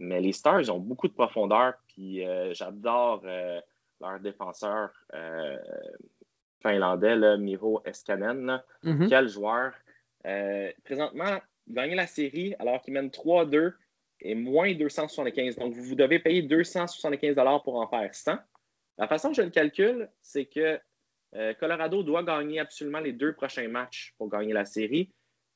Mais 0.03 0.20
les 0.20 0.32
Stars 0.32 0.68
ont 0.68 0.78
beaucoup 0.78 1.09
de 1.09 1.12
profondeur, 1.12 1.74
puis 1.88 2.24
j'adore 2.53 3.24
leur 4.03 4.20
défenseur 4.20 4.90
euh, 5.14 5.57
finlandais, 6.61 7.16
là, 7.16 7.36
Miro 7.36 7.82
Eskanen. 7.84 8.62
Mhm. 8.82 9.09
Quel 9.09 9.28
joueur. 9.28 9.72
Euh, 10.26 10.70
présentement, 10.84 11.40
gagner 11.68 11.94
la 11.94 12.07
série 12.07 12.55
alors 12.59 12.82
qu'il 12.82 12.94
mène 12.94 13.09
3-2 13.09 13.72
et 14.20 14.34
moins 14.34 14.72
275. 14.74 15.57
Donc, 15.57 15.72
vous, 15.74 15.82
vous 15.82 15.94
devez 15.94 16.18
payer 16.18 16.42
275 16.42 17.34
pour 17.64 17.76
en 17.76 17.88
faire 17.88 18.14
100. 18.14 18.36
La 18.98 19.09
façon 19.09 19.30
que 19.30 19.36
je 19.36 19.42
le 19.42 19.50
calcule, 19.50 20.09
c'est 20.20 20.44
que 20.44 20.78
euh, 21.34 21.55
Colorado 21.55 22.03
doit 22.03 22.22
gagner 22.22 22.61
absolument 22.61 23.00
les 23.00 23.12
deux 23.12 23.32
prochains 23.32 23.68
matchs 23.68 24.14
pour 24.18 24.28
gagner 24.28 24.53
la 24.53 24.64
série. 24.64 25.11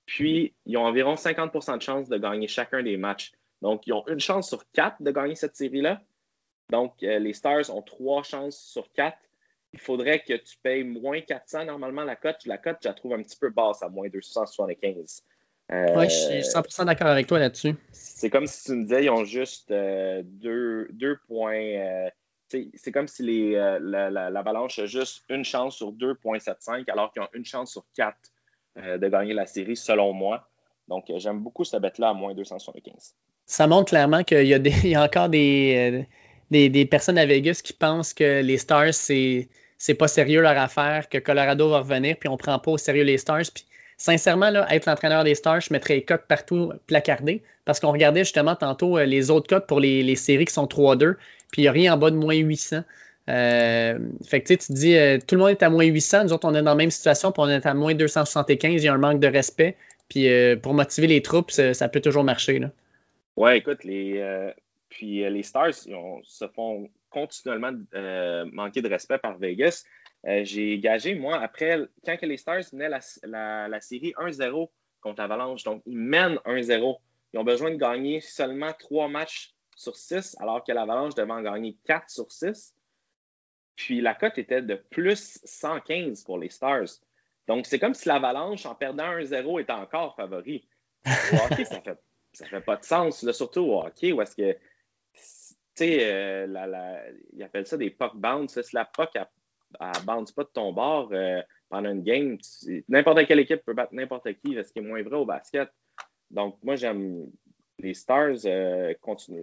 Puis, 0.07 0.55
ils 0.64 0.76
ont 0.76 0.84
environ 0.84 1.14
50% 1.14 1.76
de 1.76 1.82
chances 1.82 2.09
de 2.09 2.16
gagner 2.16 2.49
chacun 2.49 2.82
des 2.82 2.97
matchs. 2.97 3.32
Donc, 3.63 3.87
ils 3.87 3.93
ont 3.93 4.07
une 4.09 4.21
chance 4.21 4.49
sur 4.49 4.65
quatre 4.73 5.03
de 5.03 5.11
gagner 5.11 5.35
cette 5.35 5.57
série-là. 5.57 6.01
Donc, 6.71 7.03
euh, 7.03 7.19
les 7.19 7.33
Stars 7.33 7.71
ont 7.75 7.83
trois 7.83 8.23
chances 8.23 8.59
sur 8.59 8.91
quatre. 8.93 9.19
Il 9.73 9.81
faudrait 9.81 10.21
que 10.21 10.35
tu 10.35 10.57
payes 10.63 10.85
moins 10.85 11.21
400 11.21 11.65
normalement 11.65 12.05
la 12.05 12.17
cote. 12.17 12.45
La 12.47 12.59
cote, 12.59 12.79
je 12.83 12.89
la 12.89 12.95
trouve 12.95 13.15
un 13.15 13.23
petit 13.23 13.37
peu 13.37 13.51
basse 13.51 13.83
à 13.83 13.89
moins 13.89 14.09
275. 14.09 15.23
Euh, 15.73 15.97
Ouais, 15.97 16.09
je 16.09 16.15
suis 16.15 16.41
100% 16.43 16.85
d'accord 16.87 17.09
avec 17.09 17.27
toi 17.27 17.39
là-dessus. 17.39 17.75
c'est 17.93 18.31
comme 18.31 18.47
si 18.47 18.65
tu 18.65 18.73
me 18.73 18.83
disais, 18.85 19.05
ils 19.05 19.11
ont 19.11 19.25
juste 19.25 19.71
euh, 19.71 20.23
deux, 20.25 20.89
deux 20.93 21.19
points. 21.27 22.09
c'est 22.49 22.93
comme 22.93 23.09
si 23.09 23.23
les, 23.25 23.53
la- 23.53 24.11
la- 24.11 24.31
l'Avalanche 24.31 24.79
a 24.79 24.87
juste 24.87 25.25
une 25.29 25.45
chance 25.45 25.77
sur 25.77 25.93
2,75 25.93 26.85
alors 26.89 27.13
qu'ils 27.13 27.23
ont 27.23 27.29
une 27.33 27.45
chance 27.45 27.73
sur 27.73 27.85
4 27.95 28.17
euh, 28.79 28.99
de 28.99 29.09
gagner 29.09 29.35
la 29.35 29.47
série, 29.47 29.77
selon 29.77 30.13
moi. 30.13 30.49
Donc, 30.89 31.07
j'aime 31.17 31.41
beaucoup 31.41 31.65
cette 31.65 31.83
bête-là 31.83 32.11
à 32.11 32.15
moins 32.15 32.33
275. 32.35 33.15
Ça 33.47 33.66
montre 33.68 33.90
clairement 33.90 34.24
qu'il 34.24 34.47
y, 34.47 34.94
a 34.94 35.03
encore 35.05 35.28
des, 35.28 36.05
euh, 36.05 36.05
des, 36.51 36.86
personnes 36.86 37.18
à 37.18 37.26
Vegas 37.26 37.61
qui 37.62 37.72
pensent 37.72 38.14
que 38.14 38.42
les 38.42 38.59
Stars, 38.59 38.94
c'est, 38.94 39.49
pas 39.99 40.09
sérieux 40.09 40.40
leur 40.40 40.59
affaire, 40.59 41.09
que 41.09 41.18
Colorado 41.18 41.70
va 41.70 41.78
revenir, 41.78 42.16
puis 42.18 42.28
on 42.28 42.36
prend 42.36 42.59
pas 42.59 42.72
au 42.72 42.78
sérieux 42.78 43.05
les 43.05 43.18
Stars. 43.18 43.44
Puis, 43.53 43.64
sincèrement, 43.97 44.51
là, 44.51 44.66
être 44.70 44.86
l'entraîneur 44.86 45.24
des 45.24 45.34
Stars, 45.34 45.61
je 45.61 45.72
mettrais 45.72 45.94
les 45.94 46.03
cotes 46.03 46.26
partout 46.28 46.72
placardées, 46.86 47.42
parce 47.64 47.80
qu'on 47.80 47.92
regardait 47.92 48.24
justement 48.24 48.55
tantôt 48.55 48.99
euh, 48.99 49.05
les 49.05 49.30
autres 49.30 49.49
cotes 49.49 49.66
pour 49.66 49.80
les, 49.80 50.16
séries 50.16 50.44
qui 50.44 50.55
sont 50.55 50.66
3-2, 50.66 51.14
puis 51.51 51.62
il 51.62 51.64
n'y 51.64 51.68
a 51.68 51.72
rien 51.72 51.94
en 51.94 51.97
bas 51.97 52.11
de 52.11 52.16
moins 52.16 52.34
800. 52.34 52.82
Euh, 53.28 53.99
fait 54.24 54.40
que 54.40 54.49
tu 54.49 54.59
te 54.59 54.72
dis, 54.72 54.97
euh, 54.97 55.18
tout 55.18 55.34
le 55.34 55.40
monde 55.40 55.51
est 55.51 55.62
à 55.62 55.70
moins 55.70 55.84
800, 55.84 56.24
nous 56.24 56.32
autres, 56.32 56.47
on 56.49 56.55
est 56.55 56.62
dans 56.62 56.70
la 56.70 56.76
même 56.76 56.92
situation, 56.92 57.32
puis 57.32 57.42
on 57.44 57.49
est 57.49 57.66
à 57.66 57.74
moins 57.74 57.94
275, 57.94 58.82
il 58.82 58.84
y 58.84 58.88
a 58.88 58.94
un 58.94 58.99
manque 58.99 59.20
de 59.20 59.28
respect. 59.28 59.76
Puis 60.09 60.28
pour 60.62 60.72
motiver 60.72 61.09
les 61.09 61.20
troupes, 61.20 61.51
ça, 61.51 61.74
ça 61.74 61.88
peut 61.88 62.01
toujours 62.01 62.22
marcher. 62.22 62.61
Là. 62.61 62.70
Ouais, 63.37 63.59
écoute, 63.59 63.84
les, 63.84 64.18
euh, 64.18 64.53
puis 64.89 65.24
euh, 65.24 65.30
les 65.30 65.43
Stars 65.43 65.74
se 65.74 66.49
font 66.55 66.89
continuellement 67.11 67.72
euh, 67.95 68.45
manquer 68.53 68.82
de 68.82 68.89
respect 68.89 69.18
par 69.18 69.37
Vegas. 69.39 69.84
J'ai 70.43 70.78
gagé, 70.80 71.14
moi, 71.14 71.39
après, 71.41 71.78
quand 72.05 72.20
les 72.22 72.37
Stars 72.37 72.64
la- 72.72 73.68
la 73.68 73.80
série 73.80 74.12
1-0 74.18 74.70
contre 75.01 75.20
l'Avalanche, 75.22 75.62
donc 75.62 75.82
ils 75.87 75.97
mènent 75.99 76.41
1-0. 76.45 76.99
Ils 77.32 77.39
ont 77.39 77.45
besoin 77.45 77.70
de 77.70 77.76
gagner 77.76 78.20
seulement 78.20 78.72
3 78.76 79.07
matchs 79.09 79.55
sur 79.76 79.95
6, 79.95 80.37
alors 80.41 80.64
que 80.64 80.72
l'Avalanche 80.72 81.14
devait 81.14 81.30
en 81.32 81.43
gagner 81.43 81.76
4 81.84 82.11
sur 82.11 82.32
6. 82.32 82.74
Puis 83.76 84.01
la 84.01 84.14
cote 84.14 84.39
était 84.39 84.62
de 84.62 84.74
plus 84.74 85.39
115 85.45 86.24
pour 86.24 86.39
les 86.39 86.49
Stars. 86.49 86.89
Donc 87.47 87.66
c'est 87.66 87.78
comme 87.78 87.95
si 87.95 88.09
l'Avalanche, 88.09 88.66
en 88.66 88.74
perdant 88.74 89.12
1-0, 89.12 89.61
était 89.61 89.72
encore 89.72 90.16
favori. 90.16 90.66
Au 91.07 91.37
hockey, 91.45 91.64
ça 91.66 91.80
fait 91.82 91.99
ça 92.37 92.47
fait 92.47 92.61
pas 92.61 92.76
de 92.76 92.84
sens, 92.84 93.22
là, 93.22 93.32
surtout 93.32 93.61
au 93.61 93.82
hockey, 93.82 94.12
où 94.12 94.20
est-ce 94.20 94.37
que, 94.37 94.53
tu 94.53 94.59
sais, 95.74 96.12
euh, 96.12 97.12
ils 97.32 97.43
appellent 97.43 97.66
ça 97.66 97.78
des 97.78 97.91
puck 97.91 98.14
bounce. 98.16 98.61
Si 98.61 98.74
la 98.76 98.84
puck, 98.84 99.09
elle, 99.14 99.26
elle 99.80 100.05
bounce 100.05 100.32
pas 100.32 100.45
de 100.45 100.51
ton 100.53 100.72
bord 100.72 101.09
euh, 101.12 101.41
pendant 101.70 101.91
une 101.91 102.03
game, 102.03 102.37
n'importe 102.89 103.26
quelle 103.26 103.41
équipe 103.41 103.64
peut 103.64 103.72
battre 103.72 103.95
n'importe 103.95 104.30
qui, 104.34 104.55
ce 104.55 104.70
qui 104.70 104.80
est 104.80 104.82
moins 104.82 105.03
vrai 105.03 105.16
au 105.16 105.24
basket. 105.24 105.70
Donc, 106.30 106.59
moi, 106.62 106.76
j'aime 106.76 107.26
les 107.78 107.95
Stars. 107.95 108.45
euh. 108.45 108.93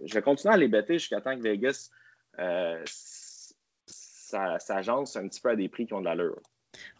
Je 0.06 0.14
vais 0.14 0.22
continuer 0.22 0.54
à 0.54 0.58
les 0.58 0.68
bêter 0.68 1.00
jusqu'à 1.00 1.22
temps 1.22 1.36
que 1.36 1.42
Vegas 1.42 1.90
s'agence 4.60 5.16
un 5.16 5.28
petit 5.28 5.42
peu 5.42 5.50
à 5.50 5.56
des 5.56 5.70
prix 5.70 5.88
qui 5.88 5.94
ont 5.94 6.00
de 6.02 6.06
l'allure. 6.06 6.42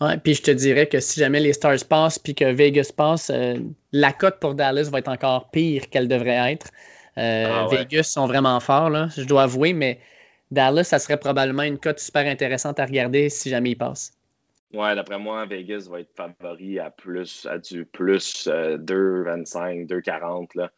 Ouais, 0.02 0.18
puis 0.18 0.34
je 0.34 0.42
te 0.44 0.52
dirais 0.52 0.88
que 0.88 1.00
si 1.00 1.20
jamais 1.20 1.40
les 1.40 1.54
Stars 1.54 1.86
passent 1.90 2.20
puis 2.20 2.36
que 2.36 2.46
Vegas 2.46 2.92
passe, 2.96 3.30
euh, 3.30 3.58
la 3.92 4.12
cote 4.12 4.40
pour 4.40 4.54
Dallas 4.56 4.90
va 4.92 5.00
être 5.00 5.08
encore 5.08 5.50
pire 5.52 5.90
qu'elle 5.90 6.08
devrait 6.08 6.52
être. 6.54 6.68
Euh, 7.18 7.46
Ah 7.48 7.68
ouais. 7.68 7.78
Vegas 7.78 8.04
sont 8.04 8.28
vraiment 8.28 8.60
forts, 8.60 8.90
là, 8.90 9.08
je 9.16 9.24
dois 9.24 9.44
avouer, 9.44 9.74
mais 9.74 10.00
Dallas, 10.52 10.84
ça 10.86 11.00
serait 11.00 11.18
probablement 11.18 11.64
une 11.64 11.80
cote 11.80 12.00
super 12.00 12.26
intéressante 12.28 12.80
à 12.80 12.86
regarder 12.86 13.30
si 13.30 13.50
jamais 13.50 13.72
ils 13.72 13.78
passent. 13.78 14.14
Ouais, 14.74 14.96
d'après 14.96 15.20
moi, 15.20 15.46
Vegas 15.46 15.88
va 15.90 16.00
être 16.00 16.14
favori 16.16 16.80
à 16.80 16.90
plus 16.90 17.46
à 17.46 17.60
du 17.60 17.86
plus 17.86 18.48
euh, 18.48 18.78
2,25, 18.78 19.88
2,40 19.88 20.50
là. 20.56 20.72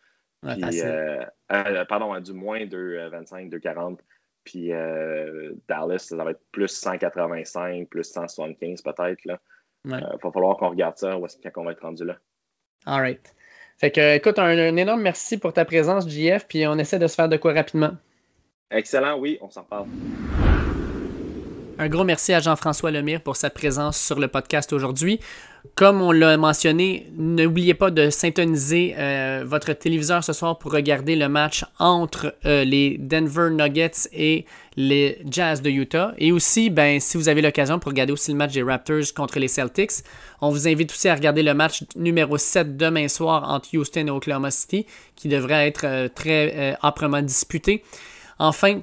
Ouais, 0.44 0.54
Puis, 0.54 0.62
facile. 0.64 0.84
euh, 0.86 1.26
euh, 1.54 1.86
pardon, 1.86 2.12
à 2.12 2.20
du 2.20 2.34
moins 2.34 2.66
2,25, 2.66 3.50
2,40. 3.50 3.98
Puis 4.46 4.72
euh, 4.72 5.54
Dallas, 5.68 6.00
ça 6.00 6.16
va 6.24 6.32
être 6.32 6.42
plus 6.52 6.70
185, 6.70 7.90
plus 7.90 8.04
175 8.04 8.82
peut-être. 8.82 9.26
là. 9.26 9.40
Ouais. 9.86 9.96
Euh, 9.96 10.18
va 10.24 10.32
falloir 10.32 10.58
qu'on 10.58 10.70
regarde 10.70 10.98
ça, 10.98 11.18
où 11.18 11.26
est-ce 11.26 11.38
qu'on 11.50 11.66
va 11.66 11.72
être 11.74 11.82
rendu 11.82 12.06
là. 12.06 12.18
All 12.86 13.02
right. 13.02 13.36
Fait 13.78 13.92
que, 13.92 14.16
écoute, 14.16 14.40
un, 14.40 14.46
un 14.58 14.78
énorme 14.78 15.02
merci 15.02 15.38
pour 15.38 15.52
ta 15.52 15.66
présence, 15.66 16.08
JF, 16.08 16.48
puis 16.48 16.66
on 16.66 16.78
essaie 16.78 17.00
de 17.00 17.08
se 17.08 17.16
faire 17.16 17.28
de 17.28 17.38
quoi 17.38 17.54
rapidement. 17.54 17.92
Excellent, 18.72 19.20
oui, 19.20 19.38
on 19.42 19.50
s'en 19.50 19.64
parle. 19.64 19.88
Un 21.78 21.90
gros 21.90 22.06
merci 22.06 22.32
à 22.32 22.40
Jean-François 22.40 22.90
Lemire 22.90 23.20
pour 23.20 23.36
sa 23.36 23.50
présence 23.50 24.00
sur 24.00 24.18
le 24.18 24.30
podcast 24.30 24.72
aujourd'hui. 24.72 25.20
Comme 25.76 26.02
on 26.02 26.14
l'a 26.14 26.38
mentionné, 26.38 27.12
n'oubliez 27.18 27.74
pas 27.74 27.92
de 27.92 28.10
syntoniser 28.10 28.96
euh, 28.98 29.44
votre 29.46 29.74
téléviseur 29.74 30.24
ce 30.24 30.32
soir 30.32 30.58
pour 30.58 30.72
regarder 30.72 31.18
le 31.18 31.28
match 31.28 31.66
entre 31.78 32.34
euh, 32.46 32.64
les 32.64 32.98
Denver 32.98 33.50
Nuggets 33.52 34.08
et 34.14 34.46
les 34.78 35.20
Jazz 35.30 35.62
de 35.62 35.70
Utah. 35.70 36.14
Et 36.18 36.32
aussi, 36.32 36.70
ben, 36.70 37.02
si 37.02 37.18
vous 37.18 37.28
avez 37.28 37.42
l'occasion 37.42 37.78
pour 37.78 37.92
regarder 37.92 38.14
aussi 38.14 38.32
le 38.32 38.38
match 38.38 38.54
des 38.54 38.64
Raptors 38.64 39.14
contre 39.14 39.38
les 39.38 39.50
Celtics, 39.50 39.92
on 40.40 40.52
vous 40.52 40.70
invite 40.70 40.92
aussi 40.94 41.10
à 41.10 41.16
regarder 41.16 41.44
le 41.44 41.54
match 41.54 41.84
numéro 41.98 42.38
7 42.38 42.78
demain 42.78 43.10
soir 43.10 43.52
entre 43.52 43.76
Houston 43.76 44.08
et 44.08 44.12
Oklahoma 44.12 44.50
City, 44.50 44.86
qui 45.18 45.28
devrait 45.28 45.68
être 45.68 45.86
euh, 45.86 46.08
très 46.08 46.78
âprement 46.82 47.22
disputé. 47.22 47.84
Enfin, 48.40 48.80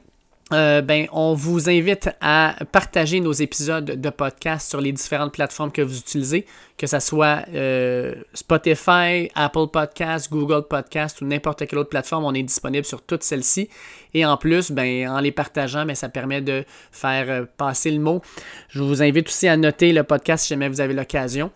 euh, 0.53 0.83
ben, 0.83 1.07
on 1.13 1.33
vous 1.33 1.71
invite 1.71 2.11
à 2.21 2.57
partager 2.73 3.21
nos 3.21 3.33
épisodes 3.33 3.85
de 3.85 4.11
podcast 4.11 4.69
sur 4.69 4.83
les 4.83 4.93
différentes 4.93 5.33
plateformes 5.33 5.73
que 5.73 5.81
vous 5.81 5.99
utilisez, 5.99 6.45
que 6.77 6.87
ce 6.87 7.01
soit 7.01 7.45
euh, 7.55 8.15
Spotify, 8.35 9.31
Apple 9.35 9.69
Podcast, 9.73 10.31
Google 10.31 10.65
Podcast 10.69 11.23
ou 11.23 11.25
n'importe 11.25 11.67
quelle 11.67 11.79
autre 11.79 11.89
plateforme. 11.89 12.25
On 12.25 12.35
est 12.35 12.43
disponible 12.43 12.85
sur 12.85 13.01
toutes 13.01 13.23
celles-ci. 13.23 13.71
Et 14.13 14.27
en 14.27 14.37
plus, 14.37 14.73
ben, 14.73 15.09
en 15.09 15.21
les 15.21 15.33
partageant, 15.33 15.87
ben, 15.87 15.95
ça 15.95 16.11
permet 16.11 16.43
de 16.43 16.65
faire 16.91 17.31
euh, 17.31 17.45
passer 17.57 17.91
le 17.91 18.01
mot. 18.01 18.21
Je 18.69 18.83
vous 18.83 19.03
invite 19.03 19.29
aussi 19.29 19.49
à 19.49 19.57
noter 19.57 19.93
le 19.93 20.03
podcast 20.03 20.45
si 20.45 20.51
jamais 20.51 20.69
vous 20.69 20.83
avez 20.83 20.93
l'occasion. 20.93 21.51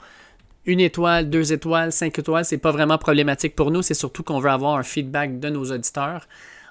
Une 0.64 0.80
étoile, 0.80 1.28
deux 1.28 1.52
étoiles, 1.52 1.92
cinq 1.92 2.18
étoiles, 2.18 2.44
c'est 2.44 2.58
pas 2.58 2.72
vraiment 2.72 2.98
problématique 2.98 3.54
pour 3.54 3.70
nous. 3.70 3.82
C'est 3.82 3.94
surtout 3.94 4.22
qu'on 4.22 4.40
veut 4.40 4.50
avoir 4.50 4.76
un 4.76 4.82
feedback 4.82 5.38
de 5.38 5.50
nos 5.50 5.70
auditeurs. 5.70 6.26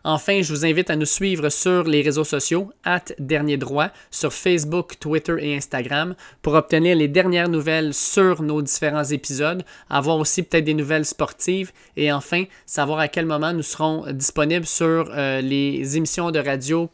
Enfin, 0.08 0.43
je 0.43 0.53
vous 0.53 0.68
invite 0.68 0.91
à 0.91 0.95
nous 0.95 1.08
suivre 1.08 1.49
sur 1.49 1.84
les 1.84 2.03
réseaux 2.03 2.24
sociaux, 2.24 2.72
at 2.84 3.06
Dernier 3.18 3.58
Droit, 3.58 3.89
sur 4.12 4.32
Facebook, 4.32 4.99
Twitter 4.99 5.36
et 5.39 5.56
Instagram, 5.58 6.14
pour 6.43 6.53
obtenir 6.53 6.95
les 6.95 7.08
dernières 7.08 7.49
nouvelles 7.49 7.91
sur 7.91 8.43
nos 8.43 8.62
différents 8.62 9.06
épisodes, 9.06 9.64
avoir 9.89 10.20
aussi 10.20 10.43
peut-être 10.43 10.66
des 10.66 10.76
nouvelles 10.76 11.06
sportives, 11.06 11.72
et 11.97 12.12
enfin, 12.12 12.43
savoir 12.68 12.99
à 12.99 13.08
quel 13.08 13.26
moment 13.26 13.51
nous 13.51 13.64
serons 13.64 14.06
disponibles 14.12 14.68
sur 14.68 15.10
euh, 15.10 15.41
les 15.41 15.97
émissions 15.97 16.30
de 16.30 16.38
radio 16.38 16.88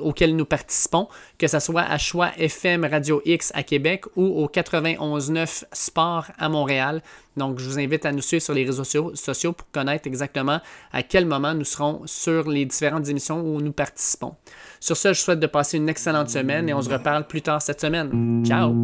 auxquelles 0.00 0.36
nous 0.36 0.44
participons, 0.44 1.08
que 1.38 1.46
ce 1.46 1.58
soit 1.58 1.82
à 1.82 1.98
Choix 1.98 2.30
FM 2.36 2.84
Radio 2.84 3.22
X 3.24 3.52
à 3.54 3.62
Québec 3.62 4.04
ou 4.16 4.24
au 4.24 4.46
91.9 4.46 5.64
Sport 5.72 6.26
à 6.38 6.48
Montréal. 6.48 7.02
Donc, 7.36 7.58
je 7.58 7.68
vous 7.68 7.78
invite 7.78 8.04
à 8.04 8.12
nous 8.12 8.20
suivre 8.20 8.42
sur 8.42 8.54
les 8.54 8.64
réseaux 8.64 8.84
sociaux 8.84 9.52
pour 9.52 9.70
connaître 9.70 10.06
exactement 10.06 10.60
à 10.92 11.02
quel 11.02 11.24
moment 11.24 11.54
nous 11.54 11.64
serons 11.64 12.02
sur 12.04 12.48
les 12.48 12.64
différentes 12.64 13.08
émissions 13.08 13.40
où 13.40 13.60
nous 13.60 13.72
participons. 13.72 14.34
Sur 14.80 14.96
ce, 14.96 15.12
je 15.12 15.20
souhaite 15.20 15.40
de 15.40 15.46
passer 15.46 15.76
une 15.76 15.88
excellente 15.88 16.30
semaine 16.30 16.68
et 16.68 16.74
on 16.74 16.82
se 16.82 16.90
reparle 16.90 17.26
plus 17.26 17.42
tard 17.42 17.62
cette 17.62 17.80
semaine. 17.80 18.44
Ciao! 18.44 18.74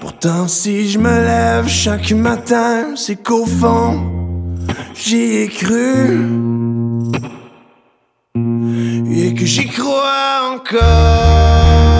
Pourtant 0.00 0.48
si 0.48 0.88
je 0.88 0.98
me 0.98 1.10
lève 1.10 1.68
chaque 1.68 2.12
matin, 2.12 2.94
c'est 2.96 3.16
qu'au 3.16 3.46
fond, 3.46 4.10
j'y 4.94 5.42
ai 5.42 5.48
cru 5.48 6.20
et 9.14 9.34
que 9.34 9.44
j'y 9.44 9.66
crois 9.66 10.54
encore. 10.54 11.91